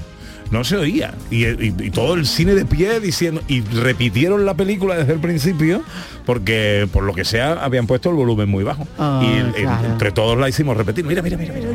no 0.51 0.63
se 0.63 0.75
oía 0.77 1.15
y, 1.29 1.45
y- 1.45 1.73
y 1.79 1.89
todo 1.91 2.13
el 2.15 2.25
cine 2.27 2.53
de 2.53 2.65
pie 2.65 2.99
diciendo 2.99 3.41
y 3.47 3.61
repitieron 3.61 4.45
la 4.45 4.53
película 4.53 4.95
desde 4.95 5.13
el 5.13 5.19
principio 5.19 5.81
porque 6.25 6.87
por 6.91 7.03
lo 7.03 7.13
que 7.13 7.25
sea 7.25 7.53
habían 7.63 7.87
puesto 7.87 8.09
el 8.09 8.15
volumen 8.15 8.49
muy 8.49 8.63
bajo 8.63 8.85
Ah, 8.99 9.21
y 9.23 9.61
claro. 9.61 9.85
entre 9.87 10.11
todos 10.11 10.37
la 10.37 10.49
hicimos 10.49 10.75
repetir 10.77 11.05
mira 11.05 11.21
mira 11.21 11.37
mira, 11.37 11.53
mira. 11.53 11.69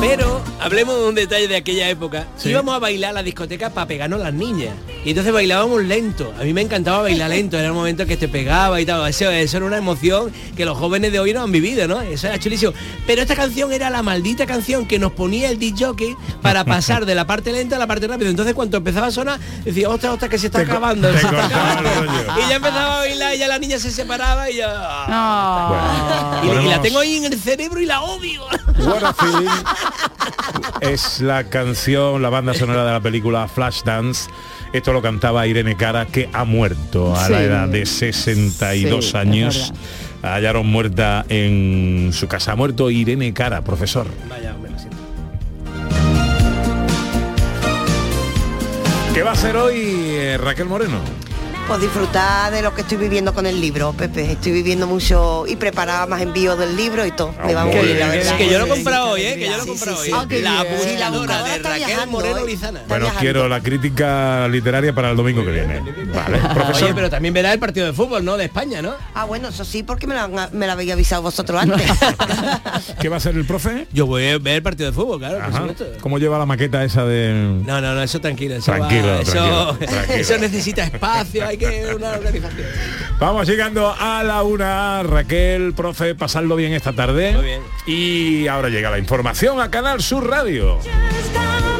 Pero 0.00 0.40
hablemos 0.64 0.98
de 0.98 1.08
un 1.08 1.14
detalle 1.14 1.48
de 1.48 1.56
aquella 1.56 1.88
época. 1.88 2.26
Íbamos 2.44 2.74
a 2.74 2.78
bailar 2.78 3.10
a 3.10 3.14
la 3.14 3.22
discoteca 3.22 3.70
para 3.70 3.86
pegarnos 3.86 4.20
las 4.20 4.32
niñas. 4.32 4.74
Y 5.04 5.10
entonces 5.10 5.32
bailábamos 5.32 5.82
lento. 5.82 6.32
A 6.40 6.44
mí 6.44 6.52
me 6.54 6.62
encantaba 6.62 7.02
bailar 7.02 7.30
lento. 7.30 7.58
Era 7.58 7.66
el 7.68 7.74
momento 7.74 8.06
que 8.06 8.16
te 8.16 8.26
pegaba 8.28 8.80
y 8.80 8.86
tal. 8.86 9.06
Eso, 9.08 9.30
eso 9.30 9.56
era 9.58 9.66
una 9.66 9.76
emoción 9.76 10.32
que 10.56 10.64
los 10.64 10.78
jóvenes 10.78 11.12
de 11.12 11.20
hoy 11.20 11.32
no 11.34 11.42
han 11.42 11.52
vivido, 11.52 11.86
¿no? 11.86 12.00
Eso 12.00 12.26
era 12.26 12.38
chulísimo. 12.38 12.72
Pero 13.06 13.22
esta 13.22 13.36
canción 13.36 13.72
era 13.72 13.90
la 13.90 14.02
maldita 14.02 14.46
canción 14.46 14.86
que 14.86 14.98
nos 14.98 15.12
ponía 15.12 15.50
el 15.50 15.58
DJ 15.58 15.84
para 16.40 16.64
pasar 16.64 17.04
de 17.04 17.14
la 17.14 17.26
parte 17.26 17.52
lenta 17.52 17.76
a 17.76 17.78
la 17.78 17.86
parte 17.86 18.06
rápida. 18.06 18.30
Entonces 18.30 18.54
cuando 18.54 18.78
empezaba 18.78 19.08
a 19.08 19.10
sonar, 19.10 19.38
decía, 19.64 19.88
ostras, 19.90 20.14
ostras, 20.14 20.30
que 20.30 20.38
se 20.38 20.46
está 20.46 20.60
Te 20.60 20.64
acabando. 20.70 21.08
te 21.08 21.18
se 21.18 21.26
está 21.26 21.40
cortaba 21.42 21.72
el 21.80 21.86
acabando". 21.86 22.12
rollo. 22.12 22.24
Y 22.44 22.48
ya 22.48 22.56
empezaba 22.56 22.94
a 22.94 22.98
bailar 22.98 23.34
y 23.34 23.38
ya 23.38 23.48
la 23.48 23.58
niña 23.58 23.78
se 23.78 23.90
separaba 23.90 24.50
y 24.50 24.56
ya... 24.56 24.72
Ah. 24.74 26.40
Y, 26.42 26.48
y 26.66 26.68
la 26.70 26.80
tengo 26.80 26.98
ahí 27.00 27.16
en 27.16 27.24
el 27.32 27.38
cerebro 27.38 27.80
y 27.80 27.86
la 27.86 28.00
odio. 28.02 28.44
What 28.78 29.02
a 29.04 29.12
Feeling 29.12 29.48
es 30.80 31.20
la 31.20 31.44
canción, 31.44 32.22
la 32.22 32.30
banda 32.30 32.54
sonora 32.54 32.84
de 32.84 32.92
la 32.92 33.00
película 33.00 33.48
Flashdance. 33.48 34.30
Esto 34.72 34.92
lo 34.92 35.02
cantaba 35.02 35.46
Irene 35.46 35.76
Cara, 35.76 36.06
que 36.06 36.28
ha 36.32 36.44
muerto 36.44 37.14
a 37.16 37.28
la 37.28 37.42
edad 37.42 37.68
de 37.68 37.86
62 37.86 39.10
sí, 39.10 39.16
años. 39.16 39.72
Hallaron 40.22 40.66
muerta 40.66 41.24
en 41.28 42.10
su 42.12 42.26
casa. 42.28 42.52
Ha 42.52 42.56
muerto 42.56 42.90
Irene 42.90 43.32
Cara, 43.32 43.62
profesor. 43.62 44.06
Vaya, 44.28 44.54
¿Qué 49.14 49.22
va 49.22 49.30
a 49.30 49.34
hacer 49.34 49.56
hoy 49.56 49.76
eh, 49.76 50.38
Raquel 50.38 50.66
Moreno? 50.66 50.98
Pues 51.66 51.80
disfrutar 51.80 52.52
de 52.52 52.60
lo 52.60 52.74
que 52.74 52.82
estoy 52.82 52.98
viviendo 52.98 53.32
con 53.32 53.46
el 53.46 53.58
libro, 53.58 53.94
Pepe. 53.94 54.32
Estoy 54.32 54.52
viviendo 54.52 54.86
mucho 54.86 55.46
y 55.48 55.56
preparaba 55.56 56.06
más 56.06 56.20
envíos 56.20 56.58
del 56.58 56.76
libro 56.76 57.06
y 57.06 57.10
todo. 57.10 57.34
Me 57.44 57.54
va 57.54 57.64
muy 57.64 57.74
bien, 57.76 57.98
la 57.98 58.08
verdad. 58.08 58.36
Que 58.36 58.50
yo 58.50 58.58
lo 58.58 58.66
he 58.66 58.68
comprado 58.68 59.10
hoy, 59.12 59.22
¿eh? 59.22 59.34
Que 59.36 59.46
yo 59.46 59.56
lo 59.56 59.62
he 59.62 59.66
comprado 59.66 59.96
sí, 59.96 60.02
hoy. 60.02 60.06
sí. 60.08 60.14
Ah, 60.14 60.26
qué 60.28 60.42
La 60.42 60.62
bien. 60.62 60.74
Sí, 60.82 60.96
la 60.98 61.08
buscadora 61.10 61.18
buscadora 61.18 61.48
de 61.50 61.56
está 61.56 61.68
Raquel 61.70 61.86
viajando, 61.86 62.12
Moreno. 62.12 62.44
Lizana. 62.46 62.82
Bueno, 62.86 63.08
quiero 63.18 63.48
la 63.48 63.60
crítica 63.62 64.46
literaria 64.48 64.94
para 64.94 65.10
el 65.10 65.16
domingo 65.16 65.42
que 65.42 65.50
viene. 65.52 65.80
Vale, 66.14 66.38
profesor. 66.54 66.84
Oye, 66.84 66.94
pero 66.94 67.08
también 67.10 67.32
verá 67.32 67.50
el 67.54 67.58
partido 67.58 67.86
de 67.86 67.94
fútbol, 67.94 68.22
¿no? 68.26 68.36
De 68.36 68.44
España, 68.44 68.82
¿no? 68.82 68.92
Ah, 69.14 69.24
bueno, 69.24 69.48
eso 69.48 69.64
sí, 69.64 69.82
porque 69.82 70.06
me 70.06 70.14
lo, 70.14 70.28
me 70.52 70.66
lo 70.66 70.72
habéis 70.72 70.92
avisado 70.92 71.22
vosotros 71.22 71.62
antes. 71.62 71.80
¿Qué 73.00 73.08
va 73.08 73.16
a 73.16 73.18
hacer 73.18 73.34
el 73.36 73.46
profe? 73.46 73.86
Yo 73.90 74.04
voy 74.04 74.26
a 74.28 74.38
ver 74.38 74.56
el 74.56 74.62
partido 74.62 74.90
de 74.90 74.94
fútbol, 74.94 75.18
claro, 75.18 75.36
por 75.38 75.44
Ajá. 75.48 75.58
supuesto. 75.60 75.86
¿Cómo 76.02 76.18
lleva 76.18 76.38
la 76.38 76.44
maqueta 76.46 76.84
esa 76.84 77.06
de...? 77.06 77.32
No, 77.64 77.80
no, 77.80 77.94
no, 77.94 78.02
eso 78.02 78.20
tranquilo. 78.20 78.54
Eso 78.56 78.66
Tranquilo, 78.66 79.06
va- 79.08 79.20
eso, 79.20 79.32
tranquilo, 79.32 79.74
tranquilo. 79.78 80.16
eso 80.20 80.38
necesita 80.38 80.84
espacio, 80.84 81.44
hay 81.54 81.58
que 81.58 81.94
una 81.94 82.12
organización. 82.12 82.66
Vamos 83.18 83.46
llegando 83.46 83.94
a 83.98 84.22
la 84.22 84.42
una. 84.42 85.02
Raquel, 85.02 85.74
profe, 85.74 86.14
pasadlo 86.14 86.56
bien 86.56 86.72
esta 86.72 86.92
tarde. 86.92 87.32
Muy 87.32 87.44
bien. 87.44 87.62
Y 87.86 88.46
ahora 88.48 88.68
llega 88.68 88.90
la 88.90 88.98
información 88.98 89.60
a 89.60 89.70
Canal 89.70 90.02
Sur 90.02 90.28
Radio. 90.28 90.78
Just 90.78 91.73